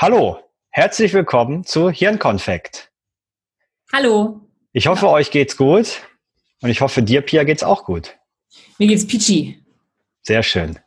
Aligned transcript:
Hallo, 0.00 0.38
herzlich 0.70 1.12
willkommen 1.12 1.64
zu 1.64 1.90
Hirnkonfekt. 1.90 2.92
Hallo. 3.92 4.42
Ich 4.70 4.86
hoffe, 4.86 5.06
ja. 5.06 5.12
euch 5.12 5.32
geht's 5.32 5.56
gut 5.56 6.02
und 6.62 6.70
ich 6.70 6.80
hoffe, 6.80 7.02
dir, 7.02 7.20
Pia, 7.20 7.42
geht's 7.42 7.64
auch 7.64 7.82
gut. 7.82 8.16
Mir 8.78 8.86
geht's 8.86 9.04
peachy. 9.04 9.60
Sehr 10.22 10.44
schön. 10.44 10.78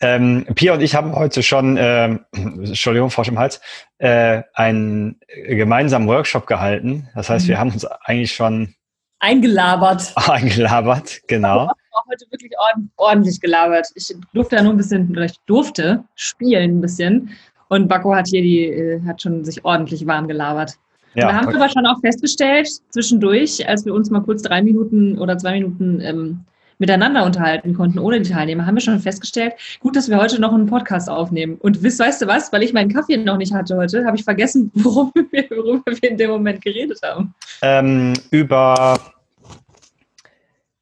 Ähm, 0.00 0.46
Pia 0.54 0.74
und 0.74 0.82
ich 0.82 0.94
haben 0.94 1.16
heute 1.16 1.42
schon, 1.42 1.78
ähm, 1.80 2.26
Entschuldigung, 2.32 3.10
Frosch 3.10 3.28
im 3.28 3.38
Hals, 3.38 3.58
äh, 3.96 4.42
einen 4.52 5.18
gemeinsamen 5.46 6.08
Workshop 6.08 6.46
gehalten. 6.46 7.08
Das 7.14 7.30
heißt, 7.30 7.46
mhm. 7.46 7.48
wir 7.48 7.58
haben 7.58 7.72
uns 7.72 7.86
eigentlich 7.86 8.34
schon 8.34 8.74
eingelabert. 9.18 10.12
Eingelabert, 10.28 11.22
genau. 11.26 11.70
Auch 11.92 12.06
heute 12.06 12.26
wirklich 12.30 12.52
ordentlich 12.96 13.40
gelabert. 13.40 13.88
Ich 13.94 14.14
durfte 14.34 14.56
ja 14.56 14.62
nur 14.62 14.74
ein 14.74 14.76
bisschen, 14.76 15.10
oder 15.10 15.24
ich 15.24 15.38
durfte 15.46 16.04
spielen 16.14 16.78
ein 16.78 16.80
bisschen 16.82 17.36
und 17.68 17.88
Bakko 17.88 18.14
hat 18.14 18.28
hier 18.28 18.42
die, 18.42 18.64
äh, 18.64 19.00
hat 19.06 19.22
schon 19.22 19.44
sich 19.44 19.64
ordentlich 19.64 20.06
warm 20.06 20.28
gelabert. 20.28 20.74
Ja, 21.14 21.28
da 21.28 21.34
haben 21.34 21.48
wir 21.48 21.56
aber 21.56 21.68
schon 21.68 21.86
auch 21.86 22.00
festgestellt, 22.00 22.68
zwischendurch, 22.90 23.66
als 23.68 23.84
wir 23.84 23.94
uns 23.94 24.10
mal 24.10 24.20
kurz 24.20 24.42
drei 24.42 24.62
Minuten 24.62 25.18
oder 25.18 25.38
zwei 25.38 25.52
Minuten 25.52 26.00
ähm, 26.00 26.44
miteinander 26.78 27.24
unterhalten 27.24 27.74
konnten, 27.74 27.98
ohne 27.98 28.20
die 28.20 28.30
Teilnehmer, 28.30 28.66
haben 28.66 28.76
wir 28.76 28.80
schon 28.80 29.00
festgestellt, 29.00 29.54
gut, 29.80 29.96
dass 29.96 30.08
wir 30.08 30.18
heute 30.18 30.40
noch 30.40 30.52
einen 30.52 30.66
Podcast 30.66 31.10
aufnehmen. 31.10 31.56
Und 31.56 31.82
wisst, 31.82 31.98
weißt 31.98 32.22
du 32.22 32.26
was, 32.26 32.52
weil 32.52 32.62
ich 32.62 32.72
meinen 32.72 32.92
Kaffee 32.92 33.16
noch 33.16 33.36
nicht 33.36 33.52
hatte 33.52 33.76
heute, 33.76 34.04
habe 34.04 34.16
ich 34.16 34.24
vergessen, 34.24 34.70
worum 34.74 35.12
wir, 35.30 35.50
worüber 35.50 35.92
wir 36.00 36.10
in 36.10 36.16
dem 36.16 36.30
Moment 36.30 36.62
geredet 36.62 37.00
haben. 37.02 37.34
Ähm, 37.62 38.14
über 38.30 38.98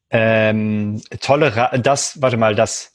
ähm, 0.09 1.01
Toleranz, 1.19 1.81
das, 1.81 2.21
warte 2.21 2.37
mal, 2.37 2.55
das 2.55 2.91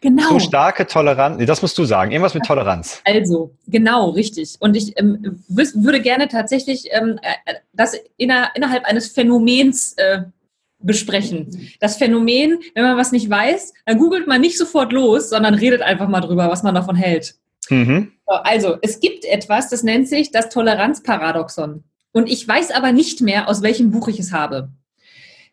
Genau. 0.00 0.28
Zu 0.28 0.40
starke 0.40 0.86
Toleranz. 0.86 1.44
Das 1.46 1.62
musst 1.62 1.78
du 1.78 1.84
sagen. 1.84 2.12
Irgendwas 2.12 2.34
mit 2.34 2.44
Toleranz. 2.44 3.00
Also, 3.04 3.54
genau, 3.66 4.10
richtig. 4.10 4.56
Und 4.60 4.76
ich 4.76 4.98
ähm, 4.98 5.42
würde 5.48 6.00
gerne 6.00 6.28
tatsächlich 6.28 6.88
ähm, 6.90 7.18
äh, 7.22 7.54
das 7.72 7.94
inner, 8.16 8.50
innerhalb 8.54 8.84
eines 8.84 9.08
Phänomens 9.08 9.94
äh, 9.94 10.22
besprechen. 10.78 11.70
Das 11.80 11.96
Phänomen, 11.96 12.58
wenn 12.74 12.84
man 12.84 12.96
was 12.96 13.12
nicht 13.12 13.30
weiß, 13.30 13.72
dann 13.86 13.98
googelt 13.98 14.26
man 14.26 14.40
nicht 14.40 14.58
sofort 14.58 14.92
los, 14.92 15.30
sondern 15.30 15.54
redet 15.54 15.80
einfach 15.80 16.08
mal 16.08 16.20
drüber, 16.20 16.50
was 16.50 16.62
man 16.62 16.74
davon 16.74 16.96
hält. 16.96 17.36
Mhm. 17.70 18.12
Also, 18.26 18.76
es 18.82 19.00
gibt 19.00 19.24
etwas, 19.24 19.68
das 19.68 19.82
nennt 19.82 20.08
sich 20.08 20.30
das 20.30 20.48
Toleranzparadoxon. 20.48 21.84
Und 22.12 22.28
ich 22.28 22.46
weiß 22.46 22.72
aber 22.72 22.92
nicht 22.92 23.20
mehr, 23.20 23.48
aus 23.48 23.62
welchem 23.62 23.90
Buch 23.90 24.08
ich 24.08 24.18
es 24.18 24.32
habe. 24.32 24.70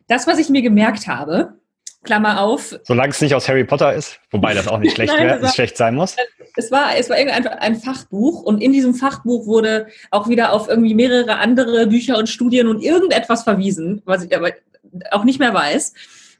Das, 0.08 0.26
was 0.26 0.38
ich 0.38 0.48
mir 0.48 0.62
gemerkt 0.62 1.06
habe, 1.06 1.59
Klammer 2.04 2.40
auf. 2.40 2.78
Solange 2.84 3.10
es 3.10 3.20
nicht 3.20 3.34
aus 3.34 3.48
Harry 3.48 3.64
Potter 3.64 3.92
ist, 3.94 4.20
wobei 4.30 4.54
das 4.54 4.68
auch 4.68 4.78
nicht 4.78 4.94
schlecht, 4.94 5.12
Nein, 5.16 5.42
war, 5.42 5.52
schlecht 5.52 5.76
sein 5.76 5.94
muss. 5.94 6.16
Es 6.56 6.70
war, 6.70 6.96
es 6.96 7.10
war 7.10 7.18
irgendein 7.18 7.46
ein 7.46 7.76
Fachbuch 7.76 8.42
und 8.42 8.62
in 8.62 8.72
diesem 8.72 8.94
Fachbuch 8.94 9.46
wurde 9.46 9.88
auch 10.10 10.28
wieder 10.28 10.52
auf 10.52 10.68
irgendwie 10.68 10.94
mehrere 10.94 11.36
andere 11.36 11.86
Bücher 11.86 12.18
und 12.18 12.28
Studien 12.28 12.68
und 12.68 12.80
irgendetwas 12.80 13.44
verwiesen, 13.44 14.02
was 14.04 14.24
ich 14.24 14.34
aber 14.34 14.50
auch 15.10 15.24
nicht 15.24 15.38
mehr 15.38 15.54
weiß. 15.54 15.92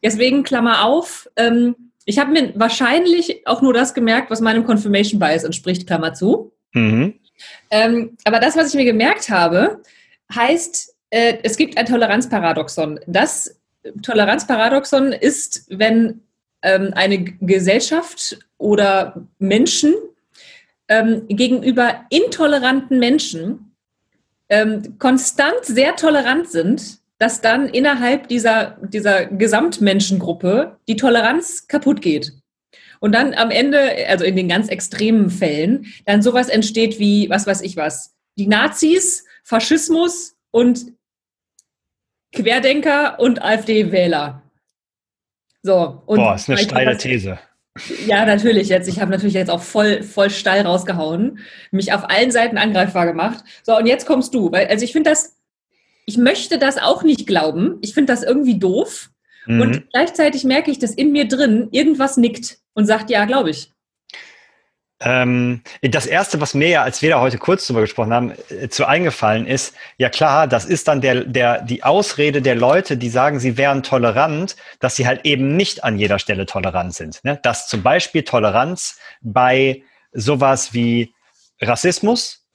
Deswegen 0.03 0.42
Klammer 0.42 0.84
auf. 0.84 1.28
Ähm, 1.36 1.77
ich 2.06 2.19
habe 2.19 2.33
mir 2.33 2.53
wahrscheinlich 2.56 3.47
auch 3.47 3.61
nur 3.61 3.75
das 3.75 3.94
gemerkt, 3.94 4.31
was 4.31 4.41
meinem 4.41 4.64
Confirmation 4.64 5.20
Bias 5.20 5.44
entspricht, 5.44 5.86
Klammer 5.86 6.14
zu. 6.14 6.53
Mhm. 6.72 7.20
Ähm, 7.70 8.16
aber 8.25 8.41
das, 8.41 8.56
was 8.56 8.69
ich 8.69 8.75
mir 8.75 8.84
gemerkt 8.84 9.28
habe, 9.28 9.83
heißt, 10.34 10.94
äh, 11.11 11.38
es 11.42 11.56
gibt 11.56 11.77
ein 11.77 11.86
Toleranzparadoxon. 11.86 13.00
Das 13.06 13.59
Toleranzparadoxon 14.02 15.12
ist, 15.12 15.66
wenn 15.68 16.22
ähm, 16.62 16.92
eine 16.94 17.24
Gesellschaft 17.24 18.38
oder 18.58 19.26
Menschen 19.38 19.94
ähm, 20.88 21.26
gegenüber 21.28 22.04
intoleranten 22.10 22.98
Menschen 22.98 23.74
ähm, 24.48 24.98
konstant 24.98 25.64
sehr 25.64 25.96
tolerant 25.96 26.50
sind, 26.50 26.98
dass 27.18 27.40
dann 27.40 27.68
innerhalb 27.68 28.28
dieser, 28.28 28.78
dieser 28.82 29.26
Gesamtmenschengruppe 29.26 30.78
die 30.88 30.96
Toleranz 30.96 31.69
kaputt 31.69 32.02
geht. 32.02 32.32
Und 32.98 33.14
dann 33.14 33.34
am 33.34 33.50
Ende, 33.50 34.08
also 34.08 34.24
in 34.24 34.36
den 34.36 34.48
ganz 34.48 34.69
extremen 34.69 35.30
Fällen, 35.30 35.86
dann 36.04 36.22
sowas 36.22 36.48
entsteht 36.48 36.98
wie, 36.98 37.30
was 37.30 37.46
weiß 37.46 37.62
ich 37.62 37.76
was, 37.76 38.14
die 38.36 38.46
Nazis, 38.46 39.24
Faschismus 39.44 40.36
und 40.50 40.92
Querdenker 42.42 43.18
und 43.18 43.42
AfD-Wähler. 43.42 44.42
So. 45.62 46.02
Und 46.06 46.18
Boah, 46.18 46.34
ist 46.34 46.48
eine 46.48 46.58
steile 46.58 46.96
These. 46.96 47.38
Ja, 48.06 48.26
natürlich 48.26 48.68
jetzt. 48.68 48.88
Ich 48.88 49.00
habe 49.00 49.10
natürlich 49.10 49.34
jetzt 49.34 49.50
auch 49.50 49.62
voll, 49.62 50.02
voll 50.02 50.30
steil 50.30 50.62
rausgehauen, 50.62 51.38
mich 51.70 51.92
auf 51.92 52.08
allen 52.10 52.30
Seiten 52.30 52.58
angreifbar 52.58 53.06
gemacht. 53.06 53.44
So, 53.62 53.76
und 53.76 53.86
jetzt 53.86 54.06
kommst 54.06 54.34
du. 54.34 54.50
Weil, 54.50 54.66
also 54.66 54.84
ich 54.84 54.92
finde 54.92 55.10
das, 55.10 55.36
ich 56.06 56.18
möchte 56.18 56.58
das 56.58 56.78
auch 56.78 57.02
nicht 57.02 57.26
glauben. 57.26 57.78
Ich 57.82 57.94
finde 57.94 58.12
das 58.12 58.22
irgendwie 58.22 58.58
doof. 58.58 59.10
Mhm. 59.46 59.60
Und 59.60 59.90
gleichzeitig 59.92 60.44
merke 60.44 60.70
ich, 60.70 60.78
dass 60.78 60.92
in 60.92 61.12
mir 61.12 61.28
drin 61.28 61.68
irgendwas 61.70 62.16
nickt 62.16 62.58
und 62.74 62.86
sagt, 62.86 63.10
ja, 63.10 63.24
glaube 63.24 63.50
ich. 63.50 63.72
Ähm, 65.03 65.62
das 65.81 66.05
erste, 66.05 66.41
was 66.43 66.53
mir 66.53 66.69
ja, 66.69 66.83
als 66.83 67.00
wir 67.00 67.11
da 67.11 67.21
heute 67.21 67.38
kurz 67.38 67.66
drüber 67.66 67.81
gesprochen 67.81 68.12
haben, 68.12 68.33
äh, 68.50 68.69
zu 68.69 68.84
eingefallen 68.84 69.47
ist, 69.47 69.75
ja 69.97 70.11
klar, 70.11 70.47
das 70.47 70.66
ist 70.66 70.88
dann 70.88 71.00
der, 71.00 71.25
der, 71.25 71.62
die 71.62 71.83
Ausrede 71.83 72.43
der 72.43 72.55
Leute, 72.55 72.99
die 72.99 73.09
sagen, 73.09 73.41
sie 73.41 73.56
wären 73.56 73.83
tolerant, 73.83 74.56
dass 74.78 74.97
sie 74.97 75.06
halt 75.06 75.25
eben 75.25 75.56
nicht 75.56 75.84
an 75.84 75.99
jeder 75.99 76.19
Stelle 76.19 76.44
tolerant 76.44 76.94
sind. 76.94 77.25
Ne? 77.25 77.38
Dass 77.43 77.66
zum 77.66 77.83
Beispiel 77.83 78.25
Toleranz 78.25 78.99
bei 79.22 79.83
sowas 80.12 80.75
wie 80.75 81.15
Rassismus 81.62 82.47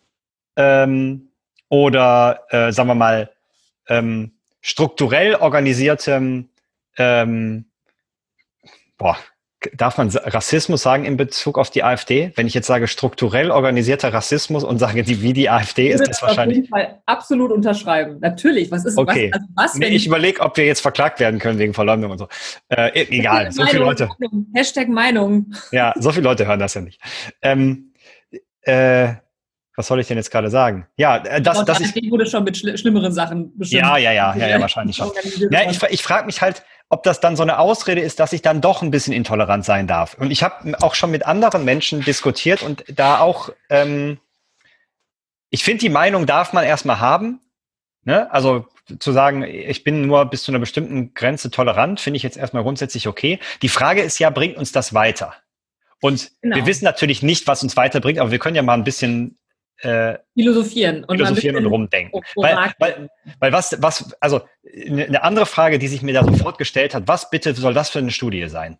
ähm, 0.56 1.30
oder, 1.70 2.44
äh, 2.50 2.72
sagen 2.72 2.90
wir 2.90 2.96
mal, 2.96 3.32
ähm, 3.88 4.34
strukturell 4.62 5.36
organisiertem, 5.36 6.50
ähm, 6.98 7.66
boah, 8.98 9.18
darf 9.74 9.98
man 9.98 10.09
Rassismus 10.09 10.81
sagen 10.81 11.06
in 11.06 11.18
Bezug 11.18 11.58
auf 11.58 11.70
die 11.70 11.84
AfD? 11.84 12.31
Wenn 12.36 12.48
ich 12.48 12.53
jetzt 12.53 12.68
sage 12.68 12.88
strukturell 12.88 13.52
organisierter 13.52 14.14
Rassismus 14.14 14.64
und 14.64 14.80
sage, 14.80 15.03
die, 15.03 15.22
wie 15.22 15.34
die 15.34 15.50
AfD, 15.50 15.90
ist 15.90 16.08
das 16.08 16.22
wahrscheinlich. 16.22 16.58
Auf 16.58 16.64
jeden 16.64 16.70
Fall 16.70 17.02
absolut 17.06 17.52
unterschreiben. 17.52 18.18
Natürlich. 18.20 18.72
Was 18.72 18.86
ist 18.86 18.98
okay. 18.98 19.31
was? 19.31 19.42
Also 19.42 19.53
was 19.56 19.76
nee, 19.76 19.88
ich 19.88 20.08
überlege, 20.08 20.42
ob 20.42 20.58
wir 20.58 20.66
jetzt 20.66 20.81
verklagt 20.81 21.20
werden 21.20 21.40
können 21.40 21.59
wegen 21.59 21.74
Verleumdung 21.74 22.12
und 22.12 22.18
so. 22.18 22.28
Äh, 22.70 22.92
egal, 23.09 23.52
so 23.52 23.66
viele 23.66 23.84
Leute. 23.84 24.09
Hashtag 24.53 24.90
Meinung. 24.90 25.53
Ja, 25.72 25.94
so 25.97 26.12
viele 26.12 26.24
Leute 26.24 26.47
hören 26.47 26.59
das 26.59 26.74
ja 26.74 26.82
nicht. 26.82 27.02
Ähm, 27.42 27.94
äh, 28.62 29.14
was 29.75 29.88
soll 29.88 30.00
ich 30.00 30.08
denn 30.08 30.18
jetzt 30.18 30.31
gerade 30.31 30.50
sagen? 30.50 30.88
Ja, 30.97 31.18
äh, 31.18 31.41
das, 31.41 31.63
das 31.66 31.80
ich 31.81 32.12
wurde 32.12 32.25
schon 32.25 32.44
mit 32.44 32.58
schli 32.58 32.78
schlimmeren 32.78 33.12
Sachen 33.12 33.58
bestimmt. 33.58 33.81
Ja, 33.81 33.97
ja, 33.97 34.12
ja, 34.12 34.36
ja, 34.36 34.47
ja 34.47 34.62
wahrscheinlich 34.62 34.96
schon. 34.96 35.12
Ja, 35.52 35.69
ich, 35.69 35.81
ich 35.84 36.03
frage 36.03 36.25
mich 36.25 36.41
halt, 36.41 36.63
ob 36.90 37.03
das 37.03 37.19
dann 37.19 37.36
so 37.36 37.44
eine 37.44 37.59
Ausrede 37.59 38.02
ist, 38.02 38.19
dass 38.19 38.34
ich 38.34 38.41
dann 38.41 38.62
doch 38.62 38.81
ein 38.81 38.91
bisschen 38.91 39.14
intolerant 39.14 39.66
sein 39.66 39.88
darf. 39.88 40.16
Und 40.16 40.31
ich 40.31 40.44
habe 40.44 40.81
auch 40.81 40.96
schon 40.96 41.12
mit 41.12 41.25
anderen 41.25 41.66
Menschen 41.66 42.02
diskutiert 42.02 42.62
und 42.62 42.85
da 42.88 43.19
auch, 43.19 43.50
ähm, 43.69 44.19
ich 45.50 45.64
finde, 45.64 45.80
die 45.80 45.90
Meinung 45.90 46.25
darf 46.25 46.53
man 46.53 46.64
erstmal 46.64 47.00
haben. 47.00 47.41
Ne? 48.03 48.31
Also 48.31 48.68
zu 49.00 49.12
sagen, 49.12 49.44
ich 49.44 49.84
bin 49.84 50.06
nur 50.06 50.25
bis 50.25 50.44
zu 50.44 50.52
einer 50.52 50.59
bestimmten 50.59 51.14
Grenze 51.16 51.50
tolerant, 51.50 52.00
finde 52.00 52.18
ich 52.18 52.24
jetzt 52.24 52.38
erstmal 52.38 52.64
grundsätzlich 52.64 53.08
okay. 53.08 53.40
Die 53.64 53.69
Frage 53.69 54.02
ist 54.02 54.19
ja, 54.19 54.30
bringt 54.30 54.58
uns 54.58 54.72
das 54.72 54.94
weiter? 54.94 55.34
Und 56.02 56.31
genau. 56.41 56.56
wir 56.58 56.66
wissen 56.68 56.85
natürlich 56.85 57.24
nicht, 57.24 57.47
was 57.47 57.64
uns 57.64 57.75
weiterbringt, 57.75 58.19
aber 58.19 58.30
wir 58.30 58.38
können 58.38 58.56
ja 58.56 58.62
mal 58.62 58.75
ein 58.75 58.84
bisschen 58.84 59.38
äh, 59.80 60.18
philosophieren 60.34 61.03
und, 61.03 61.18
philosophieren 61.18 61.58
und 61.58 61.66
rumdenken. 61.66 62.22
Weil, 62.36 62.74
weil, 62.80 63.09
weil 63.40 63.52
was, 63.52 63.75
was, 63.81 64.13
also 64.19 64.41
eine 64.88 65.24
andere 65.24 65.46
Frage, 65.46 65.80
die 65.80 65.88
sich 65.88 66.02
mir 66.02 66.13
da 66.13 66.24
sofort 66.24 66.58
gestellt 66.58 66.96
hat, 66.96 67.08
was 67.08 67.30
bitte 67.30 67.53
soll 67.53 67.74
das 67.74 67.90
für 67.90 68.00
eine 68.00 68.12
Studie 68.12 68.47
sein? 68.47 68.78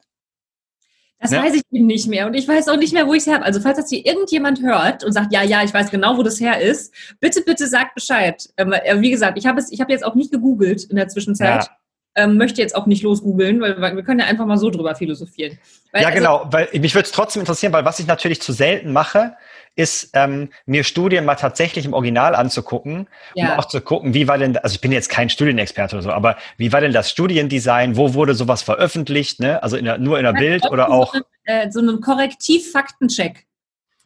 Das 1.20 1.32
ne? 1.32 1.40
weiß 1.40 1.56
ich 1.56 1.64
nicht 1.72 2.08
mehr 2.08 2.28
und 2.28 2.34
ich 2.34 2.48
weiß 2.48 2.68
auch 2.68 2.78
nicht 2.78 2.94
mehr, 2.94 3.08
wo 3.08 3.14
ich 3.14 3.26
es 3.26 3.34
habe. 3.34 3.44
Also 3.44 3.60
falls 3.60 3.78
das 3.78 3.90
hier 3.90 4.06
irgendjemand 4.06 4.62
hört 4.62 5.04
und 5.04 5.12
sagt, 5.12 5.34
ja, 5.34 5.44
ja, 5.44 5.64
ich 5.64 5.74
weiß 5.74 5.90
genau, 5.90 6.18
wo 6.18 6.24
das 6.24 6.40
her 6.40 6.60
ist, 6.60 6.94
bitte, 7.20 7.42
bitte 7.42 7.68
sagt 7.68 7.96
Bescheid. 7.96 8.48
Ähm, 8.58 8.74
äh, 8.74 9.02
wie 9.02 9.12
gesagt, 9.12 9.38
ich 9.38 9.46
habe 9.46 9.60
es, 9.60 9.72
ich 9.72 9.82
habe 9.82 9.92
jetzt 9.92 10.06
auch 10.06 10.16
nicht 10.16 10.32
gegoogelt 10.32 10.84
in 10.84 10.96
der 10.98 11.08
Zwischenzeit. 11.08 11.64
Ja. 11.64 11.78
Ähm, 12.18 12.38
möchte 12.38 12.62
jetzt 12.62 12.76
auch 12.76 12.86
nicht 12.86 13.04
losgoogeln, 13.04 13.60
weil, 13.60 13.82
weil, 13.82 13.96
wir 13.96 14.04
können 14.04 14.22
ja 14.22 14.26
einfach 14.26 14.46
mal 14.46 14.58
so 14.58 14.70
drüber 14.70 14.96
philosophieren. 14.96 15.58
Weil, 15.92 16.02
ja, 16.02 16.08
also, 16.08 16.18
genau, 16.18 16.48
weil 16.50 16.70
mich 16.80 16.96
würde 16.96 17.08
es 17.08 17.12
trotzdem 17.12 17.42
interessieren, 17.42 17.74
weil 17.74 17.84
was 17.84 18.00
ich 18.00 18.08
natürlich 18.08 18.42
zu 18.42 18.54
selten 18.54 18.94
mache, 18.94 19.36
ist, 19.76 20.12
ähm, 20.14 20.50
mir 20.66 20.84
Studien 20.84 21.26
mal 21.26 21.36
tatsächlich 21.36 21.86
im 21.86 21.94
Original 21.94 22.36
anzugucken, 22.36 23.08
ja. 23.34 23.54
um 23.54 23.60
auch 23.60 23.66
zu 23.66 23.82
gucken, 23.82 24.14
wie 24.14 24.28
war 24.28 24.38
denn, 24.38 24.58
also 24.58 24.76
ich 24.76 24.82
bin 24.82 24.92
jetzt 24.92 25.10
kein 25.10 25.30
Studienexperte 25.30 25.96
oder 25.96 26.04
so, 26.04 26.12
aber 26.12 26.38
wie 26.58 26.72
war 26.72 26.82
denn 26.82 26.94
das 26.94 27.10
Studiendesign, 27.10 27.98
wo 27.98 28.14
wurde 28.14 28.36
sowas 28.36 28.64
veröffentlicht, 28.64 29.40
ne? 29.40 29.62
Also 29.62 29.78
in 29.78 29.86
der, 29.86 29.98
nur 29.98 30.18
in 30.18 30.24
der 30.24 30.34
Bild 30.34 30.66
oder 30.72 30.90
auch. 30.90 31.14
So, 31.14 31.22
eine, 31.46 31.64
äh, 31.64 31.72
so 31.72 31.80
einen 31.80 32.02
Korrektiv-Faktencheck. 32.02 33.45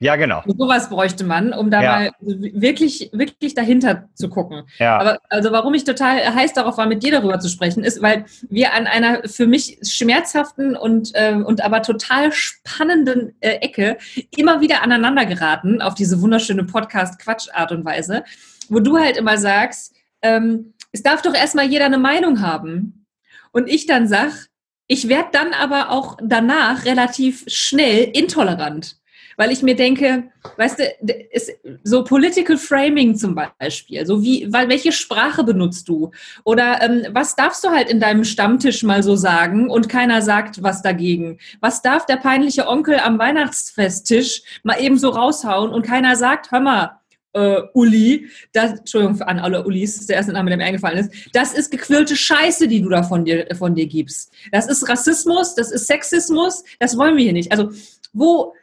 Ja, 0.01 0.15
genau. 0.15 0.41
Und 0.45 0.57
sowas 0.57 0.89
bräuchte 0.89 1.25
man, 1.25 1.51
um 1.51 1.69
da 1.69 1.83
ja. 1.83 1.91
mal 1.91 2.11
wirklich, 2.21 3.09
wirklich 3.11 3.53
dahinter 3.53 4.07
zu 4.13 4.29
gucken. 4.29 4.63
Ja. 4.77 4.97
Aber 4.97 5.19
also 5.29 5.51
warum 5.51 5.73
ich 5.73 5.83
total 5.83 6.33
heiß 6.33 6.53
darauf 6.53 6.77
war, 6.77 6.85
mit 6.85 7.03
dir 7.03 7.11
darüber 7.11 7.39
zu 7.39 7.49
sprechen, 7.49 7.83
ist, 7.83 8.01
weil 8.01 8.25
wir 8.49 8.73
an 8.73 8.87
einer 8.87 9.27
für 9.27 9.45
mich 9.45 9.77
schmerzhaften 9.83 10.77
und, 10.77 11.11
äh, 11.15 11.33
und 11.33 11.61
aber 11.61 11.81
total 11.81 12.31
spannenden 12.31 13.35
äh, 13.41 13.55
Ecke 13.55 13.97
immer 14.37 14.61
wieder 14.61 14.83
aneinander 14.83 15.25
geraten 15.25 15.81
auf 15.81 15.95
diese 15.95 16.21
wunderschöne 16.21 16.63
Podcast-Quatsch-Art 16.63 17.73
und 17.73 17.83
Weise, 17.83 18.23
wo 18.69 18.79
du 18.79 18.97
halt 18.97 19.17
immer 19.17 19.37
sagst, 19.37 19.93
ähm, 20.21 20.73
es 20.93 21.03
darf 21.03 21.21
doch 21.21 21.33
erstmal 21.33 21.65
jeder 21.65 21.85
eine 21.85 21.97
Meinung 21.97 22.41
haben. 22.41 23.05
Und 23.51 23.67
ich 23.67 23.85
dann 23.85 24.07
sag, 24.07 24.47
ich 24.87 25.09
werde 25.09 25.29
dann 25.33 25.53
aber 25.53 25.91
auch 25.91 26.17
danach 26.23 26.85
relativ 26.85 27.43
schnell 27.47 28.09
intolerant 28.13 28.99
weil 29.39 29.53
ich 29.53 29.63
mir 29.63 29.75
denke, 29.75 30.25
weißt 30.57 30.79
du, 30.79 31.13
ist 31.31 31.53
so 31.85 32.03
Political 32.03 32.57
Framing 32.57 33.15
zum 33.15 33.35
Beispiel, 33.57 34.05
so 34.05 34.21
wie, 34.21 34.51
weil 34.51 34.67
welche 34.67 34.91
Sprache 34.91 35.45
benutzt 35.45 35.87
du? 35.87 36.11
Oder 36.43 36.81
ähm, 36.81 37.05
was 37.13 37.37
darfst 37.37 37.63
du 37.63 37.69
halt 37.69 37.89
in 37.89 38.01
deinem 38.01 38.25
Stammtisch 38.25 38.83
mal 38.83 39.01
so 39.01 39.15
sagen 39.15 39.69
und 39.69 39.87
keiner 39.87 40.21
sagt 40.21 40.61
was 40.61 40.81
dagegen? 40.81 41.37
Was 41.61 41.81
darf 41.81 42.05
der 42.05 42.17
peinliche 42.17 42.67
Onkel 42.67 42.99
am 42.99 43.17
Weihnachtsfesttisch 43.17 44.41
mal 44.63 44.81
eben 44.81 44.97
so 44.97 45.07
raushauen 45.07 45.71
und 45.71 45.83
keiner 45.83 46.17
sagt, 46.17 46.51
hör 46.51 46.59
mal, 46.59 46.99
äh, 47.31 47.61
Uli, 47.73 48.27
das, 48.51 48.79
Entschuldigung 48.79 49.21
an 49.21 49.39
alle 49.39 49.65
Ulis, 49.65 49.93
das 49.93 50.01
ist 50.01 50.09
der 50.09 50.17
erste 50.17 50.33
Name, 50.33 50.49
der 50.49 50.57
mir 50.57 50.65
eingefallen 50.65 50.97
ist, 50.97 51.13
das 51.31 51.53
ist 51.53 51.71
gequirlte 51.71 52.17
Scheiße, 52.17 52.67
die 52.67 52.81
du 52.81 52.89
da 52.89 53.03
von 53.03 53.23
dir, 53.23 53.47
von 53.57 53.73
dir 53.73 53.87
gibst. 53.87 54.33
Das 54.51 54.67
ist 54.67 54.89
Rassismus, 54.89 55.55
das 55.55 55.71
ist 55.71 55.87
Sexismus, 55.87 56.65
das 56.79 56.97
wollen 56.97 57.15
wir 57.15 57.23
hier 57.23 57.31
nicht. 57.31 57.53
Also, 57.53 57.71
wo, 58.11 58.53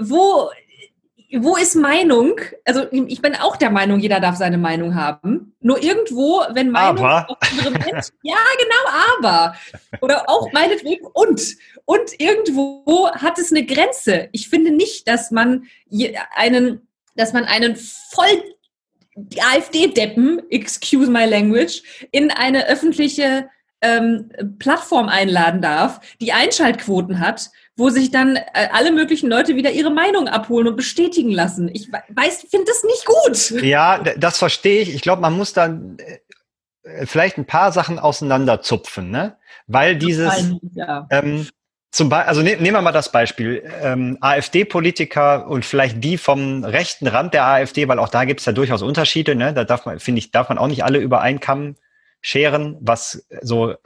wo, 0.00 0.50
wo 1.38 1.56
ist 1.56 1.74
Meinung? 1.74 2.34
Also 2.64 2.86
ich 2.90 3.22
bin 3.22 3.34
auch 3.36 3.56
der 3.56 3.70
Meinung, 3.70 4.00
jeder 4.00 4.20
darf 4.20 4.36
seine 4.36 4.58
Meinung 4.58 4.94
haben. 4.94 5.54
Nur 5.60 5.82
irgendwo, 5.82 6.42
wenn 6.50 6.70
Meinung 6.70 7.04
aber. 7.04 7.38
Menschen, 7.62 8.14
ja 8.22 8.36
genau, 8.58 9.18
aber 9.18 9.54
oder 10.00 10.28
auch 10.28 10.52
meinetwegen 10.52 11.06
und 11.06 11.56
und 11.84 12.20
irgendwo 12.20 13.10
hat 13.10 13.38
es 13.38 13.50
eine 13.50 13.64
Grenze. 13.64 14.28
Ich 14.32 14.48
finde 14.48 14.70
nicht, 14.70 15.08
dass 15.08 15.30
man 15.30 15.64
einen, 16.34 16.86
dass 17.16 17.32
man 17.32 17.44
einen 17.44 17.76
voll 17.76 18.42
AfD-Deppen, 19.38 20.42
excuse 20.50 21.10
my 21.10 21.24
language, 21.24 21.82
in 22.12 22.30
eine 22.30 22.66
öffentliche 22.66 23.48
ähm, 23.82 24.30
Plattform 24.58 25.08
einladen 25.08 25.60
darf, 25.60 26.00
die 26.20 26.32
Einschaltquoten 26.32 27.18
hat 27.18 27.50
wo 27.76 27.88
sich 27.88 28.10
dann 28.10 28.36
äh, 28.36 28.68
alle 28.72 28.92
möglichen 28.92 29.28
Leute 29.28 29.56
wieder 29.56 29.70
ihre 29.70 29.90
Meinung 29.90 30.28
abholen 30.28 30.68
und 30.68 30.76
bestätigen 30.76 31.30
lassen. 31.30 31.70
Ich 31.72 31.90
weiß, 31.90 32.46
finde 32.50 32.66
das 32.66 32.84
nicht 32.84 33.06
gut. 33.06 33.62
Ja, 33.62 33.98
das 33.98 34.38
verstehe 34.38 34.82
ich. 34.82 34.94
Ich 34.94 35.02
glaube, 35.02 35.22
man 35.22 35.36
muss 35.36 35.52
dann 35.52 35.96
äh, 35.98 37.06
vielleicht 37.06 37.38
ein 37.38 37.46
paar 37.46 37.72
Sachen 37.72 37.98
auseinanderzupfen, 37.98 39.10
ne? 39.10 39.36
Weil 39.66 39.96
dieses 39.96 40.52
ja. 40.74 41.06
ähm, 41.10 41.48
zum 41.90 42.08
Beispiel, 42.08 42.28
also 42.28 42.42
ne, 42.42 42.56
nehmen 42.56 42.76
wir 42.76 42.82
mal 42.82 42.92
das 42.92 43.12
Beispiel, 43.12 43.62
ähm, 43.82 44.18
AfD-Politiker 44.20 45.46
und 45.46 45.64
vielleicht 45.64 46.02
die 46.02 46.18
vom 46.18 46.64
rechten 46.64 47.06
Rand 47.06 47.32
der 47.32 47.46
AfD, 47.46 47.86
weil 47.88 47.98
auch 47.98 48.08
da 48.08 48.24
gibt 48.24 48.40
es 48.40 48.46
ja 48.46 48.52
durchaus 48.52 48.82
Unterschiede, 48.82 49.34
ne? 49.34 49.54
Da 49.54 49.64
darf 49.64 49.86
man, 49.86 49.98
finde 49.98 50.18
ich, 50.18 50.30
darf 50.30 50.48
man 50.48 50.58
auch 50.58 50.66
nicht 50.66 50.84
alle 50.84 50.98
über 50.98 51.20
einen 51.20 51.40
Kamm 51.40 51.76
scheren, 52.20 52.76
was 52.80 53.26
so 53.40 53.70
äh, 53.70 53.76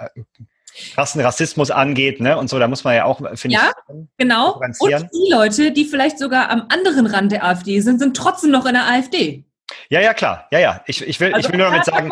krassen 0.95 1.21
Rassismus 1.21 1.71
angeht, 1.71 2.21
ne? 2.21 2.37
Und 2.37 2.49
so, 2.49 2.59
da 2.59 2.69
muss 2.69 2.85
man 2.85 2.95
ja 2.95 3.05
auch, 3.05 3.19
finde 3.35 3.55
ja, 3.55 3.71
ich. 3.71 3.95
Ja, 3.95 4.03
genau. 4.19 4.61
Und 4.61 5.09
die 5.13 5.33
Leute, 5.33 5.73
die 5.73 5.85
vielleicht 5.85 6.19
sogar 6.19 6.51
am 6.51 6.67
anderen 6.69 7.07
Rand 7.07 7.33
der 7.33 7.45
AfD 7.45 7.81
sind, 7.81 7.99
sind 7.99 8.17
trotzdem 8.17 8.51
noch 8.51 8.67
in 8.67 8.75
der 8.75 8.87
AfD. 8.87 9.45
Ja, 9.89 10.01
ja, 10.01 10.15
klar. 10.15 10.47
Ja, 10.51 10.59
ja. 10.59 10.83
Ich, 10.87 11.07
ich 11.07 11.21
will, 11.21 11.33
also 11.33 11.49
ich 11.49 11.53
will 11.53 11.59
nur 11.61 11.71
damit 11.71 11.85
sagen. 11.85 12.11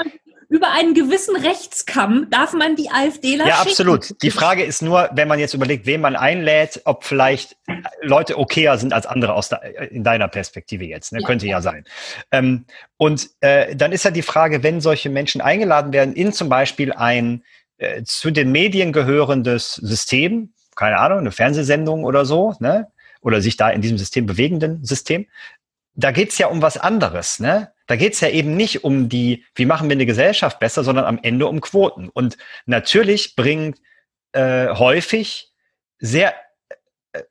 Über 0.51 0.71
einen 0.71 0.95
gewissen 0.95 1.35
Rechtskamm 1.35 2.29
darf 2.31 2.53
man 2.53 2.77
die 2.77 2.89
AfDler 2.91 3.47
Ja, 3.47 3.57
absolut. 3.61 4.23
Die 4.23 4.31
Frage 4.31 4.63
ist 4.63 4.83
nur, 4.83 5.09
wenn 5.13 5.27
man 5.27 5.41
jetzt 5.41 5.55
überlegt, 5.55 5.85
wen 5.87 6.01
man 6.01 6.15
einlädt, 6.15 6.83
ob 6.85 7.03
vielleicht 7.03 7.57
Leute 8.03 8.39
okayer 8.39 8.79
sind 8.79 8.93
als 8.93 9.07
andere 9.07 9.35
aus 9.35 9.49
der, 9.49 9.91
in 9.91 10.05
deiner 10.05 10.29
Perspektive 10.29 10.85
jetzt. 10.85 11.13
Ne? 11.13 11.21
Ja. 11.21 11.27
Könnte 11.27 11.47
ja 11.47 11.61
sein. 11.61 11.85
Ähm, 12.31 12.67
und 12.99 13.31
äh, 13.41 13.75
dann 13.75 13.91
ist 13.91 14.05
ja 14.05 14.13
die 14.13 14.23
Frage, 14.23 14.63
wenn 14.63 14.81
solche 14.81 15.11
Menschen 15.11 15.41
eingeladen 15.41 15.93
werden 15.93 16.15
in 16.15 16.33
zum 16.33 16.49
Beispiel 16.49 16.93
ein 16.93 17.43
äh, 17.79 18.03
zu 18.05 18.31
den 18.31 18.53
Medien 18.53 18.93
gehörendes 18.93 19.75
System, 19.75 20.53
keine 20.77 20.99
Ahnung, 20.99 21.19
eine 21.19 21.33
Fernsehsendung 21.33 22.05
oder 22.05 22.25
so, 22.25 22.55
ne? 22.61 22.89
oder 23.21 23.41
sich 23.41 23.57
da 23.57 23.71
in 23.71 23.81
diesem 23.81 23.99
System 23.99 24.27
bewegenden 24.27 24.85
System, 24.85 25.27
da 25.95 26.11
geht's 26.11 26.39
ja 26.39 26.49
um 26.49 26.63
was 26.63 26.77
anderes. 26.77 27.41
Ne? 27.41 27.73
Da 27.87 27.97
geht's 27.97 28.21
ja 28.21 28.29
eben 28.29 28.57
nicht 28.57 28.85
um 28.85 29.09
die, 29.09 29.45
wie 29.55 29.67
machen 29.67 29.89
wir 29.89 29.95
eine 29.95 30.07
Gesellschaft 30.07 30.59
besser, 30.59 30.85
sondern 30.85 31.05
am 31.05 31.19
Ende 31.23 31.47
um 31.47 31.61
Quoten. 31.61 32.09
Und 32.09 32.37
natürlich 32.67 33.37
bringt 33.37 33.79
äh, 34.33 34.69
häufig 34.69 35.53
sehr 35.99 36.35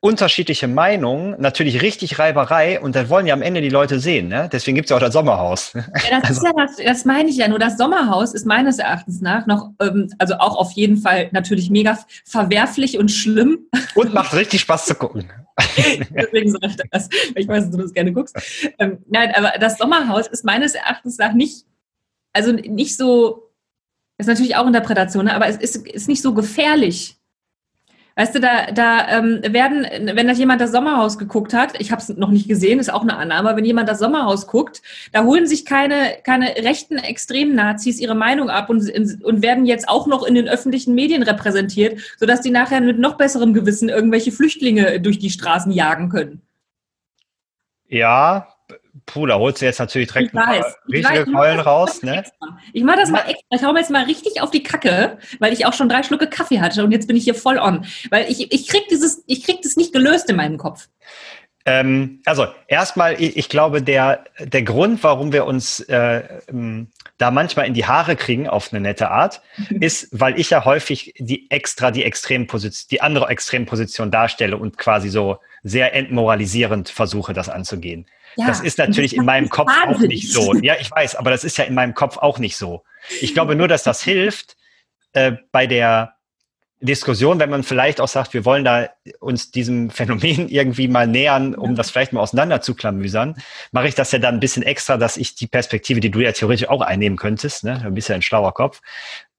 unterschiedliche 0.00 0.66
Meinungen, 0.66 1.38
natürlich 1.38 1.82
richtig 1.82 2.18
Reiberei 2.18 2.80
und 2.80 2.96
das 2.96 3.10
wollen 3.10 3.26
ja 3.26 3.34
am 3.34 3.42
Ende 3.42 3.60
die 3.60 3.68
Leute 3.68 4.00
sehen. 4.00 4.28
Ne? 4.28 4.48
Deswegen 4.50 4.76
gibt 4.76 4.86
es 4.86 4.90
ja 4.90 4.96
auch 4.96 5.00
das 5.00 5.12
Sommerhaus. 5.12 5.72
Ja, 6.10 6.20
das, 6.20 6.30
also. 6.30 6.46
ja 6.46 6.52
das, 6.56 6.76
das, 6.76 7.04
meine 7.04 7.28
ich 7.28 7.36
ja. 7.36 7.48
Nur 7.48 7.58
das 7.58 7.76
Sommerhaus 7.76 8.34
ist 8.34 8.46
meines 8.46 8.78
Erachtens 8.78 9.20
nach 9.20 9.46
noch, 9.46 9.70
ähm, 9.80 10.12
also 10.18 10.34
auch 10.34 10.56
auf 10.56 10.72
jeden 10.72 10.96
Fall 10.96 11.28
natürlich 11.32 11.70
mega 11.70 11.98
verwerflich 12.24 12.98
und 12.98 13.10
schlimm. 13.10 13.66
Und 13.94 14.12
macht 14.12 14.34
richtig 14.34 14.60
Spaß 14.62 14.86
zu 14.86 14.94
gucken. 14.94 15.30
Deswegen 16.10 16.50
sage 16.50 16.66
ich 16.68 16.76
das. 16.90 17.08
Ich 17.34 17.46
weiß, 17.46 17.64
dass 17.64 17.70
du 17.70 17.78
das 17.78 17.92
gerne 17.92 18.12
guckst. 18.12 18.36
Ähm, 18.78 18.98
nein, 19.08 19.32
aber 19.34 19.52
das 19.58 19.78
Sommerhaus 19.78 20.26
ist 20.26 20.44
meines 20.44 20.74
Erachtens 20.74 21.18
nach 21.18 21.32
nicht, 21.32 21.64
also 22.32 22.52
nicht 22.52 22.96
so, 22.96 23.50
ist 24.18 24.26
natürlich 24.26 24.56
auch 24.56 24.66
Interpretation, 24.66 25.26
ne? 25.26 25.34
aber 25.34 25.48
es 25.48 25.56
ist, 25.56 25.86
ist 25.86 26.08
nicht 26.08 26.22
so 26.22 26.34
gefährlich 26.34 27.18
Weißt 28.16 28.34
du, 28.34 28.40
da, 28.40 28.70
da 28.70 29.08
ähm, 29.08 29.40
werden, 29.42 29.86
wenn 30.14 30.28
das 30.28 30.38
jemand 30.38 30.60
das 30.60 30.70
Sommerhaus 30.70 31.18
geguckt 31.18 31.52
hat, 31.52 31.80
ich 31.80 31.90
habe 31.90 32.00
es 32.00 32.08
noch 32.10 32.30
nicht 32.30 32.46
gesehen, 32.46 32.78
ist 32.78 32.92
auch 32.92 33.02
eine 33.02 33.16
Annahme, 33.16 33.56
wenn 33.56 33.64
jemand 33.64 33.88
das 33.88 33.98
Sommerhaus 33.98 34.46
guckt, 34.46 34.82
da 35.10 35.24
holen 35.24 35.48
sich 35.48 35.64
keine, 35.64 36.18
keine 36.22 36.54
rechten 36.58 36.98
extremen 36.98 37.56
Nazis 37.56 37.98
ihre 37.98 38.14
Meinung 38.14 38.50
ab 38.50 38.70
und, 38.70 38.88
und 39.24 39.42
werden 39.42 39.66
jetzt 39.66 39.88
auch 39.88 40.06
noch 40.06 40.24
in 40.24 40.36
den 40.36 40.48
öffentlichen 40.48 40.94
Medien 40.94 41.24
repräsentiert, 41.24 41.98
sodass 42.16 42.40
die 42.40 42.50
nachher 42.50 42.80
mit 42.80 43.00
noch 43.00 43.16
besserem 43.16 43.52
Gewissen 43.52 43.88
irgendwelche 43.88 44.30
Flüchtlinge 44.30 45.00
durch 45.00 45.18
die 45.18 45.30
Straßen 45.30 45.72
jagen 45.72 46.08
können. 46.08 46.40
Ja, 47.88 48.53
puh, 49.06 49.26
da 49.26 49.38
holst 49.38 49.60
du 49.60 49.66
jetzt 49.66 49.78
natürlich 49.78 50.08
direkt 50.08 50.28
ich 50.28 50.34
weiß, 50.34 50.76
richtige 50.90 51.26
Keulen 51.26 51.60
raus. 51.60 52.02
Ne? 52.02 52.24
Ich 52.72 52.82
mache 52.82 52.98
das 52.98 53.10
mal 53.10 53.20
extra. 53.20 53.56
Ich 53.56 53.62
hau 53.62 53.72
mir 53.72 53.80
jetzt 53.80 53.90
mal 53.90 54.04
richtig 54.04 54.40
auf 54.40 54.50
die 54.50 54.62
Kacke, 54.62 55.18
weil 55.38 55.52
ich 55.52 55.66
auch 55.66 55.72
schon 55.72 55.88
drei 55.88 56.02
Schlucke 56.02 56.28
Kaffee 56.28 56.60
hatte 56.60 56.84
und 56.84 56.92
jetzt 56.92 57.06
bin 57.06 57.16
ich 57.16 57.24
hier 57.24 57.34
voll 57.34 57.58
on. 57.58 57.86
Weil 58.10 58.30
ich, 58.30 58.52
ich 58.52 58.68
krieg 58.68 58.88
dieses, 58.90 59.22
ich 59.26 59.44
krieg 59.44 59.62
das 59.62 59.76
nicht 59.76 59.92
gelöst 59.92 60.30
in 60.30 60.36
meinem 60.36 60.58
Kopf. 60.58 60.88
Ähm, 61.66 62.20
also 62.26 62.46
erstmal, 62.68 63.20
ich, 63.20 63.38
ich, 63.38 63.48
glaube, 63.48 63.80
der, 63.80 64.24
der 64.38 64.62
Grund, 64.62 65.02
warum 65.02 65.32
wir 65.32 65.46
uns 65.46 65.80
äh, 65.80 66.22
ähm, 66.48 66.88
da 67.16 67.30
manchmal 67.30 67.66
in 67.66 67.72
die 67.72 67.86
Haare 67.86 68.16
kriegen 68.16 68.48
auf 68.48 68.70
eine 68.72 68.80
nette 68.80 69.10
Art, 69.10 69.40
ist, 69.80 70.08
weil 70.12 70.38
ich 70.38 70.50
ja 70.50 70.66
häufig 70.66 71.14
die 71.18 71.50
extra 71.50 71.90
die 71.90 72.04
Extremposition, 72.04 72.88
die 72.90 73.00
andere 73.00 73.28
Extremposition 73.28 74.10
darstelle 74.10 74.58
und 74.58 74.76
quasi 74.76 75.08
so 75.08 75.38
sehr 75.62 75.94
entmoralisierend 75.94 76.90
versuche, 76.90 77.32
das 77.32 77.48
anzugehen. 77.48 78.06
Ja, 78.36 78.46
das 78.46 78.60
ist 78.60 78.78
natürlich 78.78 79.16
in 79.16 79.24
meinem 79.24 79.48
Kopf 79.48 79.70
auch 79.86 80.00
nicht 80.00 80.32
so. 80.32 80.54
Ja, 80.54 80.74
ich 80.80 80.90
weiß, 80.90 81.16
aber 81.16 81.30
das 81.30 81.44
ist 81.44 81.56
ja 81.58 81.64
in 81.64 81.74
meinem 81.74 81.94
Kopf 81.94 82.16
auch 82.18 82.38
nicht 82.38 82.56
so. 82.56 82.82
Ich 83.20 83.34
glaube 83.34 83.54
nur, 83.54 83.68
dass 83.68 83.82
das 83.82 84.02
hilft 84.02 84.56
äh, 85.12 85.32
bei 85.52 85.66
der 85.66 86.14
Diskussion, 86.80 87.38
wenn 87.38 87.50
man 87.50 87.62
vielleicht 87.62 88.00
auch 88.00 88.08
sagt, 88.08 88.34
wir 88.34 88.44
wollen 88.44 88.64
da 88.64 88.90
uns 89.20 89.50
diesem 89.50 89.90
Phänomen 89.90 90.48
irgendwie 90.50 90.88
mal 90.88 91.06
nähern, 91.06 91.54
um 91.54 91.74
das 91.74 91.90
vielleicht 91.90 92.12
mal 92.12 92.20
auseinander 92.20 92.60
zu 92.60 92.74
klamüsern, 92.74 93.36
mache 93.72 93.88
ich 93.88 93.94
das 93.94 94.12
ja 94.12 94.18
dann 94.18 94.34
ein 94.34 94.40
bisschen 94.40 94.62
extra, 94.62 94.96
dass 94.96 95.16
ich 95.16 95.34
die 95.34 95.46
Perspektive, 95.46 96.00
die 96.00 96.10
du 96.10 96.20
ja 96.20 96.32
theoretisch 96.32 96.68
auch 96.68 96.82
einnehmen 96.82 97.16
könntest, 97.16 97.64
ne, 97.64 97.80
ein 97.84 97.94
bisschen 97.94 98.16
ein 98.16 98.22
schlauer 98.22 98.52
Kopf. 98.52 98.80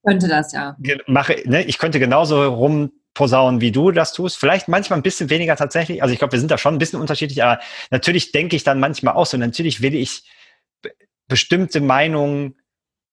Könnte 0.04 0.28
das, 0.28 0.52
ja. 0.52 0.76
Mache, 1.06 1.42
ne, 1.44 1.62
ich 1.64 1.78
könnte 1.78 2.00
genauso 2.00 2.42
rum 2.48 2.92
posaunen, 3.16 3.62
wie 3.62 3.72
du 3.72 3.90
das 3.90 4.12
tust. 4.12 4.38
Vielleicht 4.38 4.68
manchmal 4.68 4.98
ein 4.98 5.02
bisschen 5.02 5.30
weniger 5.30 5.56
tatsächlich. 5.56 6.02
Also 6.02 6.12
ich 6.12 6.18
glaube, 6.18 6.32
wir 6.32 6.38
sind 6.38 6.50
da 6.50 6.58
schon 6.58 6.74
ein 6.74 6.78
bisschen 6.78 7.00
unterschiedlich, 7.00 7.42
aber 7.42 7.60
natürlich 7.90 8.30
denke 8.30 8.54
ich 8.54 8.62
dann 8.62 8.78
manchmal 8.78 9.14
auch 9.14 9.26
so. 9.26 9.38
Natürlich 9.38 9.80
will 9.80 9.94
ich 9.94 10.24
bestimmte 11.26 11.80
Meinungen, 11.80 12.60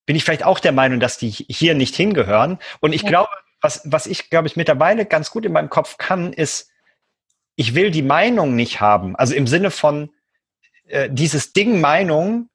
bin 0.06 0.18
ich 0.18 0.26
vielleicht 0.26 0.44
auch 0.44 0.60
der 0.60 0.74
Meinung, 0.74 1.00
dass 1.00 1.18
die 1.18 1.30
hier 1.30 1.74
nicht 1.74 1.96
hingehören. 1.96 2.60
Und 2.82 2.94
ich 2.94 3.04
ja. 3.04 3.10
glaube, 3.10 3.30
was, 3.62 3.82
was 3.86 4.06
ich, 4.06 4.30
glaube 4.30 4.48
ich, 4.48 4.58
mittlerweile 4.58 5.06
ganz 5.06 5.32
gut 5.32 5.46
in 5.46 5.54
meinem 5.54 5.70
Kopf 5.70 5.98
kann, 5.98 6.34
ist, 6.34 6.70
ich 7.56 7.74
will 7.74 7.90
die 7.90 8.02
Meinung 8.02 8.56
nicht 8.56 8.82
haben. 8.82 9.16
Also 9.16 9.34
im 9.34 9.48
Sinne 9.48 9.72
von 9.72 10.10
äh, 10.88 11.10
dieses 11.10 11.54
Ding 11.54 11.80
Meinung, 11.80 12.50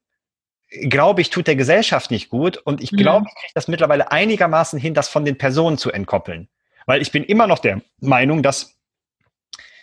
glaube 0.87 1.21
ich, 1.21 1.31
tut 1.31 1.47
der 1.47 1.55
Gesellschaft 1.55 2.11
nicht 2.11 2.29
gut. 2.29 2.57
Und 2.57 2.83
ich 2.83 2.91
glaube, 2.91 3.25
ich 3.27 3.41
kriege 3.41 3.53
das 3.55 3.67
mittlerweile 3.67 4.11
einigermaßen 4.11 4.77
hin, 4.77 4.93
das 4.93 5.09
von 5.09 5.25
den 5.25 5.37
Personen 5.37 5.79
zu 5.79 5.91
entkoppeln. 5.91 6.47
Weil 6.89 7.03
ich 7.03 7.11
bin 7.11 7.23
immer 7.23 7.45
noch 7.45 7.59
der 7.59 7.83
Meinung, 7.99 8.41
dass 8.41 8.73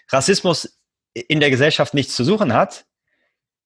Rassismus 0.08 0.76
in 1.14 1.38
der 1.38 1.50
Gesellschaft 1.50 1.94
nichts 1.94 2.16
zu 2.16 2.24
suchen 2.24 2.52
hat. 2.52 2.84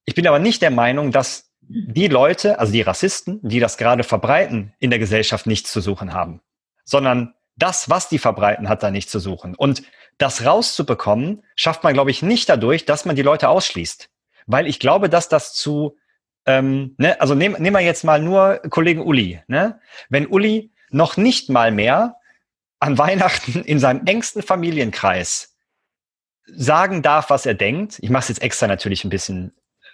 Ich 0.05 0.15
bin 0.15 0.27
aber 0.27 0.39
nicht 0.39 0.61
der 0.61 0.71
Meinung, 0.71 1.11
dass 1.11 1.51
die 1.63 2.09
Leute, 2.09 2.59
also 2.59 2.71
die 2.71 2.83
Rassisten, 2.83 3.41
die 3.43 3.59
das 3.59 3.79
gerade 3.79 4.05
verbreiten, 4.05 4.75
in 4.79 4.91
der 4.91 4.99
Gesellschaft 4.99 5.47
nichts 5.47 5.73
zu 5.73 5.81
suchen 5.81 6.13
haben, 6.13 6.43
sondern 6.85 7.33
das, 7.57 7.89
was 7.89 8.11
die 8.11 8.19
verbreiten, 8.19 8.69
hat 8.69 8.83
da 8.83 8.91
nichts 8.91 9.11
zu 9.11 9.21
suchen. 9.21 9.55
Und 9.55 9.85
das 10.19 10.45
rauszubekommen, 10.45 11.43
schafft 11.57 11.83
man, 11.83 11.95
glaube 11.95 12.11
ich, 12.11 12.21
nicht 12.21 12.47
dadurch, 12.51 12.85
dass 12.85 13.07
man 13.07 13.17
die 13.17 13.23
Leute 13.23 13.49
ausschließt. 13.49 14.11
Weil 14.49 14.67
ich 14.67 14.79
glaube, 14.79 15.09
dass 15.09 15.31
das 15.31 15.55
zu, 15.55 15.97
ähm, 16.45 16.95
ne, 16.99 17.19
also 17.23 17.35
nehmen 17.35 17.57
nehm 17.63 17.73
wir 17.73 17.81
jetzt 17.81 18.05
mal 18.05 18.21
nur 18.21 18.59
Kollegen 18.69 19.01
Uli. 19.01 19.41
Ne? 19.47 19.81
Wenn 20.11 20.27
Uli 20.27 20.73
noch 20.91 21.17
nicht 21.17 21.49
mal 21.49 21.73
mehr 21.73 22.20
an 22.81 22.99
Weihnachten 22.99 23.63
in 23.63 23.79
seinem 23.79 24.07
engsten 24.07 24.43
Familienkreis 24.43 25.55
sagen 26.47 27.03
darf, 27.03 27.31
was 27.31 27.47
er 27.47 27.55
denkt, 27.55 27.99
ich 28.01 28.11
mache 28.11 28.23
es 28.23 28.29
jetzt 28.29 28.43
extra 28.43 28.67
natürlich 28.67 29.05
ein 29.05 29.11
bisschen 29.11 29.53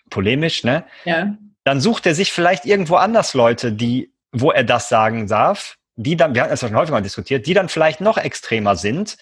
polemisch, 0.08 0.64
ne? 0.64 0.84
Ja. 1.04 1.36
Dann 1.64 1.80
sucht 1.80 2.06
er 2.06 2.14
sich 2.14 2.32
vielleicht 2.32 2.64
irgendwo 2.64 2.94
anders 2.94 3.34
Leute, 3.34 3.72
die, 3.72 4.12
wo 4.32 4.52
er 4.52 4.64
das 4.64 4.88
sagen 4.88 5.26
darf, 5.26 5.76
die 5.96 6.16
dann, 6.16 6.34
wir 6.34 6.42
hatten 6.42 6.50
das 6.50 6.62
ja 6.62 6.68
schon 6.68 6.76
häufig 6.76 6.92
mal 6.92 7.02
diskutiert, 7.02 7.46
die 7.46 7.54
dann 7.54 7.68
vielleicht 7.68 8.00
noch 8.00 8.18
extremer 8.18 8.76
sind. 8.76 9.16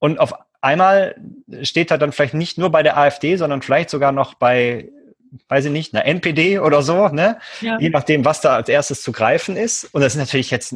Und 0.00 0.18
auf 0.18 0.34
einmal 0.60 1.14
steht 1.62 1.90
er 1.90 1.98
dann 1.98 2.12
vielleicht 2.12 2.34
nicht 2.34 2.58
nur 2.58 2.70
bei 2.70 2.82
der 2.82 2.96
AfD, 2.96 3.36
sondern 3.36 3.62
vielleicht 3.62 3.90
sogar 3.90 4.10
noch 4.10 4.34
bei, 4.34 4.90
weiß 5.48 5.66
ich 5.66 5.70
nicht, 5.70 5.94
einer 5.94 6.06
NPD 6.06 6.58
oder 6.58 6.82
so, 6.82 7.08
ne? 7.08 7.38
Ja. 7.60 7.78
Je 7.78 7.90
nachdem, 7.90 8.24
was 8.24 8.40
da 8.40 8.56
als 8.56 8.68
erstes 8.68 9.02
zu 9.02 9.12
greifen 9.12 9.56
ist. 9.56 9.84
Und 9.84 10.00
das 10.00 10.14
ist 10.14 10.18
natürlich 10.18 10.50
jetzt 10.50 10.74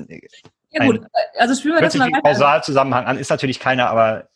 ja 0.75 0.87
gut, 0.87 1.01
also 1.39 1.55
spüren 1.55 1.77
wir 1.77 1.83
das 1.83 1.95
mal 1.95 2.07
weiter. 2.11 2.23
Kausalzusammenhang 2.23 3.05
an, 3.07 3.19
ist 3.19 3.31
natürlich 3.31 3.61
keiner, 3.61 3.89
aber 3.89 4.29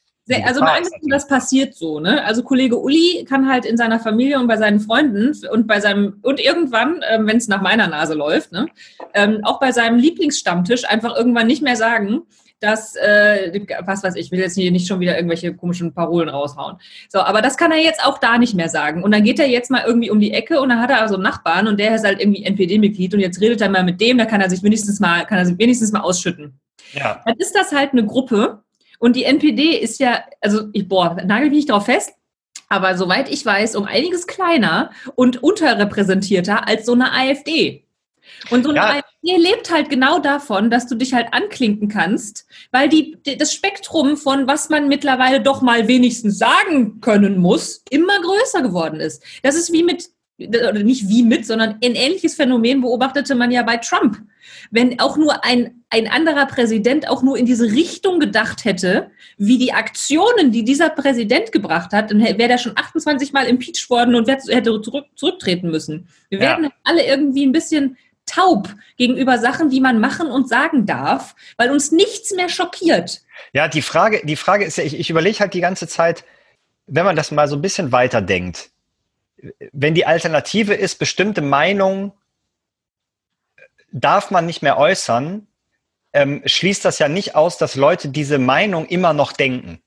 also 0.45 0.61
mal 0.61 0.77
angenommen, 0.77 1.09
das 1.09 1.27
passiert 1.27 1.75
so, 1.75 2.01
ne? 2.01 2.23
Also 2.25 2.43
Kollege 2.43 2.79
Uli 2.79 3.25
kann 3.29 3.49
halt 3.49 3.65
in 3.65 3.77
seiner 3.77 3.99
Familie 3.99 4.39
und 4.39 4.47
bei 4.47 4.57
seinen 4.57 4.81
Freunden 4.81 5.35
und 5.51 5.67
bei 5.67 5.81
seinem 5.81 6.19
und 6.23 6.41
irgendwann, 6.41 7.01
ähm, 7.09 7.27
wenn 7.27 7.39
es 7.39 7.49
nach 7.49 7.63
meiner 7.63 7.87
Nase 7.87 8.15
läuft, 8.15 8.53
ne, 8.53 8.67
ähm, 9.15 9.41
auch 9.43 9.59
bei 9.59 9.73
seinem 9.73 9.99
Lieblingsstammtisch 9.99 10.85
einfach 10.89 11.17
irgendwann 11.17 11.47
nicht 11.47 11.63
mehr 11.63 11.77
sagen, 11.77 12.23
dass, 12.61 12.97
äh, 12.97 13.61
was 13.85 14.03
weiß 14.03 14.17
ich, 14.17 14.31
will 14.31 14.41
jetzt 14.41 14.55
hier 14.55 14.71
nicht 14.71 14.89
schon 14.89 15.01
wieder 15.01 15.17
irgendwelche 15.17 15.55
komischen 15.55 15.93
Parolen 15.93 16.29
raushauen. 16.29 16.77
So, 17.09 17.21
aber 17.21 17.43
das 17.43 17.57
kann 17.57 17.73
er 17.73 17.79
jetzt 17.79 18.05
auch 18.05 18.19
da 18.19 18.39
nicht 18.39 18.55
mehr 18.55 18.69
sagen. 18.69 19.03
Und 19.03 19.13
dann 19.13 19.23
geht 19.23 19.39
er 19.39 19.49
jetzt 19.49 19.71
mal 19.71 19.85
irgendwie 19.87 20.11
um 20.11 20.21
die 20.21 20.33
Ecke 20.33 20.61
und 20.61 20.69
dann 20.71 20.81
hat 20.81 20.91
er 20.91 21.01
also 21.01 21.15
einen 21.15 21.23
Nachbarn 21.23 21.69
und 21.69 21.79
der 21.79 21.95
ist 21.95 22.05
halt 22.05 22.21
irgendwie 22.21 22.45
NPD-Mitglied 22.45 23.15
und 23.15 23.21
jetzt 23.21 23.41
redet 23.41 23.61
er 23.61 23.69
mal 23.69 23.85
mit 23.85 24.01
dem, 24.01 24.19
da 24.19 24.25
kann 24.25 24.41
er 24.41 24.51
sich 24.51 24.63
wenigstens 24.63 25.01
mal, 25.01 25.25
kann 25.25 25.39
er 25.39 25.47
sich 25.47 25.59
wenigstens 25.59 25.93
mal 25.93 26.01
ausschütten. 26.01 26.59
Ja. 26.93 27.23
Dann 27.25 27.37
ist 27.37 27.55
das 27.55 27.73
halt 27.73 27.93
eine 27.93 28.05
Gruppe 28.05 28.63
und 28.99 29.15
die 29.15 29.25
NPD 29.25 29.77
ist 29.77 30.01
ja, 30.01 30.25
also 30.41 30.69
ich, 30.73 30.89
boah, 30.89 31.17
nagel 31.25 31.51
mich 31.51 31.59
nicht 31.59 31.71
drauf 31.71 31.87
fest, 31.87 32.13
aber 32.69 32.97
soweit 32.97 33.31
ich 33.31 33.45
weiß, 33.45 33.77
um 33.77 33.85
einiges 33.85 34.27
kleiner 34.27 34.91
und 35.15 35.43
unterrepräsentierter 35.43 36.69
als 36.69 36.87
so 36.87 36.93
eine 36.93 37.13
AfD. 37.13 37.85
Und 38.51 38.65
so 38.65 38.71
eine 38.71 38.79
ja. 38.79 38.89
AfD 38.97 39.37
lebt 39.37 39.71
halt 39.71 39.91
genau 39.91 40.19
davon, 40.19 40.71
dass 40.71 40.87
du 40.87 40.95
dich 40.95 41.13
halt 41.15 41.33
anklinken 41.33 41.89
kannst, 41.89 42.47
weil 42.71 42.89
die, 42.89 43.19
das 43.39 43.53
Spektrum 43.53 44.17
von 44.17 44.47
was 44.47 44.69
man 44.69 44.89
mittlerweile 44.89 45.41
doch 45.41 45.63
mal 45.63 45.89
wenigstens 45.89 46.39
sagen 46.39 47.01
können 47.01 47.39
muss, 47.39 47.83
immer 47.91 48.21
größer 48.21 48.63
geworden 48.63 49.01
ist. 49.01 49.23
Das 49.43 49.57
ist 49.57 49.73
wie 49.73 49.83
mit, 49.83 50.09
oder 50.39 50.73
nicht 50.73 51.09
wie 51.09 51.23
mit, 51.23 51.47
sondern 51.47 51.79
ein 51.83 51.95
ähnliches 51.95 52.35
Phänomen 52.35 52.81
beobachtete 52.81 53.35
man 53.35 53.51
ja 53.51 53.63
bei 53.63 53.77
Trump. 53.79 54.19
Wenn 54.71 55.01
auch 55.01 55.17
nur 55.17 55.45
ein, 55.45 55.83
ein 55.91 56.09
anderer 56.09 56.47
Präsident 56.47 57.09
auch 57.09 57.23
nur 57.23 57.37
in 57.37 57.47
diese 57.47 57.67
Richtung 57.73 58.21
gedacht 58.21 58.65
hätte, 58.65 59.11
wie 59.37 59.59
die 59.59 59.73
Aktionen, 59.73 60.53
die 60.53 60.65
dieser 60.65 60.91
Präsident 60.91 61.53
gebracht 61.53 61.93
hat, 61.93 62.11
dann 62.11 62.21
wäre 62.21 62.49
der 62.49 62.59
schon 62.59 62.73
28 62.77 63.33
Mal 63.33 63.47
impeached 63.47 63.91
worden 63.91 64.15
und 64.15 64.29
hätte 64.29 64.81
zurück, 64.81 65.07
zurücktreten 65.17 65.71
müssen. 65.71 66.09
Wir 66.29 66.39
ja. 66.39 66.45
werden 66.45 66.71
alle 66.85 67.05
irgendwie 67.05 67.47
ein 67.47 67.53
bisschen 67.53 67.97
taub 68.29 68.75
gegenüber 68.97 69.39
Sachen, 69.39 69.71
die 69.71 69.81
man 69.81 70.01
machen 70.01 70.29
und 70.29 70.49
sagen 70.49 70.87
darf, 70.87 71.35
weil 71.57 71.71
uns 71.71 71.93
nichts 71.93 72.33
mehr 72.35 72.49
schockiert. 72.49 73.23
Ja, 73.53 73.69
die 73.69 73.83
Frage, 73.83 74.21
die 74.25 74.37
Frage 74.37 74.65
ist 74.65 74.79
ja, 74.79 74.85
ich, 74.85 74.99
ich 74.99 75.11
überlege 75.11 75.41
halt 75.41 75.55
die 75.55 75.61
ganze 75.61 75.89
Zeit, 75.89 76.25
wenn 76.87 77.05
man 77.05 77.17
das 77.17 77.31
mal 77.31 77.49
so 77.49 77.57
ein 77.57 77.63
bisschen 77.63 77.93
weiterdenkt, 77.93 78.71
wenn 79.73 79.95
die 79.95 80.07
Alternative 80.07 80.75
ist, 80.75 80.99
bestimmte 80.99 81.43
Meinungen 81.43 82.13
darf 83.93 84.31
man 84.31 84.47
nicht 84.47 84.63
mehr 84.63 84.79
äußern, 84.79 85.47
ähm, 86.13 86.43
schließt 86.45 86.85
das 86.85 86.99
ja 86.99 87.09
nicht 87.09 87.37
aus, 87.37 87.59
dass 87.59 87.77
Leute 87.77 88.09
diese 88.09 88.39
Meinung 88.39 88.87
immer 88.87 89.13
noch 89.13 89.33
denken. 89.33 89.81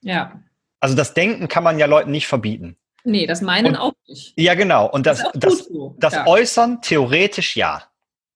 Ja. 0.00 0.40
Also 0.80 0.94
das 0.94 1.14
Denken 1.14 1.48
kann 1.48 1.64
man 1.64 1.78
ja 1.78 1.86
Leuten 1.86 2.10
nicht 2.10 2.26
verbieten. 2.26 2.76
Nee, 3.06 3.26
das 3.26 3.40
meinen 3.40 3.68
und, 3.68 3.76
auch 3.76 3.92
nicht. 4.08 4.34
Ja, 4.36 4.54
genau. 4.54 4.90
Und 4.90 5.06
das, 5.06 5.22
das, 5.22 5.32
das, 5.34 5.58
so. 5.66 5.94
das 5.98 6.12
ja. 6.14 6.26
Äußern 6.26 6.82
theoretisch 6.82 7.56
ja. 7.56 7.84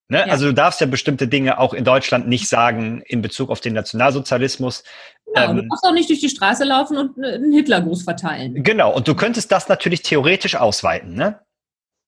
Ne? 0.09 0.19
Ja. 0.19 0.25
Also 0.27 0.47
du 0.47 0.55
darfst 0.55 0.81
ja 0.81 0.87
bestimmte 0.87 1.29
Dinge 1.29 1.59
auch 1.59 1.75
in 1.75 1.85
Deutschland 1.85 2.29
nicht 2.29 2.49
sagen 2.49 3.03
in 3.07 3.21
Bezug 3.21 3.51
auf 3.51 3.61
den 3.61 3.75
Nationalsozialismus. 3.75 4.85
Genau, 5.27 5.51
ähm, 5.51 5.57
du 5.57 5.63
darfst 5.69 5.85
auch 5.85 5.93
nicht 5.93 6.09
durch 6.09 6.21
die 6.21 6.29
Straße 6.29 6.65
laufen 6.65 6.97
und 6.97 7.25
einen 7.25 7.53
Hitlergruß 7.53 8.05
verteilen. 8.05 8.63
Genau, 8.63 8.93
und 8.95 9.09
du 9.09 9.15
könntest 9.15 9.51
das 9.51 9.69
natürlich 9.69 10.03
theoretisch 10.03 10.55
ausweiten. 10.57 11.15
Ne? 11.15 11.41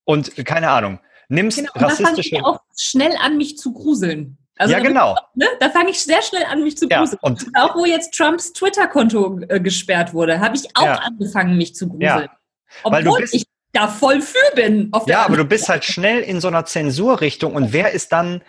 Und 0.05 0.35
keine 0.45 0.71
Ahnung, 0.71 1.01
nimmst 1.29 1.59
genau, 1.59 1.71
und 1.75 1.83
rassistische... 1.83 2.37
Da 2.37 2.43
fange 2.43 2.57
ich 2.57 2.61
auch 2.61 2.61
schnell 2.77 3.17
an, 3.21 3.37
mich 3.37 3.59
zu 3.59 3.73
gruseln. 3.73 4.39
Also, 4.57 4.75
ja, 4.75 4.81
genau. 4.81 5.17
Ne, 5.35 5.47
da 5.61 5.71
fange 5.71 5.91
ich 5.91 6.01
sehr 6.01 6.23
schnell 6.23 6.45
an, 6.45 6.63
mich 6.63 6.77
zu 6.77 6.89
gruseln. 6.89 7.19
Ja, 7.23 7.29
und 7.29 7.47
auch 7.55 7.75
wo 7.75 7.85
jetzt 7.85 8.15
Trumps 8.15 8.53
Twitter-Konto 8.53 9.41
äh, 9.49 9.61
gesperrt 9.61 10.13
wurde, 10.13 10.41
habe 10.41 10.57
ich 10.57 10.77
auch 10.77 10.85
ja. 10.85 10.97
angefangen, 10.97 11.57
mich 11.57 11.75
zu 11.75 11.89
gruseln. 11.89 12.03
Ja. 12.03 12.39
Obwohl 12.83 13.25
ich 13.31 13.45
da 13.73 13.89
voll 13.89 14.21
für 14.21 14.55
bin. 14.55 14.93
ja, 15.07 15.25
aber 15.25 15.37
du 15.37 15.45
bist 15.45 15.69
halt 15.69 15.85
schnell 15.85 16.21
in 16.21 16.41
so 16.41 16.49
einer 16.49 16.65
Zensurrichtung 16.65 17.55
und 17.55 17.73
wer 17.73 17.93
ist 17.93 18.13
dann, 18.13 18.43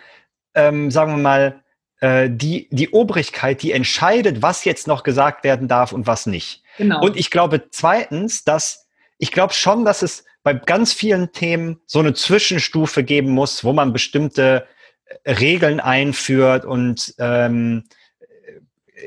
ähm, 0.54 0.90
sagen 0.90 1.12
wir 1.12 1.22
mal, 1.22 1.62
äh, 2.00 2.28
die, 2.30 2.68
die 2.70 2.90
Obrigkeit, 2.90 3.62
die 3.62 3.72
entscheidet, 3.72 4.42
was 4.42 4.64
jetzt 4.64 4.86
noch 4.86 5.02
gesagt 5.02 5.44
werden 5.44 5.68
darf 5.68 5.92
und 5.92 6.06
was 6.06 6.26
nicht. 6.26 6.62
Genau. 6.76 7.00
Und 7.00 7.16
ich 7.16 7.30
glaube 7.30 7.68
zweitens, 7.70 8.44
dass 8.44 8.88
ich 9.18 9.32
glaube 9.32 9.54
schon, 9.54 9.84
dass 9.84 10.02
es 10.02 10.24
bei 10.42 10.52
ganz 10.52 10.92
vielen 10.92 11.32
Themen 11.32 11.80
so 11.86 12.00
eine 12.00 12.12
Zwischenstufe 12.12 13.02
geben 13.02 13.30
muss, 13.30 13.64
wo 13.64 13.72
man 13.72 13.92
bestimmte 13.92 14.66
äh, 15.24 15.32
Regeln 15.32 15.80
einführt 15.80 16.66
und 16.66 17.14
ähm, 17.18 17.84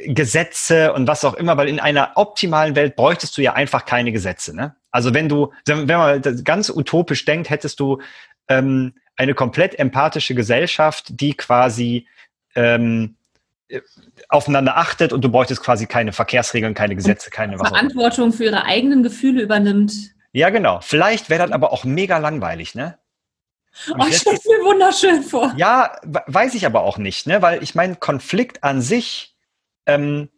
Gesetze 0.06 0.94
und 0.94 1.08
was 1.08 1.24
auch 1.24 1.34
immer, 1.34 1.58
weil 1.58 1.70
in 1.70 1.80
einer 1.80 2.12
optimalen 2.16 2.76
Welt 2.76 2.96
bräuchtest 2.96 3.38
du 3.38 3.42
ja 3.42 3.54
einfach 3.54 3.86
keine 3.86 4.12
Gesetze. 4.12 4.56
Ne? 4.56 4.76
Also 4.98 5.13
wenn 5.13 5.30
du, 5.30 5.54
wenn 5.68 5.86
man 5.86 6.44
ganz 6.44 6.72
utopisch 6.72 7.24
denkt, 7.24 7.51
hättest 7.51 7.80
du 7.80 8.01
ähm, 8.48 8.96
eine 9.16 9.36
komplett 9.36 9.77
empathische 9.77 10.34
Gesellschaft, 10.34 11.22
die 11.22 11.36
quasi 11.36 12.08
ähm, 12.56 13.16
aufeinander 14.27 14.75
achtet 14.75 15.13
und 15.13 15.22
du 15.22 15.30
bräuchtest 15.30 15.62
quasi 15.62 15.86
keine 15.86 16.13
Verkehrsregeln, 16.13 16.74
keine 16.74 16.96
Gesetze, 16.96 17.30
keine 17.30 17.60
was 17.60 17.70
Verantwortung 17.70 18.34
für 18.34 18.46
ihre 18.46 18.66
eigenen 18.66 19.04
Gefühle 19.04 19.44
übernimmt. 19.44 19.94
Ja, 20.32 20.50
genau. 20.50 20.80
Vielleicht 20.82 21.30
wäre 21.30 21.44
das 21.44 21.51
aber 21.51 21.74
auch 21.74 21.84
mega 21.84 22.18
langweilig, 22.18 22.74
ne? 22.74 22.98
Und 23.92 24.01
oh, 24.01 24.08
ich 24.10 24.18
stelle 24.18 24.39
mir 24.48 24.66
wunderschön 24.66 25.22
vor. 25.22 25.54
Ja, 25.58 26.00
weiß 26.25 26.56
ich 26.56 26.66
aber 26.66 26.82
auch 26.82 26.98
nicht, 26.98 27.27
ne? 27.27 27.44
Weil 27.44 27.62
ich 27.62 27.75
meine, 27.75 27.98
Konflikt 27.98 28.63
an 28.63 28.82
sich 28.82 29.36
ähm, 29.86 30.30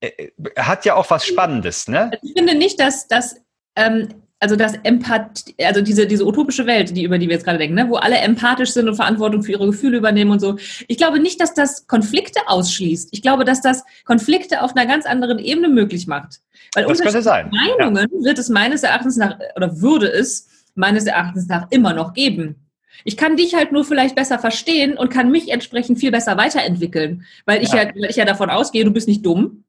äh, 0.00 0.30
hat 0.56 0.86
ja 0.86 0.94
auch 0.94 1.10
was 1.10 1.26
Spannendes, 1.26 1.88
ne? 1.88 2.10
Ich 2.22 2.32
finde 2.32 2.54
nicht, 2.54 2.80
dass, 2.80 3.06
dass 3.06 3.36
ähm, 3.78 4.08
also 4.40 4.54
das 4.54 4.74
Empathie, 4.84 5.54
also 5.64 5.80
diese, 5.80 6.06
diese 6.06 6.24
utopische 6.24 6.66
Welt, 6.66 6.96
die, 6.96 7.02
über 7.02 7.18
die 7.18 7.26
wir 7.26 7.34
jetzt 7.34 7.44
gerade 7.44 7.58
denken, 7.58 7.74
ne, 7.74 7.88
wo 7.88 7.96
alle 7.96 8.18
empathisch 8.18 8.70
sind 8.70 8.88
und 8.88 8.94
Verantwortung 8.94 9.42
für 9.42 9.52
ihre 9.52 9.66
Gefühle 9.66 9.98
übernehmen 9.98 10.30
und 10.30 10.40
so. 10.40 10.58
Ich 10.86 10.96
glaube 10.96 11.18
nicht, 11.18 11.40
dass 11.40 11.54
das 11.54 11.86
Konflikte 11.86 12.40
ausschließt. 12.46 13.08
Ich 13.12 13.22
glaube, 13.22 13.44
dass 13.44 13.62
das 13.62 13.84
Konflikte 14.04 14.62
auf 14.62 14.76
einer 14.76 14.86
ganz 14.86 15.06
anderen 15.06 15.38
Ebene 15.38 15.68
möglich 15.68 16.06
macht. 16.06 16.40
Weil 16.74 16.84
das 16.84 17.00
könnte 17.00 17.22
sein. 17.22 17.50
Meinungen 17.50 18.08
ja. 18.12 18.24
wird 18.24 18.38
es 18.38 18.48
meines 18.48 18.82
Erachtens 18.84 19.16
nach, 19.16 19.38
oder 19.56 19.80
würde 19.80 20.06
es 20.06 20.48
meines 20.74 21.06
Erachtens 21.06 21.48
nach 21.48 21.66
immer 21.70 21.92
noch 21.92 22.12
geben. 22.14 22.68
Ich 23.04 23.16
kann 23.16 23.36
dich 23.36 23.54
halt 23.54 23.72
nur 23.72 23.84
vielleicht 23.84 24.14
besser 24.14 24.38
verstehen 24.38 24.96
und 24.96 25.10
kann 25.10 25.30
mich 25.30 25.50
entsprechend 25.50 25.98
viel 25.98 26.10
besser 26.10 26.36
weiterentwickeln, 26.36 27.24
weil 27.46 27.62
ich 27.62 27.70
ja, 27.70 27.82
ja 27.82 27.88
weil 27.94 28.10
ich 28.10 28.16
ja 28.16 28.24
davon 28.24 28.50
ausgehe, 28.50 28.84
du 28.84 28.92
bist 28.92 29.08
nicht 29.08 29.24
dumm 29.24 29.64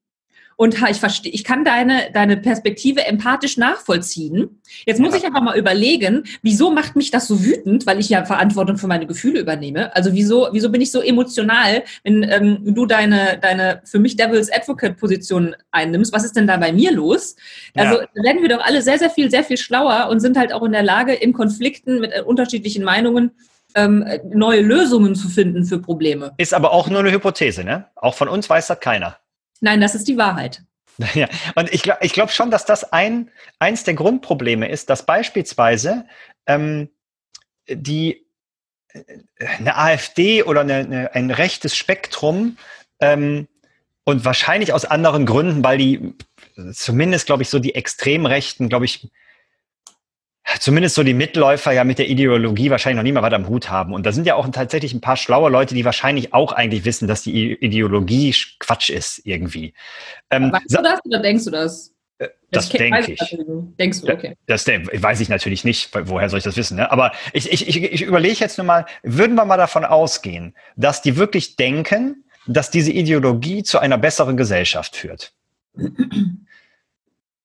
und 0.60 0.76
ich 0.90 0.98
verstehe, 0.98 1.32
ich 1.32 1.46
kann 1.46 1.64
deine, 1.64 2.12
deine 2.12 2.36
Perspektive 2.36 3.06
empathisch 3.06 3.56
nachvollziehen. 3.56 4.62
Jetzt 4.86 5.00
muss 5.00 5.14
ja. 5.14 5.20
ich 5.20 5.26
aber 5.26 5.40
mal 5.40 5.58
überlegen, 5.58 6.26
wieso 6.42 6.70
macht 6.70 6.98
mich 6.98 7.12
das 7.12 7.30
so 7.30 7.46
wütend, 7.46 7.88
weil 7.88 7.98
ich 7.98 8.10
ja 8.10 8.26
Verantwortung 8.26 8.78
für 8.78 8.88
meine 8.88 9.08
Gefühle 9.08 9.40
übernehme. 9.40 9.96
Also 9.96 10.12
wieso, 10.12 10.50
wieso 10.52 10.70
bin 10.70 10.82
ich 10.82 10.92
so 10.92 11.00
emotional, 11.00 11.86
wenn 12.04 12.24
ähm, 12.24 12.76
du 12.76 12.86
deine, 12.86 13.40
deine 13.42 13.82
für 13.86 14.00
mich 14.00 14.18
Devil's 14.18 14.52
Advocate 14.52 14.98
Position 14.98 15.56
einnimmst? 15.72 16.12
Was 16.12 16.26
ist 16.26 16.36
denn 16.36 16.46
da 16.46 16.58
bei 16.58 16.74
mir 16.74 16.92
los? 16.92 17.38
Also 17.74 18.02
ja. 18.02 18.08
werden 18.22 18.42
wir 18.42 18.50
doch 18.50 18.62
alle 18.62 18.82
sehr, 18.82 19.00
sehr 19.00 19.10
viel, 19.10 19.32
sehr 19.32 19.46
viel 19.46 19.56
schlauer 19.56 20.10
und 20.10 20.20
sind 20.20 20.38
halt 20.38 20.52
auch 20.52 20.64
in 20.64 20.74
der 20.74 20.84
Lage, 20.84 21.14
in 21.14 21.32
Konflikten 21.32 22.02
mit 22.02 22.12
äh, 22.12 22.22
unterschiedlichen 22.22 22.84
Meinungen 22.84 23.32
ähm, 23.76 24.06
neue 24.34 24.60
Lösungen 24.60 25.16
zu 25.16 25.30
finden 25.30 25.64
für 25.64 25.80
Probleme. 25.80 26.34
Ist 26.36 26.54
aber 26.54 26.74
auch 26.74 26.90
nur 26.90 27.00
eine 27.00 27.14
Hypothese, 27.14 27.64
ne? 27.64 27.86
Auch 27.96 28.16
von 28.16 28.28
uns 28.28 28.50
weiß 28.50 28.68
das 28.68 28.82
keiner. 28.82 29.20
Nein, 29.62 29.82
das 29.82 29.96
ist 29.96 30.08
die 30.08 30.18
Wahrheit. 30.18 30.64
Ja, 31.14 31.30
und 31.56 31.74
ich 31.74 31.82
glaube 31.82 32.00
ich 32.02 32.12
glaub 32.12 32.30
schon, 32.30 32.52
dass 32.52 32.66
das 32.66 32.92
ein, 32.92 33.32
eins 33.58 33.86
der 33.86 33.94
Grundprobleme 33.94 34.68
ist, 34.68 34.90
dass 34.90 35.06
beispielsweise 35.06 36.06
ähm, 36.46 36.90
die 37.70 38.26
äh, 38.92 39.04
eine 39.60 39.78
AfD 39.78 40.44
oder 40.44 40.60
eine, 40.60 40.76
eine, 40.76 41.16
ein 41.16 41.32
rechtes 41.32 41.78
Spektrum 41.78 42.58
ähm, 43.00 43.48
und 44.04 44.26
wahrscheinlich 44.26 44.74
aus 44.74 44.84
anderen 44.84 45.26
Gründen, 45.26 45.64
weil 45.64 45.78
die 45.78 46.14
zumindest, 46.74 47.28
glaube 47.28 47.44
ich, 47.44 47.50
so 47.50 47.60
die 47.60 47.76
Extremrechten, 47.76 48.68
glaube 48.68 48.86
ich, 48.86 49.08
zumindest 50.60 50.96
so 50.96 51.04
die 51.04 51.14
Mitläufer 51.14 51.72
ja 51.72 51.84
mit 51.84 52.00
der 52.00 52.10
Ideologie 52.10 52.70
wahrscheinlich 52.72 52.98
noch 52.98 53.04
nie 53.04 53.12
mal 53.12 53.22
was 53.22 53.34
am 53.34 53.48
Hut 53.48 53.70
haben. 53.70 53.94
Und 53.94 54.06
da 54.06 54.12
sind 54.12 54.26
ja 54.26 54.36
auch 54.36 54.48
tatsächlich 54.50 54.94
ein 54.94 55.02
paar 55.02 55.18
schlaue 55.18 55.50
Leute, 55.50 55.76
die 55.76 55.86
wahrscheinlich 55.86 56.34
auch 56.34 56.54
eigentlich 56.54 56.86
wissen, 56.86 57.08
dass 57.08 57.24
die 57.24 57.54
Ideologie 57.54 58.34
Quatsch 58.60 58.90
ist 58.90 59.22
irgendwie. 59.26 59.74
Ähm, 60.32 60.52
weißt 60.52 60.78
du 60.78 60.82
das 60.82 61.00
oder 61.06 61.20
denkst 61.20 61.46
du 61.46 61.52
das? 61.52 61.94
Äh, 62.18 62.30
das, 62.52 62.70
das 62.70 62.78
denke 62.78 63.12
ich. 63.12 63.38
Denkst 63.80 64.02
du, 64.02 64.12
okay. 64.12 64.36
Das, 64.48 64.64
das, 64.64 64.76
weiß 64.94 65.20
ich 65.20 65.30
natürlich 65.30 65.64
nicht, 65.64 65.92
woher 65.94 66.30
soll 66.30 66.40
ich 66.40 66.44
das 66.44 66.58
wissen. 66.58 66.78
Ne? 66.78 66.92
Aber 66.92 67.12
ich, 67.34 67.52
ich, 67.52 67.68
ich, 67.68 67.84
ich 67.84 68.02
überlege 68.02 68.40
jetzt 68.40 68.58
nur 68.58 68.66
mal, 68.66 68.86
würden 69.04 69.36
wir 69.36 69.46
mal 69.46 69.58
davon 69.58 69.86
ausgehen, 69.86 70.56
dass 70.76 71.02
die 71.02 71.18
wirklich 71.18 71.56
denken, 71.56 72.26
dass 72.48 72.72
diese 72.72 72.92
Ideologie 72.92 73.64
zu 73.64 73.80
einer 73.80 73.98
besseren 73.98 74.38
Gesellschaft 74.38 74.96
führt? 74.96 75.34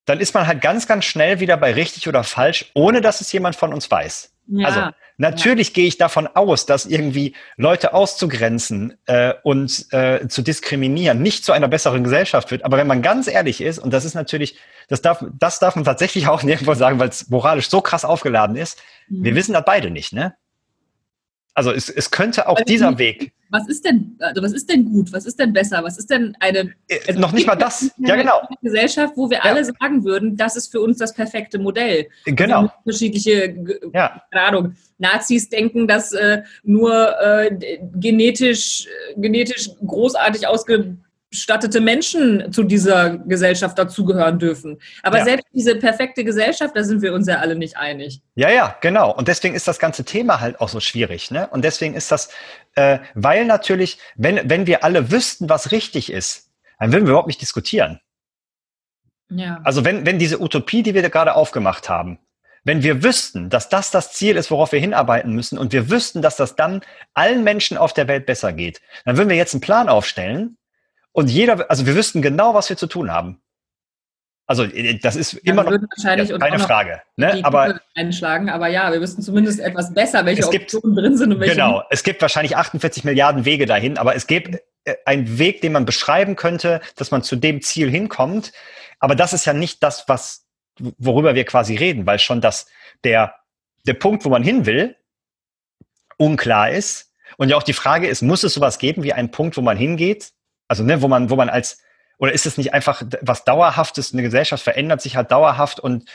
dann 0.04 0.20
ist 0.20 0.34
man 0.34 0.46
halt 0.46 0.60
ganz, 0.60 0.86
ganz 0.86 1.04
schnell 1.04 1.40
wieder 1.40 1.56
bei 1.56 1.72
richtig 1.72 2.08
oder 2.08 2.24
falsch, 2.24 2.70
ohne 2.74 3.00
dass 3.00 3.20
es 3.20 3.32
jemand 3.32 3.56
von 3.56 3.72
uns 3.72 3.90
weiß. 3.90 4.32
Ja, 4.46 4.66
also 4.66 4.80
natürlich 5.16 5.68
ja. 5.68 5.74
gehe 5.74 5.86
ich 5.86 5.96
davon 5.96 6.26
aus, 6.26 6.66
dass 6.66 6.84
irgendwie 6.84 7.34
Leute 7.56 7.94
auszugrenzen 7.94 8.98
äh, 9.06 9.32
und 9.42 9.86
äh, 9.92 10.28
zu 10.28 10.42
diskriminieren 10.42 11.22
nicht 11.22 11.44
zu 11.44 11.52
einer 11.52 11.68
besseren 11.68 12.04
Gesellschaft 12.04 12.50
führt. 12.50 12.64
Aber 12.64 12.76
wenn 12.76 12.86
man 12.86 13.00
ganz 13.00 13.26
ehrlich 13.26 13.62
ist, 13.62 13.78
und 13.78 13.92
das 13.92 14.04
ist 14.04 14.14
natürlich, 14.14 14.58
das 14.88 15.00
darf, 15.00 15.24
das 15.38 15.58
darf 15.58 15.76
man 15.76 15.84
tatsächlich 15.84 16.28
auch 16.28 16.42
nirgendwo 16.44 16.74
sagen, 16.74 16.98
weil 16.98 17.08
es 17.08 17.30
moralisch 17.30 17.70
so 17.70 17.80
krass 17.80 18.04
aufgeladen 18.04 18.56
ist, 18.56 18.82
mhm. 19.08 19.24
wir 19.24 19.34
wissen 19.34 19.54
das 19.54 19.64
beide 19.64 19.90
nicht, 19.90 20.12
ne? 20.12 20.34
Also 21.56 21.70
es, 21.70 21.88
es 21.88 22.10
könnte 22.10 22.48
auch 22.48 22.56
also 22.56 22.64
dieser 22.64 22.98
Weg 22.98 23.32
was 23.54 23.68
ist 23.68 23.84
denn, 23.84 24.16
also 24.18 24.42
was 24.42 24.52
ist 24.52 24.68
denn 24.68 24.84
gut, 24.84 25.12
was 25.12 25.26
ist 25.26 25.38
denn 25.38 25.52
besser, 25.52 25.84
was 25.84 25.96
ist 25.96 26.10
denn 26.10 26.36
eine 26.40 26.74
also 27.06 27.20
noch 27.20 27.32
nicht 27.32 27.46
mal 27.46 27.54
das, 27.54 27.88
ja 27.98 28.16
genau. 28.16 28.42
Gesellschaft, 28.60 29.14
wo 29.16 29.30
wir 29.30 29.38
ja. 29.38 29.44
alle 29.44 29.64
sagen 29.64 30.04
würden, 30.04 30.36
das 30.36 30.56
ist 30.56 30.72
für 30.72 30.80
uns 30.80 30.98
das 30.98 31.14
perfekte 31.14 31.60
Modell. 31.60 32.08
Genau. 32.24 32.62
Also 32.62 32.72
unterschiedliche, 32.84 33.54
ja. 33.92 34.22
keine 34.32 34.44
Ahnung, 34.44 34.76
Nazis 34.98 35.48
denken, 35.48 35.86
dass 35.86 36.12
äh, 36.12 36.42
nur 36.64 37.14
äh, 37.20 37.78
genetisch, 37.94 38.88
genetisch 39.16 39.70
großartig 39.86 40.48
ausge 40.48 40.96
ausgestattete 41.34 41.80
Menschen 41.80 42.52
zu 42.52 42.62
dieser 42.62 43.18
Gesellschaft 43.18 43.76
dazugehören 43.76 44.38
dürfen. 44.38 44.78
Aber 45.02 45.18
ja. 45.18 45.24
selbst 45.24 45.46
diese 45.52 45.74
perfekte 45.76 46.24
Gesellschaft, 46.24 46.76
da 46.76 46.84
sind 46.84 47.02
wir 47.02 47.12
uns 47.12 47.26
ja 47.26 47.38
alle 47.38 47.56
nicht 47.56 47.76
einig. 47.76 48.22
Ja, 48.36 48.50
ja, 48.50 48.76
genau. 48.80 49.12
Und 49.14 49.26
deswegen 49.26 49.54
ist 49.54 49.66
das 49.66 49.78
ganze 49.78 50.04
Thema 50.04 50.40
halt 50.40 50.60
auch 50.60 50.68
so 50.68 50.80
schwierig. 50.80 51.30
Ne? 51.30 51.48
Und 51.50 51.64
deswegen 51.64 51.94
ist 51.94 52.12
das, 52.12 52.30
äh, 52.74 52.98
weil 53.14 53.44
natürlich, 53.44 53.98
wenn, 54.16 54.48
wenn 54.48 54.66
wir 54.66 54.84
alle 54.84 55.10
wüssten, 55.10 55.48
was 55.48 55.72
richtig 55.72 56.10
ist, 56.10 56.50
dann 56.78 56.92
würden 56.92 57.04
wir 57.04 57.10
überhaupt 57.10 57.28
nicht 57.28 57.40
diskutieren. 57.40 58.00
Ja. 59.30 59.60
Also 59.64 59.84
wenn, 59.84 60.04
wenn 60.06 60.18
diese 60.18 60.40
Utopie, 60.40 60.82
die 60.82 60.94
wir 60.94 61.02
da 61.02 61.08
gerade 61.08 61.34
aufgemacht 61.34 61.88
haben, 61.88 62.18
wenn 62.64 62.82
wir 62.82 63.02
wüssten, 63.02 63.50
dass 63.50 63.68
das 63.68 63.90
das 63.90 64.12
Ziel 64.12 64.36
ist, 64.36 64.50
worauf 64.50 64.72
wir 64.72 64.80
hinarbeiten 64.80 65.32
müssen, 65.32 65.58
und 65.58 65.72
wir 65.72 65.90
wüssten, 65.90 66.22
dass 66.22 66.36
das 66.36 66.56
dann 66.56 66.80
allen 67.12 67.44
Menschen 67.44 67.76
auf 67.76 67.92
der 67.92 68.08
Welt 68.08 68.26
besser 68.26 68.52
geht, 68.52 68.80
dann 69.04 69.16
würden 69.16 69.28
wir 69.28 69.36
jetzt 69.36 69.54
einen 69.54 69.60
Plan 69.60 69.88
aufstellen, 69.88 70.56
und 71.12 71.30
jeder, 71.30 71.70
also 71.70 71.86
wir 71.86 71.94
wüssten 71.94 72.22
genau, 72.22 72.54
was 72.54 72.68
wir 72.68 72.76
zu 72.76 72.88
tun 72.88 73.12
haben. 73.12 73.40
Also 74.46 74.64
äh, 74.64 74.98
das 74.98 75.16
ist 75.16 75.32
ja, 75.34 75.52
immer 75.52 75.64
noch 75.64 75.72
wahrscheinlich 75.72 76.28
ja, 76.28 76.38
keine 76.38 76.58
Frage. 76.58 77.02
Ne? 77.16 77.40
Aber 77.42 77.80
einschlagen, 77.94 78.50
aber 78.50 78.68
ja, 78.68 78.92
wir 78.92 79.00
wüssten 79.00 79.22
zumindest 79.22 79.60
etwas 79.60 79.94
besser, 79.94 80.26
welche 80.26 80.48
gibt, 80.50 80.74
Optionen 80.74 80.96
drin 80.96 81.16
sind 81.16 81.32
und 81.32 81.40
welche. 81.40 81.54
Genau, 81.54 81.78
nicht. 81.78 81.86
es 81.90 82.02
gibt 82.02 82.20
wahrscheinlich 82.20 82.56
48 82.56 83.04
Milliarden 83.04 83.44
Wege 83.44 83.66
dahin, 83.66 83.98
aber 83.98 84.14
es 84.14 84.26
gibt 84.26 84.60
äh, 84.84 84.94
einen 85.06 85.38
Weg, 85.38 85.60
den 85.60 85.72
man 85.72 85.86
beschreiben 85.86 86.36
könnte, 86.36 86.80
dass 86.96 87.10
man 87.10 87.22
zu 87.22 87.36
dem 87.36 87.62
Ziel 87.62 87.90
hinkommt. 87.90 88.52
Aber 88.98 89.14
das 89.14 89.32
ist 89.32 89.44
ja 89.44 89.52
nicht 89.52 89.82
das, 89.82 90.08
was 90.08 90.46
worüber 90.98 91.34
wir 91.34 91.44
quasi 91.44 91.76
reden, 91.76 92.06
weil 92.06 92.18
schon 92.18 92.40
das 92.40 92.66
der 93.04 93.34
der 93.86 93.94
Punkt, 93.94 94.24
wo 94.24 94.28
man 94.28 94.42
hin 94.42 94.66
will, 94.66 94.96
unklar 96.16 96.70
ist. 96.70 97.12
Und 97.36 97.48
ja 97.48 97.56
auch 97.56 97.62
die 97.62 97.72
Frage 97.72 98.06
ist, 98.06 98.22
muss 98.22 98.44
es 98.44 98.54
sowas 98.54 98.78
geben 98.78 99.02
wie 99.02 99.12
einen 99.12 99.30
Punkt, 99.30 99.56
wo 99.56 99.60
man 99.60 99.76
hingeht? 99.76 100.32
Also, 100.68 100.84
ne, 100.84 101.02
wo 101.02 101.08
man, 101.08 101.30
wo 101.30 101.36
man 101.36 101.48
als, 101.48 101.82
oder 102.18 102.32
ist 102.32 102.46
es 102.46 102.56
nicht 102.56 102.74
einfach 102.74 103.02
was 103.20 103.44
Dauerhaftes? 103.44 104.12
Eine 104.12 104.22
Gesellschaft 104.22 104.62
verändert 104.62 105.02
sich 105.02 105.16
halt 105.16 105.30
dauerhaft 105.30 105.80
und 105.80 106.08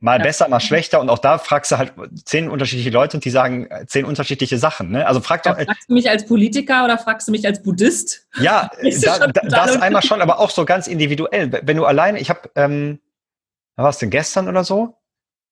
mal 0.00 0.18
ja. 0.18 0.24
besser, 0.24 0.48
mal 0.48 0.60
schlechter. 0.60 1.00
Und 1.00 1.10
auch 1.10 1.18
da 1.18 1.38
fragst 1.38 1.72
du 1.72 1.78
halt 1.78 1.92
zehn 2.24 2.48
unterschiedliche 2.48 2.90
Leute 2.90 3.16
und 3.16 3.24
die 3.24 3.30
sagen 3.30 3.66
äh, 3.70 3.86
zehn 3.86 4.04
unterschiedliche 4.04 4.58
Sachen. 4.58 4.90
Ne? 4.90 5.06
Also 5.06 5.20
frag 5.20 5.42
doch. 5.42 5.58
Ja, 5.58 5.64
fragst 5.64 5.88
du 5.88 5.94
mich 5.94 6.08
als 6.08 6.26
Politiker 6.26 6.84
oder 6.84 6.98
fragst 6.98 7.28
du 7.28 7.32
mich 7.32 7.46
als 7.46 7.62
Buddhist? 7.62 8.26
Ja, 8.40 8.70
da, 9.02 9.26
da, 9.26 9.42
das 9.42 9.80
einmal 9.80 10.02
schon, 10.02 10.22
aber 10.22 10.38
auch 10.38 10.50
so 10.50 10.64
ganz 10.64 10.86
individuell. 10.86 11.50
Wenn 11.62 11.76
du 11.76 11.84
alleine, 11.84 12.20
ich 12.20 12.30
habe, 12.30 12.50
ähm, 12.54 13.00
was 13.76 13.82
war 13.82 13.90
es 13.90 13.98
denn 13.98 14.10
gestern 14.10 14.48
oder 14.48 14.64
so? 14.64 14.96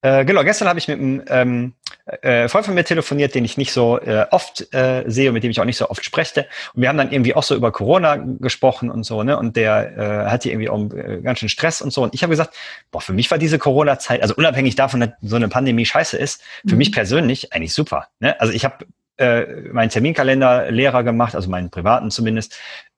Äh, 0.02 0.24
genau, 0.24 0.44
gestern 0.44 0.68
habe 0.68 0.78
ich 0.78 0.88
mit 0.88 0.98
einem 0.98 1.24
ähm, 1.28 1.74
äh, 2.06 2.48
Freund 2.48 2.64
von 2.64 2.74
mir 2.74 2.84
telefoniert, 2.84 3.34
den 3.34 3.44
ich 3.44 3.56
nicht 3.56 3.72
so 3.72 4.00
äh, 4.00 4.26
oft 4.30 4.72
äh, 4.72 5.04
sehe 5.06 5.28
und 5.28 5.34
mit 5.34 5.42
dem 5.42 5.50
ich 5.50 5.60
auch 5.60 5.64
nicht 5.64 5.76
so 5.76 5.90
oft 5.90 6.04
spreche. 6.04 6.46
Und 6.74 6.82
wir 6.82 6.88
haben 6.88 6.98
dann 6.98 7.10
irgendwie 7.10 7.34
auch 7.34 7.42
so 7.42 7.54
über 7.56 7.72
Corona 7.72 8.16
gesprochen 8.16 8.90
und 8.90 9.04
so, 9.04 9.22
ne? 9.22 9.36
Und 9.36 9.56
der 9.56 9.96
äh, 9.96 10.30
hatte 10.30 10.50
irgendwie 10.50 10.68
auch 10.68 10.90
äh, 10.92 11.20
ganz 11.22 11.40
schön 11.40 11.48
Stress 11.48 11.82
und 11.82 11.92
so. 11.92 12.02
Und 12.02 12.14
ich 12.14 12.22
habe 12.22 12.30
gesagt, 12.30 12.54
boah, 12.90 13.00
für 13.00 13.12
mich 13.12 13.30
war 13.30 13.38
diese 13.38 13.58
Corona-Zeit, 13.58 14.22
also 14.22 14.34
unabhängig 14.36 14.76
davon, 14.76 15.00
dass 15.00 15.10
so 15.20 15.36
eine 15.36 15.48
Pandemie 15.48 15.84
scheiße 15.84 16.16
ist, 16.16 16.42
für 16.66 16.74
mhm. 16.74 16.78
mich 16.78 16.92
persönlich 16.92 17.52
eigentlich 17.52 17.74
super. 17.74 18.08
Ne? 18.20 18.40
Also 18.40 18.52
ich 18.52 18.64
habe 18.64 18.86
äh, 19.18 19.46
meinen 19.72 19.90
Terminkalender 19.90 20.70
leerer 20.70 21.02
gemacht, 21.02 21.34
also 21.34 21.50
meinen 21.50 21.70
privaten 21.70 22.10
zumindest, 22.10 22.56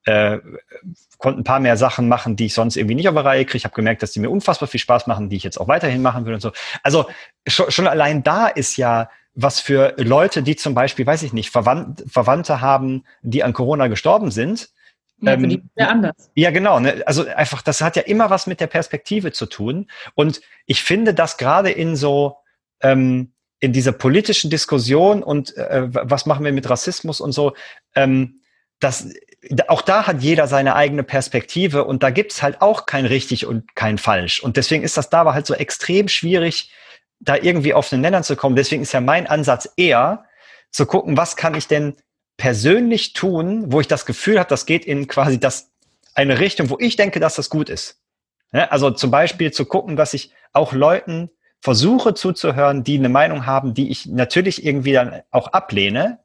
äh, 0.09 0.39
konnte 1.19 1.41
ein 1.41 1.45
paar 1.45 1.61
mehr 1.61 1.77
Sachen 1.77 2.09
machen, 2.09 2.35
die 2.35 2.47
ich 2.47 2.55
sonst 2.55 2.77
irgendwie 2.77 2.95
nicht 2.95 3.09
auf 3.09 3.15
der 3.15 3.27
Reihe 3.27 3.45
kriege. 3.45 3.59
Ich 3.59 3.65
habe 3.65 3.75
gemerkt, 3.75 4.03
dass 4.03 4.13
die 4.13 4.21
mir 4.21 4.31
unfassbar 4.31 4.67
viel 4.67 4.81
Spaß 4.81 5.07
machen, 5.07 5.29
die 5.29 5.37
ich 5.37 5.43
jetzt 5.43 5.61
auch 5.61 5.69
weiterhin 5.69 6.01
machen 6.01 6.25
will 6.25 6.33
und 6.33 6.41
so. 6.41 6.53
Also 6.83 7.07
schon, 7.47 7.71
schon 7.71 7.87
allein 7.87 8.23
da 8.23 8.47
ist 8.47 8.79
ja 8.79 9.11
was 9.35 9.61
für 9.61 9.95
Leute, 9.99 10.43
die 10.43 10.57
zum 10.57 10.75
Beispiel, 10.75 11.07
weiß 11.07 11.23
ich 11.25 11.35
nicht, 11.35 11.51
Verwand, 11.51 12.05
Verwandte 12.09 12.63
haben, 12.63 13.05
die 13.21 13.45
an 13.45 13.53
Corona 13.53 13.89
gestorben 13.89 14.31
sind. 14.31 14.71
Ja, 15.21 15.33
ähm, 15.35 15.49
die 15.49 15.63
sehr 15.77 15.91
anders. 15.91 16.31
Ja, 16.35 16.51
genau. 16.53 16.81
Ne? 16.81 17.03
Also 17.05 17.27
einfach, 17.27 17.61
das 17.61 17.83
hat 17.83 17.97
ja 17.97 18.03
immer 18.03 18.31
was 18.31 18.47
mit 18.47 18.61
der 18.61 18.67
Perspektive 18.67 19.33
zu 19.33 19.45
tun. 19.45 19.91
Und 20.15 20.41
ich 20.65 20.83
finde, 20.83 21.13
dass 21.13 21.37
gerade 21.37 21.71
in 21.71 21.97
so 21.97 22.39
ähm, 22.81 23.33
in 23.61 23.73
dieser 23.73 23.93
politischen 23.93 24.51
Diskussion 24.51 25.23
und 25.23 25.57
äh, 25.57 25.89
was 25.91 26.27
machen 26.27 26.45
wir 26.45 26.53
mit 26.53 26.71
Rassismus 26.71 27.21
und 27.21 27.33
so, 27.33 27.55
ähm, 27.95 28.41
das, 28.81 29.09
auch 29.69 29.83
da 29.83 30.07
hat 30.07 30.21
jeder 30.21 30.47
seine 30.49 30.75
eigene 30.75 31.03
Perspektive 31.03 31.85
und 31.85 32.03
da 32.03 32.11
gibt's 32.11 32.43
halt 32.43 32.61
auch 32.61 32.87
kein 32.87 33.07
richtig 33.07 33.47
und 33.47 33.75
kein 33.77 33.99
falsch. 33.99 34.43
Und 34.43 34.57
deswegen 34.57 34.83
ist 34.83 34.97
das 34.97 35.11
da 35.11 35.33
halt 35.33 35.47
so 35.47 35.55
extrem 35.55 36.09
schwierig, 36.09 36.73
da 37.21 37.37
irgendwie 37.37 37.75
auf 37.75 37.89
den 37.89 38.01
Nenner 38.01 38.23
zu 38.23 38.37
kommen. 38.37 38.57
Deswegen 38.57 38.83
ist 38.83 38.93
ja 38.93 39.01
mein 39.01 39.27
Ansatz 39.27 39.69
eher 39.77 40.25
zu 40.71 40.87
gucken, 40.87 41.17
was 41.17 41.37
kann 41.37 41.55
ich 41.55 41.69
denn 41.69 41.97
persönlich 42.37 43.13
tun, 43.13 43.73
wo 43.73 43.81
ich 43.81 43.89
das 43.89 44.07
Gefühl 44.07 44.39
habe, 44.39 44.49
das 44.49 44.67
geht 44.67 44.85
in 44.85 45.09
quasi 45.09 45.41
das 45.41 45.71
eine 46.15 46.41
Richtung, 46.41 46.71
wo 46.71 46.77
ich 46.79 46.97
denke, 46.97 47.21
dass 47.21 47.37
das 47.37 47.51
gut 47.51 47.69
ist. 47.69 48.01
Also 48.53 48.91
zum 48.91 49.11
Beispiel 49.11 49.53
zu 49.53 49.67
gucken, 49.67 49.97
dass 49.97 50.15
ich 50.15 50.33
auch 50.53 50.73
Leuten 50.73 51.31
versuche 51.61 52.15
zuzuhören, 52.15 52.85
die 52.85 52.99
eine 52.99 53.09
Meinung 53.09 53.47
haben, 53.47 53.75
die 53.75 53.91
ich 53.91 54.07
natürlich 54.07 54.65
irgendwie 54.65 54.93
dann 54.93 55.23
auch 55.31 55.49
ablehne, 55.49 56.21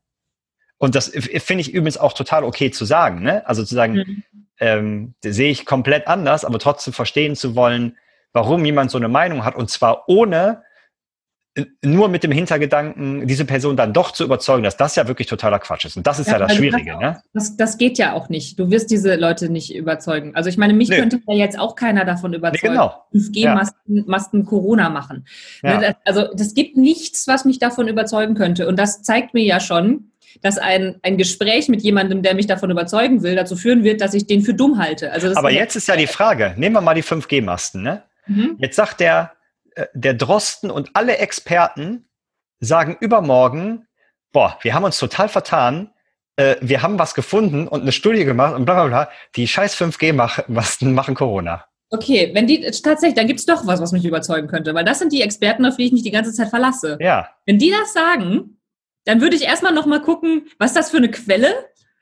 und 0.83 0.95
das 0.95 1.07
finde 1.07 1.61
ich 1.61 1.73
übrigens 1.73 1.97
auch 1.97 2.11
total 2.11 2.43
okay 2.43 2.69
zu 2.69 2.83
sagen. 2.83 3.23
Ne? 3.23 3.47
Also 3.47 3.63
zu 3.63 3.73
sagen, 3.73 3.93
mhm. 3.93 4.23
ähm, 4.59 5.13
sehe 5.23 5.49
ich 5.49 5.65
komplett 5.65 6.07
anders, 6.07 6.43
aber 6.43 6.59
trotzdem 6.59 6.93
verstehen 6.93 7.37
zu 7.37 7.55
wollen, 7.55 7.95
warum 8.33 8.65
jemand 8.65 8.91
so 8.91 8.97
eine 8.97 9.07
Meinung 9.07 9.45
hat. 9.45 9.55
Und 9.55 9.69
zwar 9.69 10.09
ohne 10.09 10.63
nur 11.83 12.09
mit 12.09 12.23
dem 12.23 12.31
Hintergedanken, 12.31 13.27
diese 13.27 13.45
Person 13.45 13.77
dann 13.77 13.93
doch 13.93 14.11
zu 14.11 14.23
überzeugen, 14.23 14.63
dass 14.63 14.75
das 14.75 14.95
ja 14.95 15.07
wirklich 15.07 15.27
totaler 15.27 15.59
Quatsch 15.59 15.85
ist. 15.85 15.95
Und 15.95 16.07
das 16.07 16.17
ist 16.17 16.27
ja, 16.27 16.33
ja 16.33 16.39
das 16.39 16.55
Schwierige. 16.55 16.91
Das, 16.91 16.99
ne? 16.99 17.23
das, 17.33 17.57
das 17.57 17.77
geht 17.77 17.99
ja 17.99 18.13
auch 18.13 18.29
nicht. 18.29 18.57
Du 18.57 18.71
wirst 18.71 18.89
diese 18.89 19.15
Leute 19.15 19.49
nicht 19.49 19.75
überzeugen. 19.75 20.35
Also 20.35 20.49
ich 20.49 20.57
meine, 20.57 20.73
mich 20.73 20.89
nee. 20.89 20.97
könnte 20.97 21.21
ja 21.27 21.35
jetzt 21.35 21.59
auch 21.59 21.75
keiner 21.75 22.05
davon 22.05 22.33
überzeugen, 22.33 22.73
nee, 22.73 22.79
genau. 22.79 23.05
5G-Masken 23.13 24.39
ja. 24.39 24.45
Corona 24.45 24.89
machen. 24.89 25.27
Ja. 25.61 25.79
Ne, 25.79 25.95
also 26.05 26.27
das 26.33 26.55
gibt 26.55 26.75
nichts, 26.75 27.27
was 27.27 27.45
mich 27.45 27.59
davon 27.59 27.87
überzeugen 27.87 28.33
könnte. 28.33 28.67
Und 28.67 28.79
das 28.79 29.03
zeigt 29.03 29.35
mir 29.35 29.43
ja 29.43 29.59
schon, 29.59 30.09
dass 30.41 30.57
ein, 30.57 30.95
ein 31.03 31.17
Gespräch 31.17 31.69
mit 31.69 31.83
jemandem, 31.83 32.23
der 32.23 32.33
mich 32.33 32.47
davon 32.47 32.71
überzeugen 32.71 33.21
will, 33.21 33.35
dazu 33.35 33.55
führen 33.55 33.83
wird, 33.83 34.01
dass 34.01 34.15
ich 34.15 34.25
den 34.25 34.41
für 34.41 34.55
dumm 34.55 34.79
halte. 34.79 35.11
Also 35.11 35.31
Aber 35.35 35.51
jetzt 35.51 35.75
ist 35.75 35.87
ja 35.87 35.95
die 35.95 36.07
Frage, 36.07 36.55
nehmen 36.57 36.75
wir 36.75 36.81
mal 36.81 36.95
die 36.95 37.03
5G-Masten. 37.03 37.83
Ne? 37.83 38.01
Mhm. 38.25 38.55
Jetzt 38.57 38.75
sagt 38.75 38.99
der, 38.99 39.33
der 39.93 40.13
Drosten 40.13 40.71
und 40.71 40.91
alle 40.93 41.17
Experten 41.17 42.07
sagen 42.59 42.97
übermorgen, 42.99 43.87
boah, 44.31 44.57
wir 44.61 44.73
haben 44.73 44.83
uns 44.83 44.97
total 44.97 45.29
vertan, 45.29 45.91
äh, 46.35 46.55
wir 46.61 46.81
haben 46.81 46.97
was 46.99 47.13
gefunden 47.13 47.67
und 47.67 47.81
eine 47.81 47.91
Studie 47.91 48.25
gemacht 48.25 48.55
und 48.55 48.65
bla 48.65 48.73
bla 48.75 48.87
bla. 48.87 49.09
Die 49.35 49.47
scheiß 49.47 49.75
5G-Masten 49.75 50.93
machen 50.93 51.15
Corona. 51.15 51.65
Okay, 51.89 52.31
wenn 52.33 52.47
die 52.47 52.61
tatsächlich, 52.61 53.13
dann 53.13 53.27
gibt 53.27 53.39
es 53.39 53.45
doch 53.45 53.67
was, 53.67 53.79
was 53.79 53.91
mich 53.91 54.03
überzeugen 54.03 54.47
könnte, 54.47 54.73
weil 54.73 54.83
das 54.83 54.97
sind 54.97 55.13
die 55.13 55.21
Experten, 55.21 55.63
auf 55.65 55.77
die 55.77 55.85
ich 55.85 55.91
mich 55.91 56.01
die 56.01 56.09
ganze 56.11 56.33
Zeit 56.33 56.49
verlasse. 56.49 56.97
Ja. 56.99 57.29
Wenn 57.45 57.59
die 57.59 57.69
das 57.69 57.93
sagen, 57.93 58.57
dann 59.05 59.21
würde 59.21 59.35
ich 59.35 59.43
erstmal 59.43 59.73
nochmal 59.73 60.01
gucken, 60.01 60.47
was 60.57 60.73
das 60.73 60.89
für 60.89 60.97
eine 60.97 61.11
Quelle, 61.11 61.53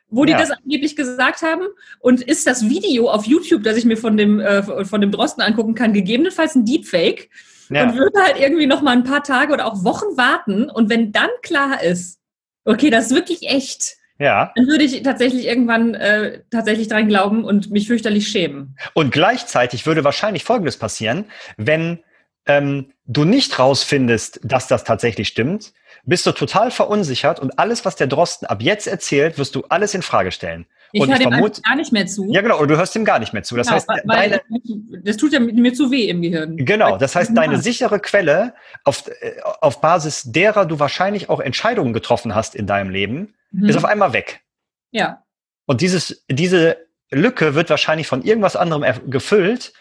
wo 0.08 0.24
die 0.24 0.32
Ja. 0.32 0.38
das 0.38 0.52
angeblich 0.52 0.96
gesagt 0.96 1.42
haben. 1.42 1.68
Und 2.00 2.22
ist 2.22 2.48
das 2.48 2.70
Video 2.70 3.10
auf 3.10 3.26
YouTube, 3.26 3.64
das 3.64 3.76
ich 3.76 3.84
mir 3.84 3.98
von 3.98 4.16
dem, 4.16 4.40
äh, 4.40 4.86
von 4.86 5.02
dem 5.02 5.12
Drosten 5.12 5.44
angucken 5.44 5.76
kann, 5.76 5.92
gegebenenfalls 5.92 6.56
ein 6.56 6.64
Deepfake? 6.64 7.30
Und 7.72 7.78
Ja. 7.78 7.96
würde 7.96 8.20
halt 8.22 8.38
irgendwie 8.38 8.68
nochmal 8.68 8.98
ein 8.98 9.06
paar 9.06 9.24
Tage 9.24 9.54
oder 9.54 9.66
auch 9.66 9.84
Wochen 9.86 10.18
warten. 10.18 10.70
Und 10.70 10.90
wenn 10.90 11.14
dann 11.14 11.30
klar 11.42 11.82
ist, 11.82 12.20
okay, 12.66 12.90
das 12.90 13.08
ist 13.08 13.16
wirklich 13.16 13.44
echt, 13.44 13.96
ja. 14.20 14.52
dann 14.56 14.68
würde 14.68 14.84
ich 14.84 15.02
tatsächlich 15.04 15.46
irgendwann 15.46 15.96
äh, 15.96 16.42
tatsächlich 16.52 16.90
dran 16.90 17.08
glauben 17.08 17.46
und 17.46 17.72
mich 17.72 17.88
fürchterlich 17.88 18.28
schämen. 18.28 18.76
Und 18.94 19.12
gleichzeitig 19.14 19.86
würde 19.86 20.04
wahrscheinlich 20.04 20.44
Folgendes 20.44 20.76
passieren, 20.76 21.26
wenn 21.56 22.04
ähm, 22.46 22.92
du 23.06 23.24
nicht 23.24 23.58
rausfindest, 23.58 24.42
dass 24.44 24.68
das 24.68 24.84
tatsächlich 24.84 25.30
stimmt, 25.30 25.74
bist 26.06 26.26
du 26.26 26.32
total 26.32 26.72
verunsichert 26.72 27.40
und 27.40 27.58
alles, 27.60 27.86
was 27.86 27.96
der 27.96 28.08
Drosten 28.08 28.48
ab 28.48 28.62
jetzt 28.62 28.88
erzählt, 28.88 29.38
wirst 29.38 29.56
du 29.56 29.64
alles 29.70 29.94
in 29.94 30.02
Frage 30.02 30.32
stellen. 30.32 30.66
Ich 30.94 31.02
Und 31.02 31.08
höre 31.10 31.16
ich 31.18 31.24
dem 31.24 31.32
vermute- 31.32 31.62
gar 31.62 31.76
nicht 31.76 31.92
mehr 31.94 32.06
zu. 32.06 32.26
Ja, 32.32 32.42
genau, 32.42 32.58
oder 32.58 32.68
du 32.68 32.78
hörst 32.78 32.96
ihm 32.96 33.06
gar 33.06 33.20
nicht 33.20 33.32
mehr 33.34 33.44
zu. 33.44 33.56
Das 33.56 33.68
Genau, 33.68 33.78
heißt, 33.78 33.88
weil, 33.88 34.02
deine, 34.06 34.42
das 35.04 35.16
tut 35.18 35.32
ja 35.32 35.40
mir 35.40 35.74
zu 35.74 35.90
weh 35.92 36.10
im 36.10 36.22
Gehirn. 36.22 36.58
genau, 36.58 36.98
das 36.98 37.16
heißt, 37.16 37.32
deine 37.36 37.60
sichere 37.62 38.00
Quelle, 38.00 38.54
auf, 38.84 39.08
äh, 39.22 39.40
auf 39.62 39.80
Basis 39.80 40.24
derer 40.26 40.66
du 40.66 40.80
wahrscheinlich 40.80 41.30
auch 41.30 41.40
Entscheidungen 41.40 41.94
getroffen 41.94 42.36
hast 42.36 42.56
in 42.56 42.68
deinem 42.68 42.90
Leben, 42.90 43.34
Mhm. 43.52 43.70
ist 43.70 43.78
auf 43.78 43.86
einmal 43.86 44.12
weg. 44.14 44.42
Ja, 44.92 45.24
Und 45.66 45.80
dieses, 45.82 46.26
diese 46.30 46.78
Lücke 47.10 47.56
wird 47.56 47.70
wahrscheinlich 47.70 48.08
von 48.08 48.24
irgendwas 48.24 48.56
anderem 48.58 48.84
gefüllt 49.10 49.72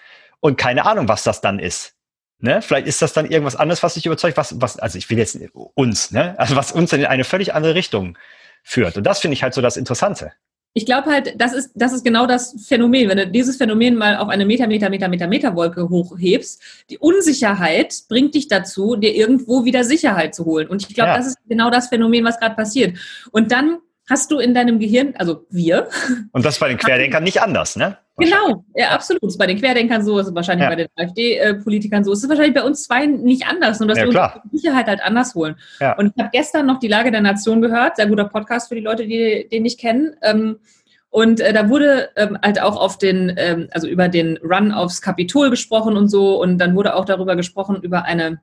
und 0.40 0.58
keine 0.58 0.84
Ahnung, 0.86 1.08
was 1.08 1.24
das 1.24 1.40
dann 1.40 1.58
ist. 1.58 1.94
Ne? 2.40 2.62
Vielleicht 2.62 2.86
ist 2.86 3.02
das 3.02 3.12
dann 3.12 3.26
irgendwas 3.30 3.56
anderes, 3.56 3.82
was 3.82 3.94
dich 3.94 4.06
überzeugt, 4.06 4.36
was, 4.36 4.60
was, 4.60 4.78
also 4.78 4.96
ich 4.98 5.08
will 5.10 5.18
jetzt 5.18 5.38
uns, 5.74 6.10
ne? 6.10 6.38
Also 6.38 6.56
was 6.56 6.72
uns 6.72 6.92
in 6.92 7.04
eine 7.04 7.24
völlig 7.24 7.54
andere 7.54 7.74
Richtung 7.74 8.16
führt. 8.62 8.96
Und 8.96 9.04
das 9.04 9.20
finde 9.20 9.34
ich 9.34 9.42
halt 9.42 9.54
so 9.54 9.60
das 9.60 9.76
Interessante. 9.76 10.32
ich 10.72 10.86
glaube 10.86 11.10
halt, 11.10 11.34
das 11.40 11.52
ist, 11.52 11.72
das 11.74 11.92
ist 11.92 12.04
genau 12.04 12.26
das 12.26 12.54
Phänomen. 12.68 13.08
Wenn 13.08 13.18
du 13.18 13.26
dieses 13.26 13.56
Phänomen 13.56 13.96
mal 13.96 14.16
auf 14.16 14.28
eine 14.28 14.46
Meter, 14.46 14.66
Meter, 14.68 14.88
Meter, 14.88 15.08
Meter, 15.08 15.26
Meter 15.26 15.56
Wolke 15.56 15.88
hochhebst, 15.88 16.62
die 16.90 16.98
Unsicherheit 16.98 17.94
bringt 18.08 18.34
dich 18.34 18.48
dazu, 18.48 18.96
dir 18.96 19.14
irgendwo 19.14 19.64
wieder 19.64 19.82
Sicherheit 19.84 20.34
zu 20.34 20.44
holen. 20.44 20.68
Und 20.68 20.86
ich 20.88 20.94
glaube, 20.94 21.10
Ja. 21.10 21.16
das 21.16 21.26
ist 21.26 21.36
genau 21.48 21.70
das 21.70 21.88
Phänomen, 21.88 22.24
was 22.24 22.38
gerade 22.38 22.54
passiert. 22.54 22.96
Und 23.32 23.50
dann 23.52 23.78
hast 24.10 24.30
du 24.30 24.38
in 24.38 24.52
deinem 24.52 24.78
Gehirn, 24.78 25.14
also 25.16 25.46
wir, 25.50 25.88
Und 26.32 26.44
das 26.44 26.58
bei 26.58 26.68
den 26.68 26.76
Querdenkern 26.76 27.22
nicht 27.24 27.40
anders, 27.40 27.76
ne? 27.76 27.96
Genau, 28.18 28.64
ja, 28.74 28.90
absolut. 28.90 29.22
Ist 29.22 29.38
bei 29.38 29.46
den 29.46 29.58
Querdenkern 29.58 30.04
so, 30.04 30.18
ist 30.18 30.26
es 30.26 30.34
wahrscheinlich 30.34 30.64
Ja. 30.64 30.68
bei 30.68 30.76
den 30.76 30.88
AfD-Politikern 30.96 32.04
so. 32.04 32.12
Es 32.12 32.22
ist 32.22 32.28
wahrscheinlich 32.28 32.54
bei 32.54 32.62
uns 32.62 32.82
zwei 32.84 33.06
nicht 33.06 33.46
anders, 33.46 33.80
nur 33.80 33.88
dass 33.88 33.96
Ja, 33.96 34.04
wir 34.04 34.10
klar. 34.10 34.34
uns 34.42 34.50
die 34.50 34.58
Sicherheit 34.58 34.88
halt 34.88 35.02
anders 35.02 35.34
holen. 35.34 35.56
Ja. 35.80 35.96
Und 35.96 36.12
ich 36.14 36.22
habe 36.22 36.30
gestern 36.30 36.66
noch 36.66 36.80
die 36.80 36.88
Lage 36.88 37.10
der 37.10 37.22
Nation 37.22 37.62
gehört, 37.62 37.96
sehr 37.96 38.06
guter 38.08 38.24
Podcast 38.26 38.68
für 38.68 38.74
die 38.74 38.82
Leute, 38.82 39.06
die 39.06 39.48
den 39.50 39.62
nicht 39.62 39.80
kennen. 39.80 40.16
Ähm, 40.20 40.58
und 41.08 41.40
äh, 41.40 41.52
da 41.54 41.70
wurde 41.70 42.10
ähm, 42.16 42.36
halt 42.42 42.60
auch 42.60 42.76
auf 42.76 42.98
den, 42.98 43.32
ähm, 43.36 43.68
also 43.72 43.88
über 43.88 44.08
den 44.08 44.36
Run 44.38 44.70
aufs 44.72 45.00
Kapitol 45.00 45.48
gesprochen 45.48 45.96
und 45.96 46.08
so. 46.08 46.40
Und 46.42 46.58
dann 46.58 46.74
wurde 46.76 46.94
auch 46.96 47.06
darüber 47.06 47.36
gesprochen, 47.36 47.80
über 47.82 48.04
eine 48.04 48.40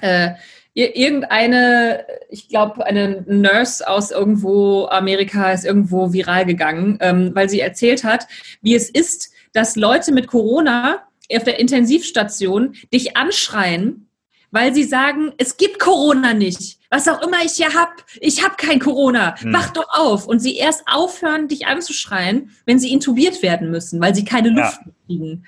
äh, 0.00 0.30
irgendeine, 0.74 2.04
ich 2.28 2.48
glaube, 2.48 2.84
eine 2.84 3.24
Nurse 3.28 3.86
aus 3.86 4.10
irgendwo 4.10 4.86
Amerika 4.86 5.52
ist 5.52 5.64
irgendwo 5.64 6.12
viral 6.12 6.44
gegangen, 6.44 6.98
ähm, 7.00 7.30
weil 7.34 7.48
sie 7.48 7.60
erzählt 7.60 8.02
hat, 8.02 8.26
wie 8.60 8.74
es 8.74 8.90
ist, 8.90 9.30
dass 9.52 9.76
Leute 9.76 10.12
mit 10.12 10.26
Corona 10.26 11.04
auf 11.32 11.44
der 11.44 11.60
Intensivstation 11.60 12.74
dich 12.92 13.16
anschreien, 13.16 14.08
weil 14.50 14.74
sie 14.74 14.84
sagen, 14.84 15.32
es 15.38 15.56
gibt 15.56 15.78
Corona 15.78 16.34
nicht. 16.34 16.78
Was 16.90 17.08
auch 17.08 17.22
immer 17.22 17.44
ich 17.44 17.52
hier 17.52 17.74
hab, 17.74 18.04
ich 18.20 18.44
hab 18.44 18.58
kein 18.58 18.78
Corona. 18.78 19.36
Hm. 19.40 19.52
Wach 19.52 19.70
doch 19.70 19.88
auf. 19.88 20.26
Und 20.26 20.40
sie 20.40 20.56
erst 20.56 20.84
aufhören, 20.86 21.48
dich 21.48 21.66
anzuschreien, 21.66 22.50
wenn 22.66 22.78
sie 22.78 22.92
intubiert 22.92 23.42
werden 23.42 23.70
müssen, 23.70 24.00
weil 24.00 24.14
sie 24.14 24.24
keine 24.24 24.48
Ja. 24.48 24.54
Luft 24.54 24.80
kriegen. 25.06 25.44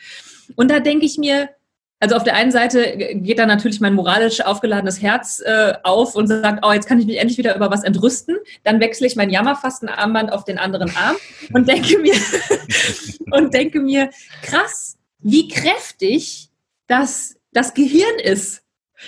Und 0.57 0.71
da 0.71 0.81
denke 0.81 1.07
ich 1.07 1.19
mir, 1.19 1.51
also 1.99 2.15
auf 2.15 2.25
der 2.25 2.35
einen 2.35 2.51
Seite 2.51 3.15
geht 3.15 3.39
da 3.39 3.47
natürlich 3.47 3.81
mein 3.81 3.95
moralisch 3.95 4.43
aufgeladenes 4.43 5.01
Herz 5.01 5.41
äh, 5.45 5.75
auf 5.83 6.15
und 6.15 6.27
sagt, 6.27 6.65
oh, 6.65 6.73
jetzt 6.73 6.87
kann 6.87 7.01
ich 7.01 7.07
mich 7.07 7.19
endlich 7.19 7.39
wieder 7.39 7.57
über 7.57 7.71
was 7.71 7.85
entrüsten. 7.85 8.37
Dann 8.65 8.81
wechsle 8.81 9.07
ich 9.07 9.17
mein 9.17 9.31
Jammerfastenarmband 9.31 10.31
auf 10.31 10.45
den 10.45 10.59
anderen 10.59 10.95
Arm 10.95 11.17
und 11.55 11.69
denke 11.69 11.99
mir, 11.99 12.15
und 13.31 13.55
denke 13.55 13.81
mir, 13.81 14.11
krass, 14.43 14.99
wie 15.21 15.49
kräftig 15.49 16.51
das, 16.87 17.37
das 17.53 17.73
Gehirn 17.73 18.19
ist. 18.23 18.63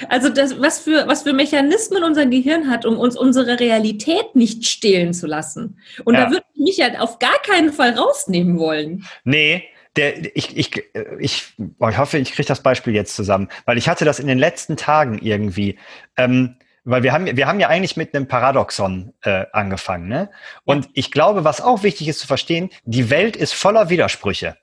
Also 0.08 0.28
das, 0.28 0.60
was 0.60 0.80
für, 0.80 1.06
was 1.08 1.22
für 1.22 1.32
Mechanismen 1.32 2.04
unser 2.04 2.26
Gehirn 2.26 2.70
hat, 2.70 2.84
um 2.84 2.98
uns 2.98 3.16
unsere 3.16 3.58
Realität 3.60 4.34
nicht 4.34 4.66
stehlen 4.66 5.12
zu 5.14 5.26
lassen. 5.26 5.78
Und 6.04 6.14
Ja. 6.14 6.24
da 6.24 6.30
würde 6.30 6.44
ich 6.54 6.60
mich 6.60 6.76
ja 6.78 7.00
auf 7.00 7.18
gar 7.18 7.40
keinen 7.42 7.72
Fall 7.72 7.90
rausnehmen 7.90 8.58
wollen. 8.58 9.04
Nee, 9.24 9.64
der, 9.98 10.36
ich, 10.36 10.56
ich, 10.56 10.84
ich, 11.18 11.52
boah, 11.58 11.90
ich 11.90 11.98
hoffe, 11.98 12.18
ich 12.18 12.32
kriege 12.32 12.46
das 12.46 12.62
Beispiel 12.62 12.94
jetzt 12.94 13.16
zusammen, 13.16 13.48
weil 13.66 13.76
ich 13.76 13.88
hatte 13.88 14.04
das 14.04 14.20
in 14.20 14.28
den 14.28 14.38
letzten 14.38 14.76
Tagen 14.76 15.18
irgendwie. 15.18 15.78
Ähm, 16.16 16.56
weil 16.84 17.02
wir 17.02 17.12
haben, 17.12 17.36
wir 17.36 17.46
haben 17.46 17.60
ja 17.60 17.68
eigentlich 17.68 17.96
mit 17.96 18.14
einem 18.14 18.28
Paradoxon 18.28 19.12
äh, 19.22 19.44
angefangen. 19.52 20.08
Ne? 20.08 20.30
Und 20.64 20.88
ich 20.94 21.10
glaube, 21.10 21.44
was 21.44 21.60
auch 21.60 21.82
wichtig 21.82 22.08
ist 22.08 22.20
zu 22.20 22.26
verstehen, 22.26 22.70
die 22.84 23.10
Welt 23.10 23.36
ist 23.36 23.52
voller 23.52 23.90
Widersprüche. 23.90 24.56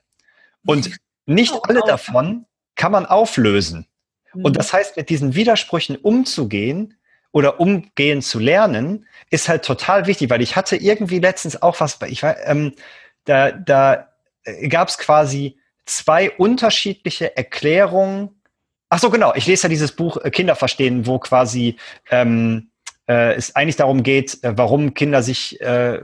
Und 0.64 0.90
nicht 1.26 1.52
Auch, 1.52 1.62
alle 1.68 1.82
auch. 1.82 1.86
davon 1.86 2.46
kann 2.74 2.90
man 2.90 3.06
auflösen. 3.06 3.86
Und 4.42 4.56
das 4.56 4.72
heißt, 4.72 4.96
mit 4.96 5.08
diesen 5.08 5.34
Widersprüchen 5.34 5.96
umzugehen 5.96 6.98
oder 7.32 7.60
umgehen 7.60 8.22
zu 8.22 8.38
lernen, 8.38 9.06
ist 9.30 9.48
halt 9.48 9.64
total 9.64 10.06
wichtig, 10.06 10.28
weil 10.28 10.42
ich 10.42 10.56
hatte 10.56 10.76
irgendwie 10.76 11.20
letztens 11.20 11.62
auch 11.62 11.80
was, 11.80 11.98
ich 12.08 12.22
war, 12.22 12.38
ähm, 12.44 12.72
da, 13.24 13.50
da 13.50 14.08
gab 14.68 14.88
es 14.88 14.98
quasi 14.98 15.58
zwei 15.84 16.30
unterschiedliche 16.30 17.36
Erklärungen. 17.36 18.42
Ach 18.88 18.98
so, 18.98 19.10
genau. 19.10 19.34
Ich 19.34 19.46
lese 19.46 19.64
ja 19.64 19.68
dieses 19.68 19.92
Buch 19.92 20.16
äh, 20.18 20.30
Kinder 20.30 20.56
verstehen, 20.56 21.06
wo 21.06 21.18
quasi 21.18 21.76
ähm, 22.10 22.70
äh, 23.08 23.34
es 23.34 23.54
eigentlich 23.56 23.76
darum 23.76 24.02
geht, 24.02 24.42
äh, 24.44 24.56
warum 24.56 24.94
Kinder 24.94 25.22
sich 25.22 25.60
äh, 25.60 26.00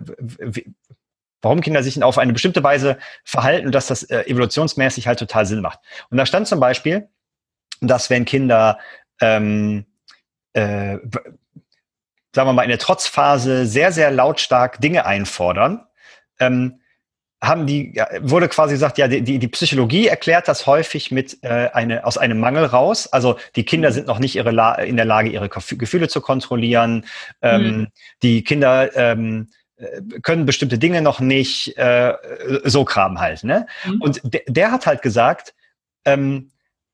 warum 1.43 1.61
Kinder 1.61 1.83
sich 1.83 2.03
auf 2.03 2.19
eine 2.19 2.33
bestimmte 2.33 2.63
Weise 2.63 2.99
verhalten 3.25 3.67
und 3.67 3.75
dass 3.75 3.89
das 3.89 4.05
äh, 4.05 4.23
evolutionsmäßig 4.23 5.09
halt 5.09 5.19
total 5.19 5.45
Sinn 5.45 5.61
macht. 5.61 5.81
Und 6.09 6.17
da 6.17 6.25
stand 6.25 6.47
zum 6.47 6.61
Beispiel, 6.61 7.09
dass 7.81 8.11
wenn 8.11 8.25
Kinder, 8.25 8.79
ähm, 9.21 9.85
äh, 10.53 10.99
sagen 12.35 12.49
wir 12.49 12.53
mal, 12.53 12.63
in 12.63 12.69
der 12.69 12.79
Trotzphase 12.79 13.67
sehr, 13.67 13.91
sehr 13.91 14.13
lautstark 14.13 14.81
Dinge 14.81 15.05
einfordern, 15.05 15.85
ähm, 16.39 16.81
haben 17.43 17.67
die, 17.67 18.01
wurde 18.21 18.49
quasi 18.49 18.75
gesagt, 18.75 18.99
ja, 18.99 19.09
die, 19.09 19.39
die 19.41 19.49
Psychologie 19.49 20.07
erklärt 20.07 20.47
das 20.47 20.67
häufig 20.67 21.11
mit 21.11 21.39
äh, 21.43 21.71
eine, 21.73 22.07
aus 22.07 22.17
einem 22.17 22.39
Mangel 22.39 22.65
raus. 22.67 23.09
Also 23.13 23.37
die 23.57 23.65
Kinder 23.65 23.91
sind 23.91 24.07
noch 24.07 24.21
nicht 24.21 24.37
ihre 24.37 24.53
La 24.53 24.77
in 24.77 24.97
der 24.97 25.07
Lage, 25.07 25.29
ihre 25.29 25.49
Gefühle 25.49 26.07
zu 26.07 26.21
kontrollieren. 26.21 27.07
Ähm, 27.41 27.73
Mhm. 27.73 27.89
Die 28.23 28.45
Kinder 28.45 28.95
ähm, 28.97 29.49
äh, 29.77 30.01
können 30.23 30.47
bestimmte 30.47 30.79
Dinge 30.79 31.03
noch 31.03 31.21
nicht, 31.21 31.77
äh, 31.77 32.15
so 32.65 32.85
Kram 32.85 33.21
halt. 33.21 33.45
Ne? 33.45 33.67
Mhm. 33.87 34.03
Und 34.03 34.21
der, 34.25 34.43
der 34.47 34.71
hat 34.73 34.87
halt 34.87 35.03
gesagt, 35.03 35.55
ähm, 36.05 36.51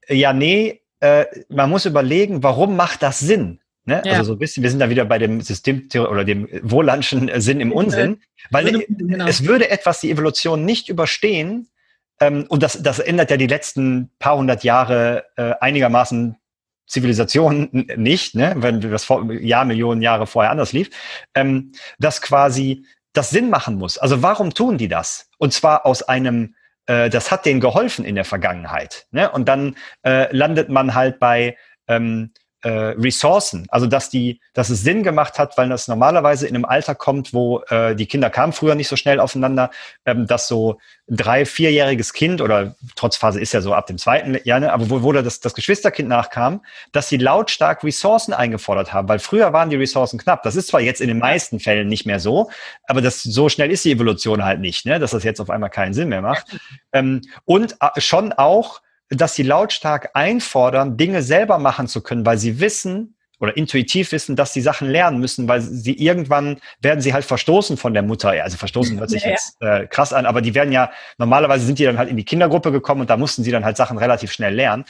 ja, 0.09 0.33
nee, 0.33 0.83
äh, 1.01 1.27
man 1.49 1.71
muss 1.71 1.87
überlegen, 1.87 2.43
warum 2.43 2.77
macht 2.77 3.03
das 3.03 3.21
Sinn? 3.21 3.61
Ne? 3.89 4.03
Ja. 4.05 4.13
Also 4.13 4.25
so 4.25 4.33
ein 4.35 4.39
bisschen, 4.39 4.63
wir 4.63 4.71
sind 4.71 4.81
da 4.81 4.91
wieder 4.91 5.07
bei 5.07 5.19
dem 5.19 5.41
Systemtheorie 5.41 6.11
oder 6.11 6.25
dem 6.25 6.47
Wohlandschen 6.63 7.29
äh, 7.29 7.41
Sinn 7.41 7.61
im 7.61 7.73
Unsinn, 7.73 8.21
weil 8.51 8.85
genau. 8.87 9.27
es 9.27 9.47
würde 9.47 9.71
etwas 9.71 10.01
die 10.01 10.11
Evolution 10.11 10.65
nicht 10.67 10.91
überstehen, 10.91 11.69
ähm, 12.21 12.45
und 12.49 12.63
das, 12.63 12.83
das 12.83 12.99
ändert 12.99 13.31
ja 13.31 13.39
die 13.39 13.47
letzten 13.47 14.11
paar 14.19 14.37
hundert 14.37 14.63
Jahre 14.63 15.25
äh, 15.37 15.55
einigermaßen 15.61 16.37
Zivilisation 16.87 17.69
nicht, 17.97 18.35
ne? 18.35 18.55
wenn 18.57 18.81
das 18.81 19.05
vor, 19.05 19.33
Jahr, 19.33 19.65
Millionen 19.65 20.03
Jahre 20.03 20.27
vorher 20.27 20.51
anders 20.51 20.73
lief, 20.73 20.91
ähm, 21.35 21.73
dass 21.99 22.21
quasi 22.21 22.85
das 23.15 23.31
Sinn 23.31 23.49
machen 23.49 23.77
muss. 23.77 23.97
Also 23.97 24.23
warum 24.23 24.53
tun 24.53 24.79
die 24.79 24.89
das? 24.89 25.31
Und 25.39 25.53
zwar 25.53 25.87
aus 25.87 26.03
einem, 26.03 26.55
äh, 26.87 27.09
das 27.11 27.31
hat 27.31 27.47
denen 27.47 27.61
geholfen 27.61 28.05
in 28.05 28.15
der 28.15 28.25
Vergangenheit. 28.25 29.07
Ne? 29.11 29.31
Und 29.31 29.49
dann 29.49 29.77
äh, 30.03 30.35
landet 30.35 30.69
man 30.69 30.95
halt 30.95 31.19
bei 31.19 31.57
ähm, 31.89 32.33
äh, 32.63 32.69
Ressourcen. 32.69 33.67
Also 33.69 33.87
dass 33.87 34.11
die, 34.11 34.41
dass 34.53 34.71
es 34.71 34.83
Sinn 34.83 35.03
gemacht 35.03 35.39
hat, 35.39 35.57
weil 35.57 35.69
das 35.69 35.87
normalerweise 35.87 36.47
in 36.47 36.55
einem 36.55 36.65
Alter 36.65 36.95
kommt, 36.95 37.33
wo 37.33 37.61
äh, 37.69 37.95
die 37.95 38.07
Kinder 38.07 38.31
kamen 38.31 38.53
früher 38.53 38.75
nicht 38.75 38.89
so 38.89 38.97
schnell 38.97 39.21
aufeinander, 39.21 39.71
ähm, 40.05 40.27
dass 40.27 40.49
so 40.49 40.79
ein 41.09 41.17
drei, 41.17 41.47
vierjähriges 41.47 42.13
Kind 42.13 42.41
oder 42.41 42.75
Trotzphase 42.97 43.41
ist 43.41 43.53
ja 43.53 43.61
so 43.61 43.75
ab 43.75 43.87
dem 43.87 43.99
zweiten 43.99 44.39
Jahr, 44.45 44.61
ne, 44.61 44.73
aber 44.73 44.91
wo, 44.91 45.03
wo 45.03 45.13
das, 45.13 45.41
das 45.41 45.55
Geschwisterkind 45.55 46.09
nachkam, 46.09 46.65
dass 46.93 47.09
sie 47.09 47.17
lautstark 47.17 47.85
Ressourcen 47.85 48.33
eingefordert 48.33 48.93
haben, 48.93 49.09
weil 49.09 49.21
früher 49.21 49.53
waren 49.53 49.71
die 49.71 49.77
Ressourcen 49.77 50.19
knapp. 50.19 50.43
Das 50.43 50.57
ist 50.57 50.69
zwar 50.69 50.81
jetzt 50.81 51.01
in 51.01 51.09
den 51.09 51.19
meisten 51.19 51.61
Fällen 51.61 51.89
nicht 51.89 52.07
mehr 52.07 52.21
so, 52.21 52.51
aber 52.85 53.01
das 53.01 53.23
so 53.23 53.49
schnell 53.49 53.71
ist 53.71 53.85
die 53.85 53.93
Evolution 53.93 54.45
halt 54.45 54.61
nicht, 54.61 54.85
ne, 54.85 54.99
dass 54.99 55.13
das 55.13 55.23
jetzt 55.23 55.41
auf 55.41 55.51
einmal 55.51 55.71
keinen 55.71 55.95
Sinn 55.95 56.09
mehr 56.09 56.23
macht. 56.23 56.59
Ähm, 56.93 57.23
und 57.45 57.77
äh, 57.81 58.01
schon 58.01 58.33
auch 58.33 58.81
dass 59.11 59.35
sie 59.35 59.43
lautstark 59.43 60.11
einfordern, 60.15 60.97
Dinge 60.97 61.23
selber 61.23 61.59
machen 61.59 61.89
zu 61.89 62.03
können, 62.03 62.27
weil 62.27 62.39
sie 62.39 62.61
wissen 62.61 63.15
oder 63.41 63.57
intuitiv 63.57 64.13
wissen, 64.13 64.37
dass 64.37 64.53
sie 64.53 64.61
Sachen 64.61 64.89
lernen 64.89 65.21
müssen, 65.21 65.47
weil 65.47 65.61
sie 65.61 65.93
irgendwann 65.93 66.59
werden 66.81 67.01
sie 67.01 67.13
halt 67.13 67.25
verstoßen 67.25 67.77
von 67.77 67.95
der 67.95 68.03
Mutter. 68.03 68.35
Ja, 68.35 68.43
also 68.43 68.57
verstoßen 68.57 68.99
hört 68.99 69.11
sich 69.11 69.23
ja, 69.23 69.31
jetzt 69.31 69.57
äh, 69.61 69.87
krass 69.87 70.13
an, 70.13 70.27
aber 70.27 70.43
die 70.43 70.55
werden 70.55 70.73
ja, 70.73 70.91
normalerweise 71.19 71.65
sind 71.65 71.79
die 71.79 71.85
dann 71.85 71.99
halt 71.99 72.09
in 72.09 72.17
die 72.17 72.25
Kindergruppe 72.25 72.73
gekommen 72.73 73.03
und 73.03 73.11
da 73.11 73.17
mussten 73.17 73.45
sie 73.45 73.53
dann 73.53 73.65
halt 73.65 73.77
Sachen 73.77 73.97
relativ 73.97 74.33
schnell 74.33 74.55
lernen. 74.55 74.85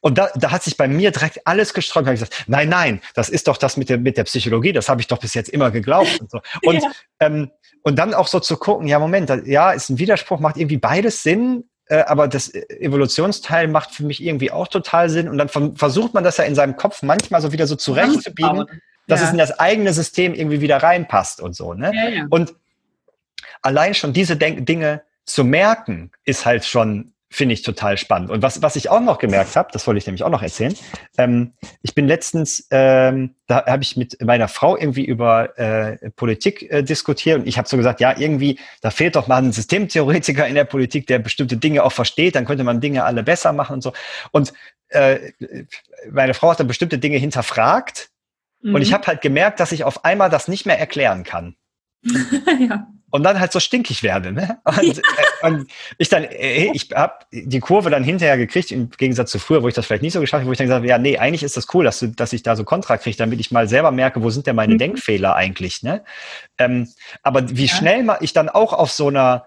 Und 0.00 0.16
da, 0.16 0.30
da 0.34 0.50
hat 0.50 0.62
sich 0.62 0.76
bei 0.76 0.88
mir 0.88 1.10
direkt 1.10 1.46
alles 1.46 1.74
gesträubt. 1.74 2.06
Da 2.06 2.08
habe 2.08 2.14
ich 2.14 2.20
gesagt, 2.20 2.48
nein, 2.48 2.70
nein, 2.70 3.00
das 3.14 3.28
ist 3.28 3.48
doch 3.48 3.58
das 3.58 3.76
mit 3.76 3.90
der, 3.90 3.98
mit 3.98 4.16
der 4.16 4.24
Psychologie, 4.24 4.72
das 4.72 4.88
habe 4.88 5.00
ich 5.00 5.06
doch 5.06 5.18
bis 5.18 5.34
jetzt 5.34 5.50
immer 5.50 5.70
geglaubt. 5.70 6.20
Und, 6.20 6.30
so. 6.30 6.40
und, 6.62 6.82
ja. 6.82 6.90
ähm, 7.20 7.50
und 7.82 7.98
dann 7.98 8.14
auch 8.14 8.28
so 8.28 8.40
zu 8.40 8.56
gucken, 8.56 8.86
ja, 8.86 8.98
Moment, 8.98 9.30
ja, 9.46 9.72
ist 9.72 9.90
ein 9.90 9.98
Widerspruch, 9.98 10.40
macht 10.40 10.56
irgendwie 10.56 10.78
beides 10.78 11.22
Sinn, 11.22 11.64
äh, 11.90 12.04
aber 12.06 12.28
das 12.28 12.54
Evolutionsteil 12.54 13.66
macht 13.66 13.90
für 13.90 14.04
mich 14.04 14.22
irgendwie 14.22 14.52
auch 14.52 14.68
total 14.68 15.10
Sinn. 15.10 15.28
Und 15.28 15.38
dann 15.38 15.48
versucht 15.48 16.14
man 16.14 16.22
das 16.22 16.36
ja 16.36 16.44
in 16.44 16.54
seinem 16.54 16.76
Kopf 16.76 17.02
manchmal 17.02 17.42
so 17.42 17.50
wieder 17.50 17.66
so 17.66 17.74
zurechtzubiegen, 17.74 18.66
dass 19.08 19.20
ja. 19.20 19.26
es 19.26 19.32
in 19.32 19.38
das 19.38 19.58
eigene 19.58 19.92
System 19.92 20.32
irgendwie 20.32 20.60
wieder 20.60 20.76
reinpasst 20.76 21.40
und 21.40 21.56
so. 21.56 21.74
Ne? 21.74 21.90
Ja, 21.92 22.08
ja. 22.08 22.26
Und 22.30 22.54
allein 23.62 23.94
schon 23.94 24.12
diese 24.12 24.36
Denk 24.36 24.66
Dinge 24.66 25.02
zu 25.24 25.42
merken, 25.42 26.12
ist 26.24 26.46
halt 26.46 26.64
schon 26.64 27.12
finde 27.32 27.54
ich 27.54 27.62
total 27.62 27.96
spannend. 27.96 28.28
Und 28.30 28.42
was, 28.42 28.60
was 28.60 28.74
ich 28.74 28.90
auch 28.90 29.00
noch 29.00 29.18
gemerkt 29.18 29.54
habe, 29.54 29.68
das 29.72 29.86
wollte 29.86 29.98
ich 29.98 30.06
nämlich 30.06 30.24
auch 30.24 30.30
noch 30.30 30.42
erzählen. 30.42 30.74
Ähm, 31.16 31.52
ich 31.80 31.94
bin 31.94 32.08
letztens, 32.08 32.66
ähm, 32.72 33.36
da 33.46 33.64
habe 33.66 33.84
ich 33.84 33.96
mit 33.96 34.20
meiner 34.20 34.48
Frau 34.48 34.76
irgendwie 34.76 35.04
über 35.04 35.56
äh, 35.56 36.10
Politik 36.10 36.70
äh, 36.70 36.82
diskutiert 36.82 37.38
und 37.38 37.46
ich 37.46 37.56
habe 37.56 37.68
so 37.68 37.76
gesagt, 37.76 38.00
ja, 38.00 38.18
irgendwie, 38.18 38.58
da 38.80 38.90
fehlt 38.90 39.14
doch 39.14 39.28
mal 39.28 39.40
ein 39.40 39.52
Systemtheoretiker 39.52 40.46
in 40.48 40.56
der 40.56 40.64
Politik, 40.64 41.06
der 41.06 41.20
bestimmte 41.20 41.56
Dinge 41.56 41.84
auch 41.84 41.92
versteht, 41.92 42.34
dann 42.34 42.46
könnte 42.46 42.64
man 42.64 42.80
Dinge 42.80 43.04
alle 43.04 43.22
besser 43.22 43.52
machen 43.52 43.74
und 43.74 43.82
so. 43.82 43.92
Und 44.32 44.52
äh, 44.88 45.30
meine 46.10 46.34
Frau 46.34 46.50
hat 46.50 46.58
dann 46.58 46.66
bestimmte 46.66 46.98
Dinge 46.98 47.18
hinterfragt 47.18 48.10
mhm. 48.60 48.74
und 48.74 48.82
ich 48.82 48.92
habe 48.92 49.06
halt 49.06 49.20
gemerkt, 49.20 49.60
dass 49.60 49.70
ich 49.70 49.84
auf 49.84 50.04
einmal 50.04 50.30
das 50.30 50.48
nicht 50.48 50.66
mehr 50.66 50.80
erklären 50.80 51.22
kann. 51.22 51.54
ja 52.68 52.88
und 53.10 53.22
dann 53.22 53.40
halt 53.40 53.52
so 53.52 53.60
stinkig 53.60 54.02
werde. 54.02 54.32
Ne? 54.32 54.58
Und, 54.64 54.96
ja. 54.96 55.02
äh, 55.02 55.46
und 55.46 55.70
ich 55.98 56.08
dann, 56.08 56.24
äh, 56.24 56.70
ich 56.74 56.90
habe 56.94 57.24
die 57.32 57.60
Kurve 57.60 57.90
dann 57.90 58.04
hinterher 58.04 58.36
gekriegt, 58.36 58.70
im 58.70 58.90
Gegensatz 58.90 59.30
zu 59.30 59.38
früher, 59.38 59.62
wo 59.62 59.68
ich 59.68 59.74
das 59.74 59.86
vielleicht 59.86 60.02
nicht 60.02 60.12
so 60.12 60.20
geschafft 60.20 60.40
habe, 60.40 60.48
wo 60.48 60.52
ich 60.52 60.58
dann 60.58 60.66
gesagt 60.66 60.80
habe, 60.80 60.88
ja, 60.88 60.98
nee, 60.98 61.18
eigentlich 61.18 61.42
ist 61.42 61.56
das 61.56 61.66
cool, 61.74 61.84
dass, 61.84 61.98
du, 61.98 62.08
dass 62.08 62.32
ich 62.32 62.42
da 62.42 62.56
so 62.56 62.64
Kontra 62.64 62.98
kriege, 62.98 63.16
damit 63.16 63.40
ich 63.40 63.50
mal 63.50 63.68
selber 63.68 63.90
merke, 63.90 64.22
wo 64.22 64.30
sind 64.30 64.46
denn 64.46 64.56
meine 64.56 64.74
mhm. 64.74 64.78
Denkfehler 64.78 65.34
eigentlich. 65.34 65.82
Ne? 65.82 66.04
Ähm, 66.58 66.88
aber 67.22 67.48
wie 67.50 67.66
ja. 67.66 67.74
schnell 67.74 68.06
ich 68.20 68.32
dann 68.32 68.48
auch 68.48 68.72
auf 68.72 68.90
so 68.90 69.08
einer 69.08 69.46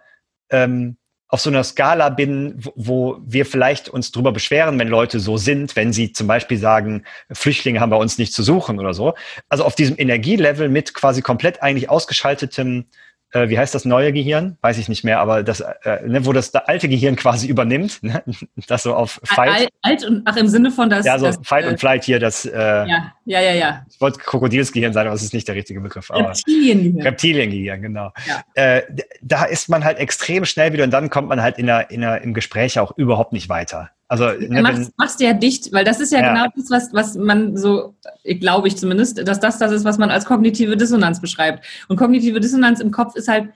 ähm, 0.49 0.97
auf 1.34 1.41
so 1.41 1.49
einer 1.49 1.63
Skala 1.63 2.10
bin, 2.10 2.60
wo 2.76 3.17
wir 3.26 3.47
vielleicht 3.47 3.89
uns 3.89 4.12
drüber 4.12 4.32
beschweren, 4.32 4.78
wenn 4.78 4.88
Leute 4.88 5.19
so 5.19 5.36
sind, 5.36 5.76
wenn 5.76 5.91
sie 5.91 6.13
zum 6.13 6.28
Beispiel 6.28 6.60
sagen, 6.60 7.06
Flüchtlinge 7.32 7.80
haben 7.80 7.89
bei 7.89 7.97
uns 7.97 8.19
nicht 8.19 8.34
zu 8.34 8.43
suchen 8.43 8.80
oder 8.80 8.93
so. 8.93 9.15
Also 9.49 9.65
auf 9.65 9.73
diesem 9.73 9.97
Energielevel 9.97 10.69
mit 10.69 10.93
quasi 10.93 11.23
komplett 11.23 11.63
eigentlich 11.63 11.89
ausgeschaltetem 11.89 12.86
äh, 13.34 13.50
wie 13.50 13.58
heißt 13.58 13.74
das 13.74 13.86
neue 13.86 14.13
Gehirn? 14.13 14.58
Weiß 14.62 14.78
ich 14.78 14.89
nicht 14.89 15.04
mehr, 15.04 15.19
aber 15.19 15.43
das, 15.43 15.60
äh, 15.60 16.08
ne, 16.08 16.26
wo 16.26 16.34
das, 16.34 16.52
das 16.52 16.65
alte 16.65 16.88
Gehirn 16.88 17.15
quasi 17.15 17.48
übernimmt, 17.50 18.02
ne? 18.04 18.24
das 18.67 18.84
so 18.84 18.93
auf 18.96 19.19
Fight. 19.24 19.52
Alt, 19.52 19.69
alt 19.82 20.06
und 20.06 20.22
ach 20.26 20.38
im 20.38 20.48
Sinne 20.48 20.72
von 20.72 20.89
das. 20.89 21.06
Ja, 21.06 21.17
so 21.17 21.26
das, 21.26 21.39
Fight 21.43 21.65
äh, 21.65 21.69
und 21.69 21.80
Flight 21.80 22.04
hier, 22.04 22.19
das. 22.19 22.46
Äh, 22.46 22.58
ja, 22.58 23.13
ja, 23.26 23.41
ja, 23.41 23.54
ja. 23.54 23.86
Ich 23.89 24.00
wollte 24.00 24.19
Krokodilsgehirn 24.19 24.93
sein, 24.93 25.08
aber 25.08 25.15
es 25.15 25.24
ist 25.24 25.34
nicht 25.34 25.48
der 25.48 25.56
richtige 25.56 25.82
Begriff. 25.82 26.10
Reptiliengehirn. 26.12 27.02
Reptiliengehirn, 27.02 27.82
genau. 27.82 28.12
Ja. 28.28 28.43
Äh, 28.54 28.84
da 29.22 29.46
ist 29.46 29.69
man 29.69 29.84
halt 29.84 29.98
extrem 29.98 30.46
schnell 30.46 30.74
wieder 30.74 30.84
und 30.84 30.91
dann 30.91 31.10
kommt 31.10 31.30
man 31.30 31.41
halt 31.41 31.58
in 31.58 31.65
der, 31.65 31.89
in 31.91 32.02
der, 32.02 32.22
im 32.22 32.34
Gespräch 32.34 32.80
auch 32.80 32.96
überhaupt 32.98 33.34
nicht 33.34 33.50
weiter. 33.50 33.89
Also 34.13 34.26
ne, 34.47 34.62
machst, 34.62 34.91
machst 34.95 35.19
du 35.19 35.23
ja 35.23 35.34
dicht, 35.34 35.73
weil 35.73 35.84
das 35.84 35.99
ist 35.99 36.12
ja, 36.12 36.19
ja, 36.19 36.34
genau 36.34 36.45
das, 36.56 36.69
was, 36.69 36.93
was 36.93 37.15
man 37.15 37.58
so, 37.58 37.95
glaube 38.23 38.67
ich 38.67 38.78
zumindest, 38.78 39.28
dass 39.28 39.39
das 39.39 39.58
das 39.58 39.71
ist, 39.71 39.86
was 39.86 39.97
man 39.97 40.12
als 40.12 40.26
kognitive 40.26 40.78
Dissonanz 40.78 41.19
beschreibt. 41.19 41.65
Und 41.88 41.97
kognitive 41.97 42.39
Dissonanz 42.39 42.80
im 42.80 42.91
Kopf 42.91 43.15
ist 43.15 43.28
halt 43.28 43.49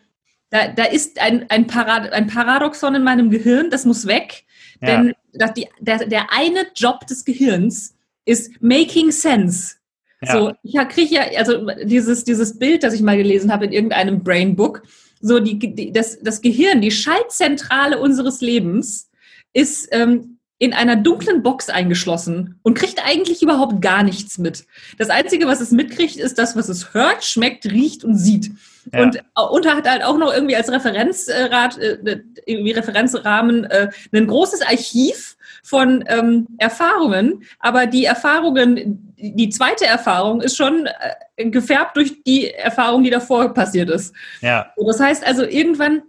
da, 0.50 0.68
da 0.70 0.86
ist 0.86 1.22
ein, 1.22 1.46
ein, 1.50 1.68
Parad 1.68 2.12
ein 2.12 2.26
Paradoxon 2.26 2.96
in 2.96 3.04
meinem 3.04 3.30
Gehirn, 3.30 3.70
das 3.70 3.86
muss 3.86 4.08
weg. 4.08 4.46
Ja. 4.82 4.88
Denn 4.88 5.14
das, 5.34 5.54
die, 5.54 5.68
der, 5.80 6.08
der 6.08 6.34
eine 6.34 6.66
Job 6.76 7.06
des 7.06 7.24
Gehirns 7.24 7.96
ist 8.26 8.60
making 8.60 9.12
sense. 9.12 9.76
Ja. 10.24 10.32
So, 10.32 10.54
ich 10.64 10.76
kriege 10.90 11.14
ja, 11.14 11.22
also 11.38 11.68
dieses, 11.84 12.24
dieses 12.24 12.58
Bild, 12.58 12.82
das 12.82 12.96
ich 12.96 13.02
mal 13.02 13.18
gelesen 13.18 13.54
habe 13.54 13.66
in 13.66 13.74
irgendeinem 13.74 14.24
Brainbook, 14.24 14.82
so 15.22 15.40
die, 15.40 15.60
die, 15.60 15.92
das, 15.92 16.20
das 16.22 16.42
Gehirn, 16.42 16.82
die 16.82 16.90
Schaltzentrale 16.90 18.00
unseres 18.00 18.42
Lebens, 18.42 19.12
ist 19.54 19.90
ähm, 19.92 20.37
in 20.60 20.74
einer 20.74 20.96
dunklen 20.96 21.44
Box 21.44 21.70
eingeschlossen 21.70 22.60
und 22.64 22.74
kriegt 22.74 23.06
eigentlich 23.06 23.44
überhaupt 23.44 23.82
gar 23.82 24.02
nichts 24.02 24.38
mit. 24.40 24.66
Das 24.98 25.10
Einzige, 25.10 25.48
was 25.48 25.62
es 25.62 25.72
mitkriegt, 25.72 26.16
ist 26.16 26.40
das, 26.40 26.56
was 26.56 26.68
es 26.68 26.94
hört, 26.94 27.24
schmeckt, 27.24 27.66
riecht 27.66 28.04
und 28.04 28.16
sieht. 28.16 28.52
Ja. 28.92 29.04
Und, 29.04 29.24
und 29.52 29.68
hat 29.68 29.88
halt 29.88 30.04
auch 30.04 30.18
noch 30.18 30.34
irgendwie 30.34 30.56
als 30.56 30.72
Referenzrat, 30.72 31.78
äh, 31.78 32.22
irgendwie 32.46 32.72
Referenzrahmen 32.72 33.66
äh, 33.66 33.90
ein 34.12 34.28
großes 34.28 34.62
Archiv 34.62 35.38
von 35.64 36.04
ähm, 36.08 36.48
Erfahrungen. 36.58 37.44
Aber 37.60 37.86
die 37.86 38.06
Erfahrungen, 38.06 39.14
die 39.18 39.50
zweite 39.50 39.86
Erfahrung 39.86 40.42
ist 40.42 40.56
schon 40.56 40.88
äh, 41.36 41.50
gefärbt 41.50 41.98
durch 41.98 42.24
die 42.24 42.52
Erfahrung, 42.52 43.04
die 43.04 43.10
davor 43.10 43.54
passiert 43.54 43.90
ist. 43.90 44.16
Ja. 44.42 44.74
Das 44.78 45.00
heißt 45.00 45.26
also 45.26 45.44
irgendwann 45.44 46.04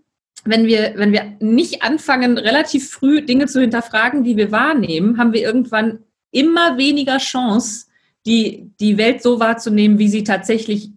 wenn 0.48 0.66
wir, 0.66 0.94
wenn 0.96 1.12
wir 1.12 1.37
nicht 1.40 1.82
anfangen, 1.82 2.38
relativ 2.38 2.90
früh 2.90 3.22
Dinge 3.22 3.46
zu 3.46 3.61
hinterfragen, 3.61 4.24
die 4.24 4.37
wir 4.37 4.50
wahrnehmen, 4.52 5.18
haben 5.18 5.32
wir 5.32 5.42
irgendwann 5.42 6.00
immer 6.30 6.76
weniger 6.78 7.18
Chance, 7.18 7.87
die, 8.26 8.70
die 8.80 8.98
Welt 8.98 9.22
so 9.22 9.40
wahrzunehmen, 9.40 9.98
wie 9.98 10.08
sie 10.08 10.24
tatsächlich 10.24 10.90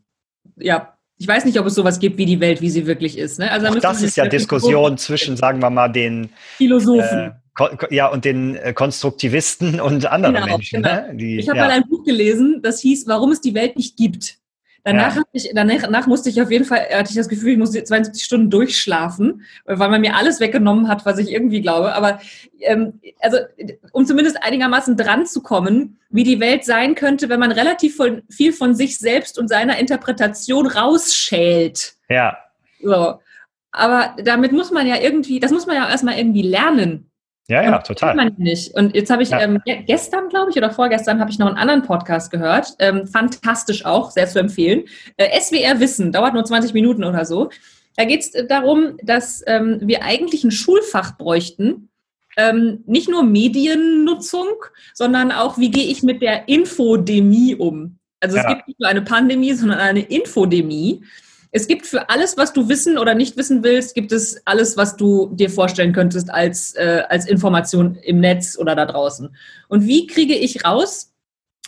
ja, 0.57 0.97
ich 1.17 1.27
weiß 1.27 1.45
nicht, 1.45 1.59
ob 1.59 1.67
es 1.67 1.75
sowas 1.75 1.99
gibt 1.99 2.17
wie 2.17 2.25
die 2.25 2.39
Welt, 2.39 2.61
wie 2.61 2.69
sie 2.69 2.87
wirklich 2.87 3.17
ist. 3.17 3.39
Ne? 3.39 3.51
Also 3.51 3.79
das 3.79 4.01
ist 4.01 4.17
ja 4.17 4.25
Diskussion 4.25 4.97
zwischen, 4.97 5.37
sagen 5.37 5.61
wir 5.61 5.69
mal, 5.69 5.87
den 5.87 6.29
Philosophen. 6.57 7.33
Äh, 7.59 7.95
ja, 7.95 8.07
und 8.07 8.25
den 8.25 8.55
äh, 8.55 8.73
Konstruktivisten 8.73 9.79
und 9.79 10.05
anderen 10.05 10.35
genau, 10.35 10.47
Menschen. 10.47 10.81
Genau. 10.81 10.95
Ne? 10.95 11.15
Die, 11.15 11.37
ich 11.37 11.47
habe 11.47 11.59
ja. 11.59 11.65
mal 11.65 11.73
ein 11.73 11.83
Buch 11.87 12.03
gelesen, 12.03 12.61
das 12.63 12.79
hieß, 12.79 13.05
warum 13.07 13.31
es 13.31 13.41
die 13.41 13.53
Welt 13.53 13.75
nicht 13.75 13.97
gibt. 13.97 14.37
Danach, 14.83 15.15
ja. 15.15 15.21
ich, 15.31 15.51
danach, 15.53 15.81
danach, 15.81 16.07
musste 16.07 16.29
ich 16.29 16.41
auf 16.41 16.49
jeden 16.49 16.65
Fall, 16.65 16.79
hatte 16.91 17.09
ich 17.11 17.15
das 17.15 17.29
Gefühl, 17.29 17.51
ich 17.51 17.57
musste 17.57 17.83
72 17.83 18.23
Stunden 18.23 18.49
durchschlafen, 18.49 19.43
weil 19.65 19.89
man 19.89 20.01
mir 20.01 20.15
alles 20.15 20.39
weggenommen 20.39 20.87
hat, 20.87 21.05
was 21.05 21.19
ich 21.19 21.31
irgendwie 21.31 21.61
glaube. 21.61 21.93
Aber 21.93 22.19
ähm, 22.61 22.99
also, 23.19 23.37
um 23.91 24.05
zumindest 24.05 24.41
einigermaßen 24.41 24.97
dran 24.97 25.27
zu 25.27 25.43
kommen, 25.43 25.99
wie 26.09 26.23
die 26.23 26.39
Welt 26.39 26.65
sein 26.65 26.95
könnte, 26.95 27.29
wenn 27.29 27.39
man 27.39 27.51
relativ 27.51 27.95
von, 27.95 28.23
viel 28.29 28.53
von 28.53 28.73
sich 28.73 28.97
selbst 28.97 29.37
und 29.37 29.49
seiner 29.49 29.77
Interpretation 29.77 30.65
rausschält. 30.65 31.93
Ja. 32.09 32.37
So. 32.81 33.19
Aber 33.71 34.15
damit 34.23 34.51
muss 34.51 34.71
man 34.71 34.87
ja 34.87 34.97
irgendwie, 34.99 35.39
das 35.39 35.51
muss 35.51 35.67
man 35.67 35.75
ja 35.75 35.89
erstmal 35.89 36.17
irgendwie 36.17 36.41
lernen. 36.41 37.10
Ja, 37.51 37.63
ja, 37.63 37.77
total. 37.79 38.15
Man 38.15 38.33
nicht. 38.37 38.73
Und 38.75 38.95
jetzt 38.95 39.11
habe 39.11 39.23
ich 39.23 39.29
ja. 39.29 39.41
ähm, 39.41 39.61
gestern, 39.65 40.29
glaube 40.29 40.51
ich, 40.51 40.57
oder 40.57 40.71
vorgestern 40.71 41.19
habe 41.19 41.29
ich 41.29 41.37
noch 41.37 41.47
einen 41.47 41.57
anderen 41.57 41.81
Podcast 41.81 42.31
gehört. 42.31 42.75
Ähm, 42.79 43.07
fantastisch 43.07 43.83
auch, 43.83 44.11
sehr 44.11 44.27
zu 44.27 44.39
empfehlen. 44.39 44.85
Äh, 45.17 45.37
SWR 45.37 45.81
Wissen, 45.81 46.13
dauert 46.13 46.33
nur 46.33 46.45
20 46.45 46.73
Minuten 46.73 47.03
oder 47.03 47.25
so. 47.25 47.49
Da 47.97 48.05
geht 48.05 48.21
es 48.21 48.33
äh, 48.33 48.47
darum, 48.47 48.97
dass 49.03 49.43
ähm, 49.47 49.79
wir 49.81 50.03
eigentlich 50.03 50.45
ein 50.45 50.51
Schulfach 50.51 51.17
bräuchten. 51.17 51.89
Ähm, 52.37 52.85
nicht 52.85 53.09
nur 53.09 53.23
Mediennutzung, 53.23 54.47
sondern 54.93 55.33
auch, 55.33 55.57
wie 55.57 55.71
gehe 55.71 55.91
ich 55.91 56.03
mit 56.03 56.21
der 56.21 56.47
Infodemie 56.47 57.55
um? 57.55 57.97
Also 58.21 58.37
ja. 58.37 58.43
es 58.43 58.47
gibt 58.47 58.67
nicht 58.69 58.79
nur 58.79 58.87
eine 58.87 59.01
Pandemie, 59.01 59.51
sondern 59.51 59.79
eine 59.79 60.03
Infodemie. 60.03 61.03
Es 61.51 61.67
gibt 61.67 61.85
für 61.85 62.09
alles, 62.09 62.37
was 62.37 62.53
du 62.53 62.69
wissen 62.69 62.97
oder 62.97 63.13
nicht 63.13 63.35
wissen 63.35 63.63
willst, 63.63 63.93
gibt 63.93 64.11
es 64.11 64.41
alles, 64.45 64.77
was 64.77 64.95
du 64.95 65.29
dir 65.33 65.49
vorstellen 65.49 65.91
könntest 65.91 66.31
als, 66.31 66.73
äh, 66.75 67.03
als 67.09 67.27
Information 67.27 67.95
im 67.95 68.19
Netz 68.21 68.57
oder 68.57 68.75
da 68.75 68.85
draußen. 68.85 69.35
Und 69.67 69.85
wie 69.85 70.07
kriege 70.07 70.35
ich 70.35 70.63
raus, 70.63 71.13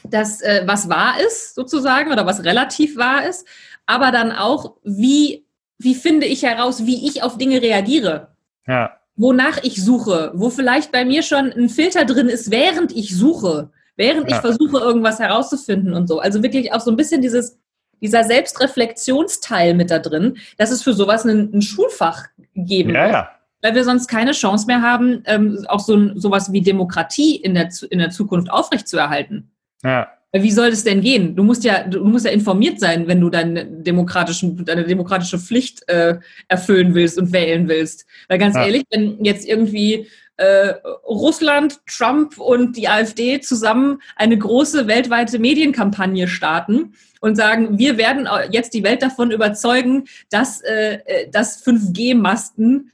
dass 0.10 0.42
äh, 0.42 0.64
was 0.66 0.90
wahr 0.90 1.16
ist, 1.26 1.56
sozusagen, 1.56 2.12
oder 2.12 2.26
was 2.26 2.44
relativ 2.44 2.98
wahr 2.98 3.28
ist, 3.28 3.46
aber 3.86 4.12
dann 4.12 4.32
auch, 4.32 4.78
wie, 4.84 5.46
wie 5.78 5.96
finde 5.96 6.28
ich 6.28 6.44
heraus, 6.44 6.86
wie 6.86 7.08
ich 7.08 7.22
auf 7.22 7.38
Dinge 7.38 7.62
reagiere? 7.62 8.30
Ja. 8.68 8.98
Wonach 9.16 9.64
ich 9.64 9.84
suche, 9.84 10.32
wo 10.34 10.50
vielleicht 10.50 10.92
bei 10.92 11.04
mir 11.04 11.24
schon 11.24 11.52
ein 11.52 11.70
Filter 11.70 12.06
drin 12.06 12.30
ist, 12.30 12.52
während 12.52 12.96
ich 12.96 13.16
suche 13.16 13.70
während 13.96 14.30
ja. 14.30 14.36
ich 14.36 14.42
versuche, 14.42 14.80
irgendwas 14.80 15.20
herauszufinden 15.20 15.94
und 15.94 16.08
so. 16.08 16.20
Also 16.20 16.42
wirklich 16.42 16.74
auch 16.74 16.80
so 16.80 16.92
ein 16.92 16.98
bisschen 16.98 17.22
dieses, 17.22 17.60
dieser 18.04 18.24
Selbstreflexionsteil 18.24 19.74
mit 19.74 19.90
da 19.90 19.98
drin, 19.98 20.38
dass 20.58 20.70
es 20.70 20.84
für 20.84 20.94
sowas 20.94 21.26
ein, 21.26 21.52
ein 21.54 21.62
Schulfach 21.64 22.26
geben 22.54 22.92
ja, 22.92 23.08
ja. 23.08 23.30
Weil 23.62 23.76
wir 23.76 23.86
sonst 23.86 24.08
keine 24.08 24.34
Chance 24.34 24.68
mehr 24.68 24.82
haben, 24.82 25.24
ähm, 25.26 25.66
auch 25.70 25.80
so 25.80 26.14
sowas 26.20 26.52
wie 26.52 26.62
Demokratie 26.62 27.38
in 27.38 27.54
der, 27.54 27.70
in 27.90 28.00
der 28.00 28.10
Zukunft 28.10 28.52
aufrechtzuerhalten. 28.52 29.52
Ja. 29.84 30.10
Wie 30.36 30.52
soll 30.52 30.72
das 30.72 30.84
denn 30.84 31.02
gehen? 31.02 31.36
Du 31.36 31.44
musst 31.44 31.64
ja, 31.64 31.84
du 31.84 32.04
musst 32.06 32.26
ja 32.26 32.32
informiert 32.32 32.80
sein, 32.80 33.08
wenn 33.08 33.22
du 33.22 33.30
deine, 33.30 33.66
demokratischen, 33.66 34.66
deine 34.66 34.84
demokratische 34.84 35.38
Pflicht 35.38 35.88
äh, 35.88 36.18
erfüllen 36.48 36.96
willst 36.96 37.20
und 37.20 37.32
wählen 37.32 37.68
willst. 37.68 38.08
Weil 38.28 38.40
ganz 38.40 38.56
ja. 38.56 38.66
ehrlich, 38.66 38.84
wenn 38.90 39.24
jetzt 39.24 39.48
irgendwie 39.48 40.08
äh, 40.38 40.74
Russland, 41.06 41.80
Trump 41.86 42.40
und 42.40 42.78
die 42.78 42.88
AfD 42.88 43.42
zusammen 43.42 44.02
eine 44.16 44.36
große 44.36 44.88
weltweite 44.88 45.38
Medienkampagne 45.38 46.28
starten 46.28 46.94
und 47.22 47.36
sagen, 47.36 47.78
wir 47.78 47.98
werden 48.00 48.28
jetzt 48.50 48.74
die 48.74 48.84
Welt 48.84 49.04
davon 49.04 49.30
überzeugen, 49.30 50.06
dass, 50.32 50.62
äh, 50.62 50.98
äh 51.06 51.30
dass 51.30 51.64
5G-Masten 51.64 52.92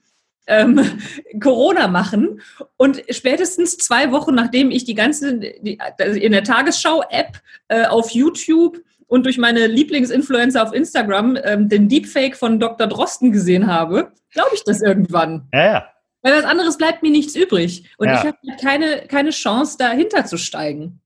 ähm, 0.49 0.99
Corona 1.41 1.87
machen. 1.87 2.41
Und 2.75 3.01
spätestens 3.09 3.77
zwei 3.77 4.11
Wochen, 4.11 4.35
nachdem 4.35 4.71
ich 4.71 4.83
die 4.83 4.95
ganze, 4.95 5.39
die, 5.39 5.79
also 5.97 6.19
in 6.19 6.33
der 6.33 6.43
Tagesschau-App 6.43 7.39
äh, 7.69 7.85
auf 7.85 8.11
YouTube 8.11 8.77
und 9.07 9.25
durch 9.25 9.37
meine 9.37 9.67
Lieblingsinfluencer 9.67 10.61
auf 10.61 10.73
Instagram 10.73 11.37
ähm, 11.43 11.69
den 11.69 11.87
Deepfake 11.87 12.35
von 12.35 12.59
Dr. 12.59 12.87
Drosten 12.87 13.31
gesehen 13.31 13.67
habe, 13.67 14.11
glaube 14.31 14.51
ich 14.53 14.63
das 14.63 14.81
irgendwann. 14.81 15.47
Ja, 15.53 15.65
ja. 15.65 15.87
Weil 16.21 16.37
was 16.37 16.43
anderes 16.43 16.77
bleibt 16.77 17.01
mir 17.01 17.11
nichts 17.11 17.35
übrig. 17.35 17.85
Und 17.97 18.07
ja. 18.07 18.15
ich 18.15 18.19
habe 18.19 18.37
halt 18.47 18.61
keine, 18.61 19.07
keine 19.07 19.29
Chance, 19.29 19.77
dahinter 19.79 20.25
zu 20.25 20.37
steigen. 20.37 20.99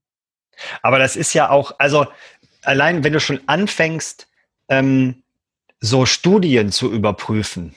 Aber 0.81 0.99
das 0.99 1.15
ist 1.15 1.33
ja 1.33 1.49
auch, 1.49 1.75
also 1.77 2.07
allein 2.63 3.03
wenn 3.03 3.13
du 3.13 3.19
schon 3.19 3.39
anfängst, 3.45 4.27
ähm, 4.69 5.23
so 5.79 6.05
Studien 6.05 6.71
zu 6.71 6.91
überprüfen, 6.91 7.75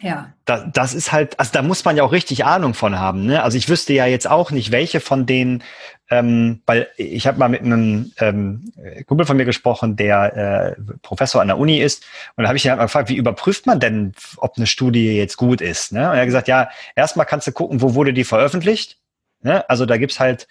ja. 0.00 0.32
Da, 0.44 0.66
das 0.66 0.94
ist 0.94 1.12
halt, 1.12 1.38
also 1.40 1.52
da 1.52 1.62
muss 1.62 1.84
man 1.84 1.96
ja 1.96 2.02
auch 2.02 2.12
richtig 2.12 2.44
Ahnung 2.44 2.74
von 2.74 2.98
haben. 2.98 3.26
Ne? 3.26 3.42
Also 3.42 3.56
ich 3.56 3.68
wüsste 3.68 3.94
ja 3.94 4.06
jetzt 4.06 4.28
auch 4.28 4.50
nicht, 4.50 4.70
welche 4.70 5.00
von 5.00 5.26
denen, 5.26 5.62
ähm, 6.10 6.60
weil 6.66 6.88
ich 6.96 7.26
habe 7.26 7.38
mal 7.38 7.48
mit 7.48 7.62
einem 7.62 8.12
ähm, 8.18 8.72
Kumpel 9.06 9.26
von 9.26 9.36
mir 9.36 9.46
gesprochen, 9.46 9.96
der 9.96 10.76
äh, 10.76 10.82
Professor 11.02 11.40
an 11.40 11.48
der 11.48 11.58
Uni 11.58 11.78
ist, 11.78 12.04
und 12.36 12.44
da 12.44 12.48
habe 12.48 12.58
ich 12.58 12.64
ihn 12.64 12.70
halt 12.70 12.78
mal 12.78 12.86
gefragt, 12.86 13.08
wie 13.08 13.16
überprüft 13.16 13.66
man 13.66 13.80
denn, 13.80 14.12
ob 14.36 14.56
eine 14.56 14.66
Studie 14.66 15.16
jetzt 15.16 15.36
gut 15.36 15.60
ist? 15.60 15.92
Ne? 15.92 16.08
Und 16.08 16.14
er 16.14 16.20
hat 16.20 16.26
gesagt, 16.26 16.48
ja, 16.48 16.68
erstmal 16.94 17.26
kannst 17.26 17.46
du 17.46 17.52
gucken, 17.52 17.80
wo 17.80 17.94
wurde 17.94 18.12
die 18.12 18.24
veröffentlicht. 18.24 18.98
Ne? 19.42 19.68
Also 19.68 19.86
da 19.86 19.96
gibt's 19.96 20.20
halt, 20.20 20.46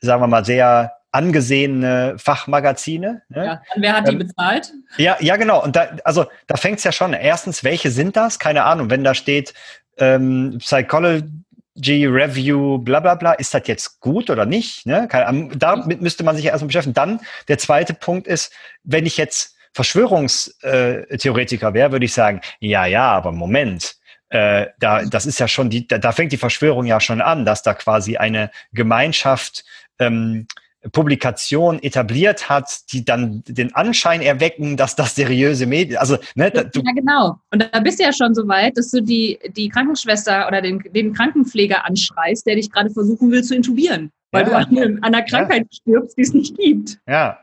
sagen 0.00 0.22
wir 0.22 0.26
mal, 0.26 0.44
sehr 0.44 0.97
angesehene 1.12 2.16
Fachmagazine. 2.18 3.22
Ne? 3.28 3.44
Ja, 3.44 3.62
wer 3.76 3.92
hat 3.94 4.08
die 4.08 4.12
ähm, 4.12 4.18
bezahlt? 4.18 4.72
Ja, 4.96 5.16
ja, 5.20 5.36
genau. 5.36 5.62
Und 5.62 5.76
da, 5.76 5.98
also 6.04 6.26
da 6.46 6.56
fängt 6.56 6.78
es 6.78 6.84
ja 6.84 6.92
schon. 6.92 7.12
Erstens, 7.12 7.64
welche 7.64 7.90
sind 7.90 8.16
das? 8.16 8.38
Keine 8.38 8.64
Ahnung. 8.64 8.88
Wenn 8.90 9.04
da 9.04 9.14
steht 9.14 9.52
ähm, 9.96 10.58
Psychology 10.58 12.06
Review, 12.06 12.78
bla 12.78 13.00
bla 13.00 13.14
bla, 13.14 13.32
ist 13.32 13.54
das 13.54 13.62
jetzt 13.66 14.00
gut 14.00 14.30
oder 14.30 14.44
nicht? 14.44 14.84
Ne? 14.86 15.08
Keine, 15.08 15.48
damit 15.56 16.02
müsste 16.02 16.24
man 16.24 16.36
sich 16.36 16.44
ja 16.44 16.52
erstmal 16.52 16.68
beschäftigen. 16.68 16.94
Dann 16.94 17.20
der 17.48 17.58
zweite 17.58 17.94
Punkt 17.94 18.26
ist, 18.26 18.52
wenn 18.84 19.06
ich 19.06 19.16
jetzt 19.16 19.56
Verschwörungstheoretiker 19.72 21.74
wäre, 21.74 21.92
würde 21.92 22.04
ich 22.04 22.12
sagen, 22.12 22.42
ja, 22.60 22.86
ja, 22.86 23.10
aber 23.10 23.32
Moment. 23.32 23.96
Äh, 24.30 24.66
da, 24.78 25.04
das 25.04 25.24
ist 25.24 25.40
ja 25.40 25.48
schon 25.48 25.70
die, 25.70 25.88
da, 25.88 25.96
da 25.96 26.12
fängt 26.12 26.32
die 26.32 26.36
Verschwörung 26.36 26.84
ja 26.84 27.00
schon 27.00 27.22
an, 27.22 27.46
dass 27.46 27.62
da 27.62 27.72
quasi 27.72 28.18
eine 28.18 28.50
Gemeinschaft 28.72 29.64
ähm, 29.98 30.46
Publikation 30.92 31.82
etabliert 31.82 32.48
hat, 32.48 32.92
die 32.92 33.04
dann 33.04 33.42
den 33.46 33.74
Anschein 33.74 34.22
erwecken, 34.22 34.76
dass 34.76 34.94
das 34.94 35.16
seriöse 35.16 35.66
Medien, 35.66 35.98
also 35.98 36.16
ne, 36.36 36.50
da, 36.52 36.62
ja 36.62 36.92
genau. 36.94 37.36
Und 37.50 37.68
da 37.72 37.80
bist 37.80 37.98
du 37.98 38.04
ja 38.04 38.12
schon 38.12 38.34
so 38.34 38.46
weit, 38.46 38.76
dass 38.76 38.90
du 38.90 39.02
die 39.02 39.38
die 39.56 39.68
Krankenschwester 39.68 40.46
oder 40.46 40.62
den, 40.62 40.82
den 40.94 41.12
Krankenpfleger 41.12 41.84
anschreist, 41.84 42.46
der 42.46 42.54
dich 42.54 42.70
gerade 42.70 42.90
versuchen 42.90 43.30
will 43.32 43.42
zu 43.42 43.56
intubieren, 43.56 44.12
weil 44.30 44.48
ja. 44.48 44.50
du 44.50 44.56
an, 44.56 44.98
an 44.98 45.14
einer 45.14 45.22
Krankheit 45.22 45.66
ja. 45.68 45.68
stirbst, 45.72 46.16
die 46.16 46.22
es 46.22 46.32
nicht 46.32 46.56
gibt. 46.56 46.98
Ja. 47.08 47.38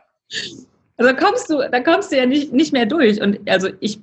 Also 0.96 1.14
kommst 1.14 1.50
du, 1.50 1.58
da 1.70 1.80
kommst 1.80 2.12
du 2.12 2.16
ja 2.16 2.24
nicht 2.24 2.54
nicht 2.54 2.72
mehr 2.72 2.86
durch. 2.86 3.20
Und 3.20 3.38
also 3.48 3.68
ich 3.80 4.00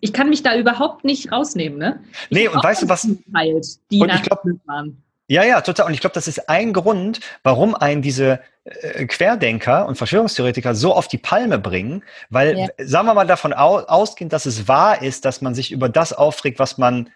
ich 0.00 0.12
kann 0.12 0.28
mich 0.28 0.42
da 0.42 0.54
überhaupt 0.54 1.04
nicht 1.04 1.32
rausnehmen, 1.32 1.78
ne? 1.78 2.00
Ich 2.28 2.36
nee, 2.36 2.48
und 2.48 2.62
weißt 2.62 2.82
du 2.82 2.88
was? 2.90 3.08
Teilt, 3.32 3.66
die 3.90 4.00
und 4.00 4.12
ich 4.12 4.22
glaub, 4.22 4.44
waren. 4.66 5.02
Ja, 5.26 5.42
ja, 5.42 5.60
total. 5.62 5.86
Und 5.86 5.94
ich 5.94 6.00
glaube, 6.00 6.14
das 6.14 6.28
ist 6.28 6.48
ein 6.50 6.72
Grund, 6.72 7.20
warum 7.42 7.74
einen 7.74 8.02
diese 8.02 8.40
äh, 8.64 9.06
Querdenker 9.06 9.86
und 9.86 9.96
Verschwörungstheoretiker 9.96 10.74
so 10.74 10.94
auf 10.94 11.08
die 11.08 11.18
Palme 11.18 11.58
bringen, 11.58 12.04
weil, 12.28 12.58
ja. 12.58 12.66
sagen 12.78 13.06
wir 13.06 13.14
mal 13.14 13.26
davon 13.26 13.54
aus, 13.54 13.84
ausgehend, 13.84 14.32
dass 14.32 14.44
es 14.44 14.68
wahr 14.68 15.00
ist, 15.02 15.24
dass 15.24 15.40
man 15.40 15.54
sich 15.54 15.72
über 15.72 15.88
das 15.88 16.12
aufregt, 16.12 16.58
was 16.58 16.76
man 16.76 17.10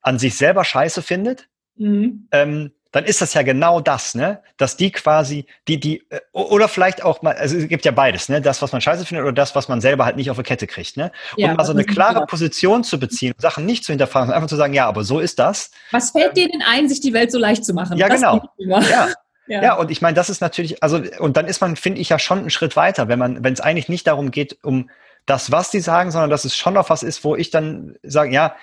an 0.00 0.18
sich 0.18 0.36
selber 0.36 0.64
scheiße 0.64 1.02
findet, 1.02 1.48
mhm. 1.76 2.26
ähm, 2.32 2.72
dann 2.92 3.04
ist 3.04 3.22
das 3.22 3.32
ja 3.34 3.42
genau 3.42 3.80
das, 3.80 4.14
ne? 4.14 4.42
Dass 4.58 4.76
die 4.76 4.92
quasi, 4.92 5.46
die, 5.66 5.80
die, 5.80 6.04
äh, 6.10 6.20
oder 6.32 6.68
vielleicht 6.68 7.02
auch 7.02 7.22
mal, 7.22 7.34
also 7.34 7.56
es 7.56 7.68
gibt 7.68 7.84
ja 7.84 7.90
beides, 7.90 8.28
ne? 8.28 8.40
Das, 8.40 8.60
was 8.60 8.72
man 8.72 8.80
scheiße 8.80 9.06
findet 9.06 9.24
oder 9.24 9.32
das, 9.32 9.54
was 9.54 9.68
man 9.68 9.80
selber 9.80 10.04
halt 10.04 10.16
nicht 10.16 10.30
auf 10.30 10.36
die 10.36 10.42
Kette 10.42 10.66
kriegt, 10.66 10.96
ne? 10.98 11.10
Ja, 11.36 11.50
und 11.50 11.56
mal 11.56 11.64
so 11.64 11.72
eine 11.72 11.84
klare 11.84 12.14
klar. 12.14 12.26
Position 12.26 12.84
zu 12.84 13.00
beziehen, 13.00 13.34
Sachen 13.38 13.64
nicht 13.64 13.84
zu 13.84 13.92
hinterfragen, 13.92 14.32
einfach 14.32 14.48
zu 14.48 14.56
sagen, 14.56 14.74
ja, 14.74 14.86
aber 14.86 15.04
so 15.04 15.20
ist 15.20 15.38
das. 15.38 15.70
Was 15.90 16.10
fällt 16.10 16.36
dir 16.36 16.48
denn 16.48 16.62
ein, 16.62 16.88
sich 16.88 17.00
die 17.00 17.14
Welt 17.14 17.32
so 17.32 17.38
leicht 17.38 17.64
zu 17.64 17.72
machen? 17.72 17.96
Ja, 17.96 18.08
das 18.08 18.20
genau. 18.20 18.42
Ja. 18.58 19.08
Ja. 19.48 19.60
ja, 19.60 19.74
und 19.74 19.90
ich 19.90 20.00
meine, 20.00 20.14
das 20.14 20.30
ist 20.30 20.40
natürlich, 20.40 20.84
also, 20.84 21.02
und 21.18 21.36
dann 21.36 21.48
ist 21.48 21.60
man, 21.60 21.74
finde 21.74 22.00
ich, 22.00 22.08
ja 22.08 22.20
schon 22.20 22.38
einen 22.38 22.50
Schritt 22.50 22.76
weiter, 22.76 23.08
wenn 23.08 23.18
man, 23.18 23.42
wenn 23.42 23.52
es 23.52 23.60
eigentlich 23.60 23.88
nicht 23.88 24.06
darum 24.06 24.30
geht, 24.30 24.58
um 24.62 24.88
das, 25.26 25.50
was 25.50 25.70
die 25.70 25.80
sagen, 25.80 26.12
sondern 26.12 26.30
dass 26.30 26.44
es 26.44 26.56
schon 26.56 26.74
noch 26.74 26.90
was 26.90 27.02
ist, 27.02 27.24
wo 27.24 27.34
ich 27.34 27.50
dann 27.50 27.96
sage, 28.04 28.32
ja, 28.32 28.54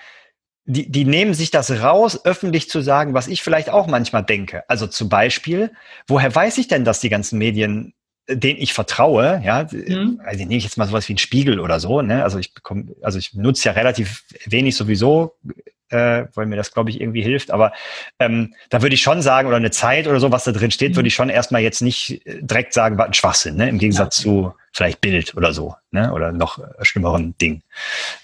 die, 0.69 0.91
die 0.91 1.03
nehmen 1.03 1.33
sich 1.33 1.49
das 1.49 1.81
raus, 1.81 2.25
öffentlich 2.25 2.69
zu 2.69 2.81
sagen, 2.81 3.15
was 3.15 3.27
ich 3.27 3.41
vielleicht 3.41 3.71
auch 3.71 3.87
manchmal 3.87 4.23
denke. 4.23 4.63
Also 4.69 4.85
zum 4.85 5.09
Beispiel, 5.09 5.71
woher 6.07 6.33
weiß 6.33 6.59
ich 6.59 6.67
denn, 6.67 6.85
dass 6.85 6.99
die 6.99 7.09
ganzen 7.09 7.39
Medien 7.39 7.93
denen 8.31 8.59
ich 8.59 8.73
vertraue, 8.73 9.41
ja, 9.43 9.67
mhm. 9.71 10.21
also 10.23 10.37
nehme 10.37 10.57
ich 10.57 10.63
jetzt 10.63 10.77
mal 10.77 10.85
sowas 10.85 11.09
wie 11.09 11.13
ein 11.13 11.17
Spiegel 11.17 11.59
oder 11.59 11.79
so, 11.79 12.03
ne? 12.03 12.23
Also 12.23 12.37
ich 12.37 12.53
bekomme, 12.53 12.93
also 13.01 13.17
ich 13.17 13.33
nutze 13.33 13.65
ja 13.65 13.71
relativ 13.71 14.23
wenig 14.45 14.75
sowieso 14.75 15.35
äh, 15.89 16.25
weil 16.33 16.45
mir 16.45 16.55
das, 16.55 16.73
glaube 16.73 16.89
ich, 16.89 17.01
irgendwie 17.01 17.21
hilft. 17.21 17.51
Aber 17.51 17.71
ähm, 18.19 18.53
da 18.69 18.81
würde 18.81 18.95
ich 18.95 19.01
schon 19.01 19.21
sagen, 19.21 19.47
oder 19.47 19.57
eine 19.57 19.71
Zeit 19.71 20.07
oder 20.07 20.19
so, 20.19 20.31
was 20.31 20.43
da 20.43 20.51
drin 20.51 20.71
steht, 20.71 20.91
mhm. 20.91 20.95
würde 20.97 21.07
ich 21.07 21.15
schon 21.15 21.29
erstmal 21.29 21.61
jetzt 21.61 21.81
nicht 21.81 22.25
äh, 22.25 22.41
direkt 22.41 22.73
sagen, 22.73 22.97
war 22.97 23.05
ein 23.05 23.13
Schwachsinn, 23.13 23.55
ne? 23.55 23.69
im 23.69 23.79
Gegensatz 23.79 24.19
ja. 24.19 24.23
zu 24.23 24.53
vielleicht 24.71 25.01
Bild 25.01 25.35
oder 25.35 25.51
so, 25.53 25.75
ne? 25.91 26.13
oder 26.13 26.31
noch 26.31 26.59
äh, 26.59 26.85
schlimmeren 26.85 27.35
Ding. 27.37 27.61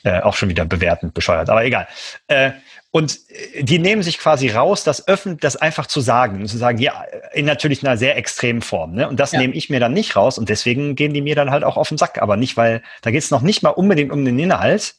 Äh, 0.04 0.21
auch 0.21 0.36
schon 0.36 0.49
wieder 0.49 0.65
bewertend, 0.65 1.13
bescheuert, 1.13 1.49
aber 1.49 1.65
egal. 1.65 1.88
Äh, 2.28 2.51
und 2.91 3.19
äh, 3.30 3.63
die 3.63 3.80
nehmen 3.80 4.04
sich 4.04 4.19
quasi 4.19 4.49
raus, 4.49 4.84
das 4.84 5.08
öffentlich, 5.08 5.41
das 5.41 5.58
einfach 5.58 5.88
zu 5.88 6.01
sagen 6.01 6.41
und 6.41 6.47
zu 6.47 6.58
sagen, 6.58 6.78
ja, 6.78 7.04
in 7.34 7.45
natürlich 7.45 7.86
einer 7.86 7.97
sehr 7.97 8.15
extremen 8.15 8.62
Form. 8.62 8.93
Ne? 8.93 9.10
Und 9.10 9.19
das 9.19 9.32
ja. 9.32 9.39
nehme 9.39 9.54
ich 9.54 9.69
mir 9.69 9.80
dann 9.80 9.93
nicht 9.93 10.15
raus 10.15 10.38
und 10.38 10.47
deswegen 10.49 10.95
gehen 10.95 11.13
die 11.13 11.21
mir 11.21 11.36
dann 11.36 11.51
halt 11.51 11.63
auch 11.63 11.78
auf 11.78 11.89
den 11.89 11.97
Sack. 11.97 12.21
Aber 12.21 12.38
nicht, 12.38 12.56
weil 12.56 12.82
da 13.01 13.12
geht 13.12 13.23
es 13.23 13.32
noch 13.32 13.41
nicht 13.41 13.63
mal 13.63 13.71
unbedingt 13.71 14.12
um 14.12 14.23
den 14.23 14.39
Inhalt, 14.39 14.95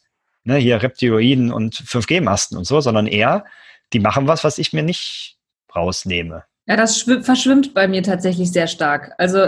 ne, 0.47 0.57
hier 0.57 0.83
Reptiloiden 0.83 1.53
und 1.53 1.75
5G-Masten 1.75 2.57
und 2.57 2.65
so, 2.65 2.81
sondern 2.81 3.07
eher, 3.07 3.45
die 3.93 4.01
machen 4.01 4.27
was, 4.27 4.45
was 4.45 4.59
ich 4.59 4.73
mir 4.73 4.83
nicht 4.83 5.37
rausnehme. 5.75 6.45
Ja, 6.67 6.77
das 6.77 7.03
verschwimmt 7.23 7.75
bei 7.75 7.87
mir 7.87 8.03
tatsächlich 8.03 8.51
sehr 8.51 8.67
stark. 8.67 9.13
Also, 9.19 9.39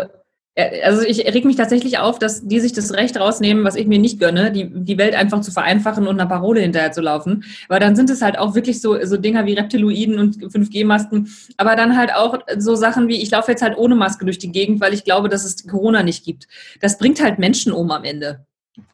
äh, 0.55 0.83
also 0.83 1.03
ich 1.03 1.25
reg 1.25 1.45
mich 1.45 1.57
tatsächlich 1.57 1.99
auf, 1.99 2.19
dass 2.19 2.47
die 2.47 2.61
sich 2.61 2.73
das 2.73 2.93
Recht 2.93 3.19
rausnehmen, 3.19 3.65
was 3.65 3.75
ich 3.75 3.87
mir 3.87 3.99
nicht 3.99 4.21
gönne, 4.21 4.53
die, 4.53 4.71
die 4.73 4.99
Welt 4.99 5.15
einfach 5.15 5.41
zu 5.41 5.51
vereinfachen 5.51 6.07
und 6.07 6.21
einer 6.21 6.29
Parole 6.29 6.61
hinterher 6.61 6.93
zu 6.93 7.01
laufen. 7.01 7.45
Aber 7.69 7.81
dann 7.81 7.97
sind 7.97 8.11
es 8.11 8.23
halt 8.23 8.39
auch 8.39 8.55
wirklich 8.55 8.81
so, 8.81 9.05
so 9.05 9.17
Dinger 9.17 9.47
wie 9.47 9.55
Reptiloiden 9.55 10.19
und 10.19 10.37
5G-Masken, 10.37 11.29
aber 11.57 11.75
dann 11.75 11.97
halt 11.97 12.15
auch 12.15 12.39
so 12.57 12.77
Sachen 12.77 13.09
wie, 13.09 13.21
ich 13.21 13.31
laufe 13.31 13.51
jetzt 13.51 13.63
halt 13.63 13.77
ohne 13.77 13.97
Maske 13.97 14.25
durch 14.25 14.39
die 14.39 14.53
Gegend, 14.53 14.81
weil 14.81 14.95
ich 14.95 15.05
glaube, 15.05 15.29
dass 15.29 15.45
es 15.45 15.67
Corona 15.67 16.03
nicht 16.03 16.25
gibt. 16.25 16.47
Das 16.81 16.99
bringt 16.99 17.21
halt 17.21 17.39
Menschen 17.39 17.73
um 17.73 17.91
am 17.91 18.05
Ende. 18.05 18.47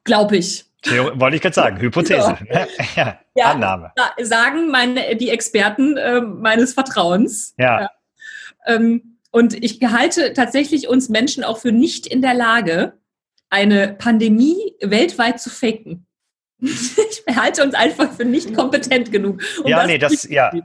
Glaube 0.05 0.37
ich. 0.37 0.67
Theo, 0.85 1.19
wollte 1.19 1.37
ich 1.37 1.43
gerade 1.43 1.55
sagen, 1.55 1.81
Hypothese. 1.81 2.37
Ja. 2.51 2.67
ja, 2.97 3.19
ja, 3.35 3.45
Annahme. 3.47 3.93
Sagen 4.21 4.71
meine, 4.71 5.17
die 5.17 5.31
Experten 5.31 5.97
äh, 5.97 6.21
meines 6.21 6.75
Vertrauens. 6.75 7.55
Ja. 7.59 7.83
ja. 7.83 7.91
Ähm, 8.67 9.19
und 9.31 9.55
ich 9.65 9.81
halte 9.83 10.33
tatsächlich 10.33 10.89
uns 10.89 11.09
Menschen 11.09 11.43
auch 11.43 11.59
für 11.59 11.73
nicht 11.73 12.07
in 12.07 12.23
der 12.23 12.35
Lage, 12.35 12.99
eine 13.51 13.95
Pandemie 13.95 14.75
weltweit 14.81 15.41
zu 15.41 15.51
faken. 15.51 16.07
ich 16.61 17.25
halte 17.35 17.65
uns 17.65 17.75
einfach 17.75 18.13
für 18.13 18.25
nicht 18.25 18.55
kompetent 18.55 19.11
genug. 19.11 19.43
Um 19.63 19.69
ja, 19.69 19.79
das 19.79 19.87
nee, 19.87 19.99
das, 19.99 20.25
ja. 20.25 20.55
ja. 20.55 20.63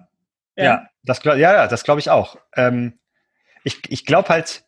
Ja, 0.56 0.88
das, 1.04 1.24
ja, 1.24 1.68
das 1.68 1.84
glaube 1.84 2.00
ich 2.02 2.10
auch. 2.10 2.36
Ähm, 2.56 3.00
ich 3.64 3.80
ich 3.90 4.06
glaube 4.06 4.30
halt, 4.30 4.66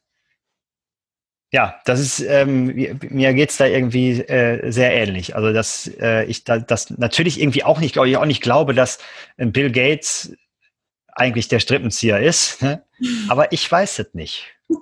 ja, 1.52 1.76
das 1.84 2.00
ist, 2.00 2.22
ähm, 2.22 2.98
mir 3.10 3.34
geht's 3.34 3.58
da 3.58 3.66
irgendwie 3.66 4.22
äh, 4.22 4.72
sehr 4.72 4.94
ähnlich. 4.94 5.36
Also, 5.36 5.52
dass 5.52 5.92
äh, 6.00 6.24
ich 6.26 6.46
da, 6.46 6.60
das 6.60 6.90
natürlich 6.92 7.42
irgendwie 7.42 7.64
auch 7.64 7.80
nicht, 7.80 7.92
glaube 7.92 8.10
ich, 8.10 8.16
auch 8.18 8.26
nicht 8.26 8.42
glaube, 8.42 8.74
dass 8.74 9.00
Bill 9.38 9.70
Gates 9.72 10.34
eigentlich 11.14 11.50
der 11.50 11.60
Strippenzieher 11.60 12.20
ist. 12.20 12.62
Ne? 12.62 12.84
Aber 13.30 13.52
ich 13.52 13.70
weiß 13.70 14.00
es 14.00 14.14
nicht. 14.14 14.46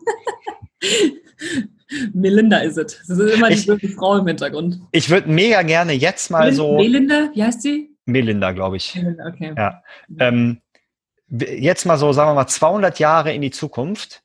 Melinda 2.14 2.60
ist 2.60 2.78
es. 2.78 3.02
Das 3.08 3.18
ist 3.18 3.34
immer 3.34 3.50
die 3.50 3.56
ich, 3.86 3.96
Frau 3.96 4.18
im 4.18 4.28
Hintergrund. 4.28 4.80
Ich 4.92 5.10
würde 5.10 5.28
mega 5.30 5.64
gerne 5.64 5.94
jetzt 5.94 6.30
mal 6.30 6.46
Mel 6.46 6.54
so. 6.54 6.78
Melinda, 6.78 7.32
wie 7.34 7.44
heißt 7.44 7.64
sie? 7.64 7.90
Melinda, 8.06 8.52
glaube 8.52 8.78
ich. 8.78 8.96
Melinda, 8.96 9.26
okay. 9.26 9.54
Ja. 9.58 9.82
Ähm, 10.20 10.62
jetzt 11.30 11.86
mal 11.86 11.98
so, 11.98 12.14
sagen 12.14 12.30
wir 12.30 12.36
mal, 12.36 12.48
200 12.48 13.00
Jahre 13.00 13.34
in 13.34 13.42
die 13.42 13.50
Zukunft. 13.52 14.22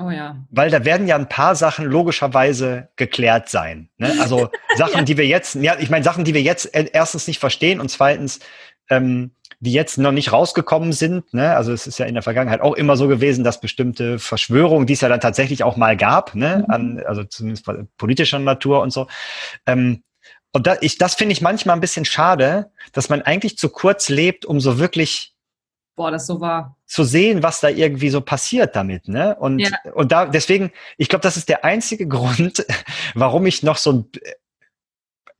Oh 0.00 0.10
ja. 0.10 0.36
Weil 0.50 0.70
da 0.70 0.84
werden 0.84 1.06
ja 1.06 1.16
ein 1.16 1.28
paar 1.28 1.54
Sachen 1.54 1.84
logischerweise 1.84 2.88
geklärt 2.96 3.48
sein. 3.48 3.88
Ne? 3.98 4.14
Also 4.20 4.50
Sachen, 4.76 4.98
ja. 4.98 5.02
die 5.02 5.16
wir 5.16 5.26
jetzt, 5.26 5.56
ja, 5.56 5.76
ich 5.78 5.90
meine 5.90 6.04
Sachen, 6.04 6.24
die 6.24 6.34
wir 6.34 6.42
jetzt 6.42 6.70
erstens 6.72 7.26
nicht 7.26 7.38
verstehen 7.38 7.80
und 7.80 7.90
zweitens, 7.90 8.40
ähm, 8.88 9.32
die 9.60 9.72
jetzt 9.72 9.98
noch 9.98 10.12
nicht 10.12 10.32
rausgekommen 10.32 10.92
sind. 10.92 11.34
Ne? 11.34 11.54
Also 11.54 11.72
es 11.72 11.86
ist 11.86 11.98
ja 11.98 12.06
in 12.06 12.14
der 12.14 12.22
Vergangenheit 12.22 12.62
auch 12.62 12.74
immer 12.74 12.96
so 12.96 13.08
gewesen, 13.08 13.44
dass 13.44 13.60
bestimmte 13.60 14.18
Verschwörungen, 14.18 14.86
die 14.86 14.94
es 14.94 15.02
ja 15.02 15.08
dann 15.08 15.20
tatsächlich 15.20 15.64
auch 15.64 15.76
mal 15.76 15.96
gab, 15.96 16.34
ne? 16.34 16.64
Mhm. 16.66 16.74
An, 16.74 17.02
also 17.06 17.24
zumindest 17.24 17.66
politischer 17.98 18.38
Natur 18.38 18.80
und 18.80 18.90
so. 18.90 19.06
Ähm, 19.66 20.02
und 20.52 20.66
da, 20.66 20.76
ich, 20.80 20.98
das 20.98 21.14
finde 21.14 21.32
ich 21.32 21.42
manchmal 21.42 21.76
ein 21.76 21.80
bisschen 21.80 22.06
schade, 22.06 22.72
dass 22.92 23.08
man 23.10 23.22
eigentlich 23.22 23.58
zu 23.58 23.68
kurz 23.68 24.08
lebt, 24.08 24.46
um 24.46 24.60
so 24.60 24.78
wirklich 24.78 25.34
Boah, 26.00 26.10
das 26.10 26.26
so 26.26 26.40
war. 26.40 26.78
Zu 26.86 27.04
sehen, 27.04 27.42
was 27.42 27.60
da 27.60 27.68
irgendwie 27.68 28.08
so 28.08 28.22
passiert 28.22 28.74
damit, 28.74 29.06
ne? 29.06 29.36
Und, 29.38 29.58
ja. 29.58 29.68
und 29.92 30.10
da, 30.10 30.24
deswegen, 30.24 30.72
ich 30.96 31.10
glaube, 31.10 31.20
das 31.20 31.36
ist 31.36 31.50
der 31.50 31.62
einzige 31.62 32.08
Grund, 32.08 32.64
warum 33.12 33.44
ich 33.44 33.62
noch 33.62 33.76
so 33.76 33.92
ein, 33.92 34.04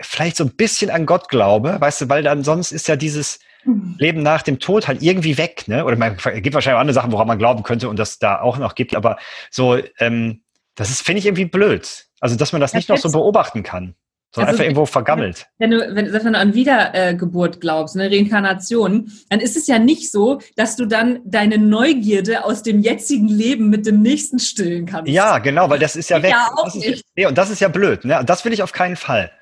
vielleicht 0.03 0.37
so 0.37 0.45
ein 0.45 0.57
bisschen 0.57 0.91
an 0.91 1.07
Gott 1.07 1.31
glaube, 1.31 1.81
weißt 1.81 2.03
du, 2.03 2.09
weil 2.11 2.23
dann 2.23 2.45
sonst 2.45 2.73
ist 2.73 2.89
ja 2.89 2.97
dieses 2.97 3.39
mhm. 3.65 3.95
Leben 3.97 4.23
nach 4.23 4.43
dem 4.43 4.59
Tod 4.59 4.87
halt 4.87 5.01
irgendwie 5.01 5.39
weg, 5.39 5.67
ne? 5.67 5.87
Oder 5.87 5.97
man 5.97 6.19
gibt 6.19 6.53
wahrscheinlich 6.53 6.77
auch 6.77 6.81
andere 6.81 6.93
Sachen, 6.93 7.13
woran 7.13 7.27
man 7.27 7.39
glauben 7.39 7.63
könnte 7.63 7.89
und 7.89 7.99
das 7.99 8.19
da 8.19 8.43
auch 8.43 8.59
noch 8.59 8.75
gibt, 8.75 8.95
aber 8.95 9.17
so, 9.51 9.79
ähm, 9.99 10.43
das 10.75 10.91
ist, 10.91 11.01
finde 11.01 11.21
ich, 11.21 11.25
irgendwie 11.25 11.47
blöd. 11.47 12.07
Also, 12.21 12.37
dass 12.37 12.53
man 12.53 12.61
das 12.61 12.75
nicht 12.75 12.91
noch 12.91 12.99
so 12.99 13.11
beobachten 13.11 13.63
kann 13.63 13.95
sondern 14.33 14.51
also, 14.51 14.59
einfach 14.59 14.65
irgendwo 14.65 14.87
vergammelt. 14.87 15.47
Wenn 15.59 15.73
du, 15.73 15.79
wenn, 15.95 16.13
wenn 16.13 16.33
du 16.33 16.39
an 16.39 16.55
Wiedergeburt 16.55 17.61
glaubst, 17.61 17.97
eine 17.97 18.11
Reinkarnation, 18.11 19.11
dann 19.29 19.41
ist 19.41 19.57
es 19.57 19.67
ja 19.67 19.79
nicht 19.79 20.11
so, 20.11 20.41
dass 20.57 20.77
du 20.77 20.87
dann 20.87 21.21
deine 21.25 21.59
Neugierde 21.59 22.45
aus 22.45 22.63
dem 22.63 22.81
jetzigen 22.81 23.29
Leben 23.29 23.71
mit 23.71 23.87
dem 23.87 24.03
nächsten 24.03 24.39
stillen 24.39 24.87
kannst. 24.87 25.11
Ja, 25.11 25.39
genau, 25.39 25.69
weil 25.69 25.81
das 25.81 25.97
ist 25.97 26.11
ja 26.11 26.23
weg. 26.23 26.31
Ja, 26.31 26.51
auch 26.57 26.65
das 26.65 26.75
nicht. 26.77 27.05
nee, 27.17 27.27
und 27.27 27.37
das 27.37 27.51
ist 27.51 27.61
ja 27.61 27.69
blöd. 27.69 28.05
Ne? 28.05 28.23
Das 28.25 28.45
will 28.45 28.53
ich 28.53 28.63
auf 28.63 28.73
keinen 28.73 28.97
Fall. 28.97 29.33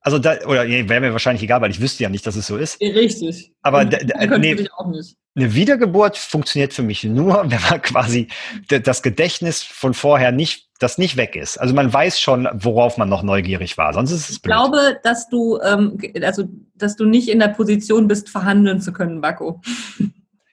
Also 0.00 0.18
da, 0.18 0.36
oder 0.46 0.64
nee, 0.64 0.88
wäre 0.88 1.00
mir 1.00 1.12
wahrscheinlich 1.12 1.42
egal, 1.42 1.60
weil 1.62 1.70
ich 1.70 1.80
wüsste 1.80 2.02
ja 2.02 2.08
nicht, 2.08 2.26
dass 2.26 2.36
es 2.36 2.46
so 2.46 2.56
ist. 2.56 2.80
Richtig. 2.80 3.52
Aber 3.62 3.84
nee, 3.84 4.68
auch 4.76 4.86
nicht. 4.86 5.16
Eine 5.36 5.54
Wiedergeburt 5.54 6.16
funktioniert 6.16 6.72
für 6.72 6.82
mich 6.82 7.04
nur, 7.04 7.44
wenn 7.50 7.60
man 7.70 7.82
quasi 7.82 8.28
das 8.68 9.02
Gedächtnis 9.02 9.62
von 9.62 9.94
vorher 9.94 10.32
nicht 10.32 10.66
das 10.78 10.98
nicht 10.98 11.16
weg 11.16 11.36
ist. 11.36 11.56
Also 11.56 11.74
man 11.74 11.90
weiß 11.90 12.20
schon, 12.20 12.46
worauf 12.52 12.98
man 12.98 13.08
noch 13.08 13.22
neugierig 13.22 13.78
war. 13.78 13.94
Sonst 13.94 14.12
ist 14.12 14.28
es 14.28 14.38
blöd. 14.38 14.54
Ich 14.54 14.58
glaube, 14.58 14.98
dass 15.02 15.26
du, 15.28 15.58
ähm, 15.60 15.98
also, 16.22 16.44
dass 16.74 16.96
du 16.96 17.06
nicht 17.06 17.28
in 17.28 17.38
der 17.38 17.48
Position 17.48 18.08
bist, 18.08 18.28
verhandeln 18.28 18.82
zu 18.82 18.92
können, 18.92 19.22
Bako. 19.22 19.62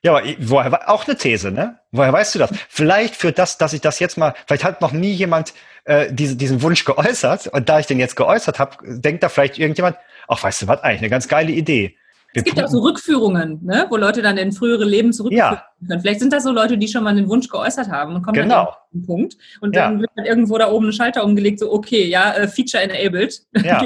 Ja, 0.01 0.17
aber 0.17 0.23
woher 0.39 0.89
auch 0.89 1.07
eine 1.07 1.17
These, 1.17 1.51
ne? 1.51 1.79
Woher 1.91 2.13
weißt 2.13 2.35
du 2.35 2.39
das? 2.39 2.51
Vielleicht 2.69 3.15
für 3.15 3.31
das, 3.31 3.57
dass 3.57 3.73
ich 3.73 3.81
das 3.81 3.99
jetzt 3.99 4.17
mal, 4.17 4.33
vielleicht 4.47 4.63
hat 4.63 4.81
noch 4.81 4.91
nie 4.91 5.11
jemand 5.11 5.53
äh, 5.85 6.11
diese, 6.11 6.35
diesen 6.35 6.61
Wunsch 6.61 6.85
geäußert 6.85 7.47
und 7.47 7.69
da 7.69 7.79
ich 7.79 7.85
den 7.85 7.99
jetzt 7.99 8.15
geäußert 8.15 8.59
habe, 8.59 8.77
denkt 8.81 9.23
da 9.23 9.29
vielleicht 9.29 9.57
irgendjemand, 9.57 9.97
ach, 10.27 10.43
weißt 10.43 10.61
du 10.61 10.67
was, 10.67 10.81
eigentlich 10.83 11.01
eine 11.01 11.09
ganz 11.09 11.27
geile 11.27 11.51
Idee. 11.51 11.97
Es 12.33 12.43
gibt 12.43 12.61
auch 12.61 12.67
so 12.67 12.79
Rückführungen, 12.79 13.59
ne, 13.63 13.85
wo 13.89 13.97
Leute 13.97 14.21
dann 14.21 14.37
in 14.37 14.51
frühere 14.51 14.85
Leben 14.85 15.13
zurückführen 15.13 15.53
ja. 15.53 15.67
können. 15.87 16.01
Vielleicht 16.01 16.19
sind 16.19 16.33
das 16.33 16.43
so 16.43 16.51
Leute, 16.51 16.77
die 16.77 16.87
schon 16.87 17.03
mal 17.03 17.15
den 17.15 17.27
Wunsch 17.29 17.47
geäußert 17.47 17.89
haben 17.89 18.15
und 18.15 18.23
kommen 18.23 18.35
genau. 18.35 18.55
dann 18.55 18.67
an 18.67 18.73
den 18.93 19.05
Punkt. 19.05 19.37
Und 19.61 19.75
dann 19.75 19.95
ja. 19.95 20.01
wird 20.01 20.11
dann 20.15 20.25
irgendwo 20.25 20.57
da 20.57 20.71
oben 20.71 20.87
ein 20.87 20.93
Schalter 20.93 21.23
umgelegt, 21.23 21.59
so 21.59 21.71
okay, 21.71 22.05
ja, 22.05 22.33
äh, 22.33 22.47
Feature 22.47 22.83
enabled. 22.83 23.41
Ja. 23.63 23.81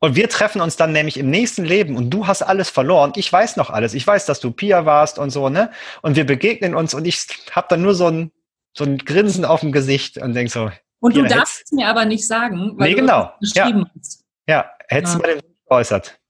und 0.00 0.16
wir 0.16 0.28
treffen 0.28 0.60
uns 0.60 0.76
dann 0.76 0.92
nämlich 0.92 1.16
im 1.16 1.30
nächsten 1.30 1.64
Leben 1.64 1.96
und 1.96 2.10
du 2.10 2.26
hast 2.26 2.42
alles 2.42 2.70
verloren. 2.70 3.12
Ich 3.14 3.32
weiß 3.32 3.56
noch 3.56 3.70
alles. 3.70 3.94
Ich 3.94 4.04
weiß, 4.04 4.26
dass 4.26 4.40
du 4.40 4.50
Pia 4.50 4.84
warst 4.84 5.18
und 5.18 5.30
so, 5.30 5.48
ne? 5.48 5.70
Und 6.02 6.16
wir 6.16 6.26
begegnen 6.26 6.74
uns 6.74 6.92
und 6.92 7.06
ich 7.06 7.26
habe 7.52 7.68
dann 7.70 7.82
nur 7.82 7.94
so 7.94 8.08
ein, 8.08 8.32
so 8.76 8.84
ein 8.84 8.98
Grinsen 8.98 9.44
auf 9.44 9.60
dem 9.60 9.70
Gesicht 9.70 10.18
und 10.18 10.34
denk 10.34 10.50
so. 10.50 10.70
Und 10.98 11.16
du 11.16 11.22
darfst 11.22 11.62
es 11.66 11.72
mir 11.72 11.88
aber 11.88 12.04
nicht 12.04 12.26
sagen, 12.26 12.72
weil 12.76 12.90
nee, 12.90 12.94
genau. 12.94 13.32
du 13.40 13.46
geschrieben 13.46 13.80
ja. 13.80 13.90
hast. 13.98 14.24
Ja, 14.48 14.70
hättest 14.88 15.14
du 15.14 15.18
mal 15.18 15.28
den 15.28 15.42
Wunsch 15.42 15.56
geäußert. 15.68 16.21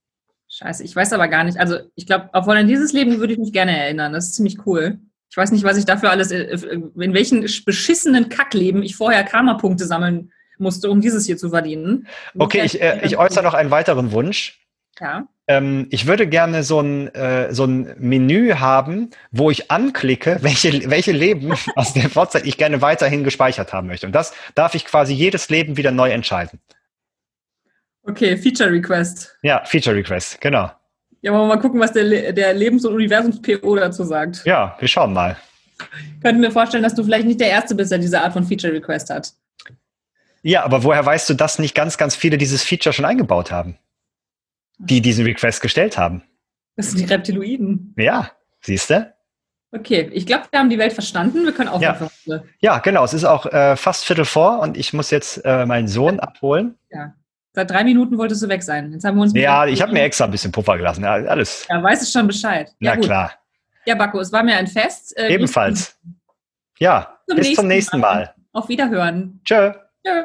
Scheiße, 0.62 0.84
ich 0.84 0.94
weiß 0.94 1.12
aber 1.12 1.28
gar 1.28 1.44
nicht. 1.44 1.58
Also 1.58 1.78
ich 1.96 2.06
glaube, 2.06 2.30
obwohl 2.32 2.56
an 2.56 2.68
dieses 2.68 2.92
Leben 2.92 3.18
würde 3.18 3.32
ich 3.32 3.38
mich 3.38 3.52
gerne 3.52 3.76
erinnern. 3.76 4.12
Das 4.12 4.26
ist 4.26 4.34
ziemlich 4.34 4.64
cool. 4.66 4.98
Ich 5.30 5.36
weiß 5.36 5.50
nicht, 5.50 5.64
was 5.64 5.76
ich 5.76 5.84
dafür 5.84 6.10
alles, 6.10 6.30
äh, 6.30 6.42
äh, 6.42 6.82
in 7.00 7.14
welchen 7.14 7.40
beschissenen 7.64 8.28
Kackleben 8.28 8.82
ich 8.82 8.96
vorher 8.96 9.24
Karma-Punkte 9.24 9.86
sammeln 9.86 10.30
musste, 10.58 10.90
um 10.90 11.00
dieses 11.00 11.26
hier 11.26 11.36
zu 11.36 11.50
verdienen. 11.50 12.06
Okay, 12.38 12.62
ich, 12.64 12.80
äh, 12.80 13.00
ich 13.02 13.16
äußere 13.16 13.42
noch 13.42 13.54
einen 13.54 13.70
weiteren 13.70 14.12
Wunsch. 14.12 14.60
Ja. 15.00 15.26
Ähm, 15.48 15.88
ich 15.90 16.06
würde 16.06 16.28
gerne 16.28 16.62
so 16.62 16.80
ein, 16.80 17.12
äh, 17.14 17.52
so 17.52 17.64
ein 17.64 17.96
Menü 17.98 18.54
haben, 18.54 19.10
wo 19.32 19.50
ich 19.50 19.70
anklicke, 19.70 20.38
welche, 20.42 20.88
welche 20.90 21.12
Leben 21.12 21.54
aus 21.74 21.94
der 21.94 22.08
Vorzeit 22.08 22.46
ich 22.46 22.56
gerne 22.58 22.82
weiterhin 22.82 23.24
gespeichert 23.24 23.72
haben 23.72 23.88
möchte. 23.88 24.06
Und 24.06 24.12
das 24.12 24.34
darf 24.54 24.74
ich 24.74 24.84
quasi 24.84 25.14
jedes 25.14 25.48
Leben 25.48 25.76
wieder 25.76 25.90
neu 25.90 26.10
entscheiden. 26.10 26.60
Okay, 28.04 28.36
Feature 28.36 28.70
Request. 28.70 29.36
Ja, 29.42 29.64
Feature 29.64 29.96
Request, 29.96 30.40
genau. 30.40 30.70
Ja, 31.20 31.32
wollen 31.32 31.42
wir 31.42 31.54
mal 31.54 31.60
gucken, 31.60 31.78
was 31.78 31.92
der, 31.92 32.32
der 32.32 32.52
Lebens- 32.52 32.84
und 32.84 32.94
Universums-PO 32.94 33.76
dazu 33.76 34.02
sagt. 34.02 34.44
Ja, 34.44 34.76
wir 34.78 34.88
schauen 34.88 35.12
mal. 35.12 35.36
Könnten 36.20 36.40
mir 36.40 36.50
vorstellen, 36.50 36.82
dass 36.82 36.94
du 36.94 37.04
vielleicht 37.04 37.26
nicht 37.26 37.40
der 37.40 37.48
Erste 37.48 37.74
bist, 37.74 37.92
der 37.92 37.98
diese 37.98 38.20
Art 38.20 38.32
von 38.32 38.44
Feature 38.44 38.72
Request 38.72 39.10
hat. 39.10 39.32
Ja, 40.42 40.64
aber 40.64 40.82
woher 40.82 41.06
weißt 41.06 41.30
du, 41.30 41.34
dass 41.34 41.60
nicht 41.60 41.74
ganz, 41.74 41.96
ganz 41.96 42.16
viele 42.16 42.38
dieses 42.38 42.64
Feature 42.64 42.92
schon 42.92 43.04
eingebaut 43.04 43.52
haben? 43.52 43.78
Die 44.78 45.00
diesen 45.00 45.24
Request 45.24 45.60
gestellt 45.60 45.96
haben. 45.96 46.24
Das 46.74 46.90
sind 46.90 46.98
die 46.98 47.04
Reptiloiden. 47.04 47.94
Ja, 47.96 48.32
siehst 48.60 48.90
du? 48.90 49.12
Okay, 49.70 50.10
ich 50.12 50.26
glaube, 50.26 50.46
wir 50.50 50.58
haben 50.58 50.70
die 50.70 50.78
Welt 50.78 50.92
verstanden. 50.92 51.44
Wir 51.44 51.52
können 51.52 51.68
aufhören. 51.68 52.10
Ja. 52.24 52.42
ja, 52.58 52.78
genau. 52.80 53.04
Es 53.04 53.14
ist 53.14 53.24
auch 53.24 53.46
äh, 53.46 53.76
fast 53.76 54.04
Viertel 54.04 54.24
vor 54.24 54.58
und 54.58 54.76
ich 54.76 54.92
muss 54.92 55.10
jetzt 55.10 55.40
äh, 55.44 55.64
meinen 55.66 55.88
Sohn 55.88 56.18
abholen. 56.18 56.76
Ja. 56.90 57.14
Seit 57.54 57.70
drei 57.70 57.84
Minuten 57.84 58.16
wolltest 58.16 58.42
du 58.42 58.48
weg 58.48 58.62
sein. 58.62 58.92
Jetzt 58.92 59.04
haben 59.04 59.16
wir 59.16 59.22
uns 59.22 59.34
ja, 59.34 59.66
ich 59.66 59.82
habe 59.82 59.92
mir 59.92 60.02
extra 60.02 60.24
ein 60.24 60.30
bisschen 60.30 60.52
Puffer 60.52 60.78
gelassen. 60.78 61.04
Ja, 61.04 61.12
alles. 61.12 61.66
Ja, 61.68 61.82
weißt 61.82 62.02
du 62.02 62.06
schon 62.06 62.26
Bescheid. 62.26 62.70
Ja, 62.80 62.94
ja 62.94 63.00
klar. 63.00 63.32
Ja, 63.84 63.94
Bacco, 63.94 64.20
es 64.20 64.32
war 64.32 64.42
mir 64.42 64.56
ein 64.56 64.66
Fest. 64.66 65.16
Äh, 65.18 65.34
Ebenfalls. 65.34 65.98
Ja, 66.78 67.18
zum 67.28 67.36
bis 67.36 67.46
nächsten 67.46 67.60
zum 67.60 67.68
nächsten 67.68 68.00
Mal. 68.00 68.14
Mal. 68.14 68.34
Auf 68.52 68.68
Wiederhören. 68.68 69.40
Tschö. 69.44 69.72
Tschö. 70.04 70.24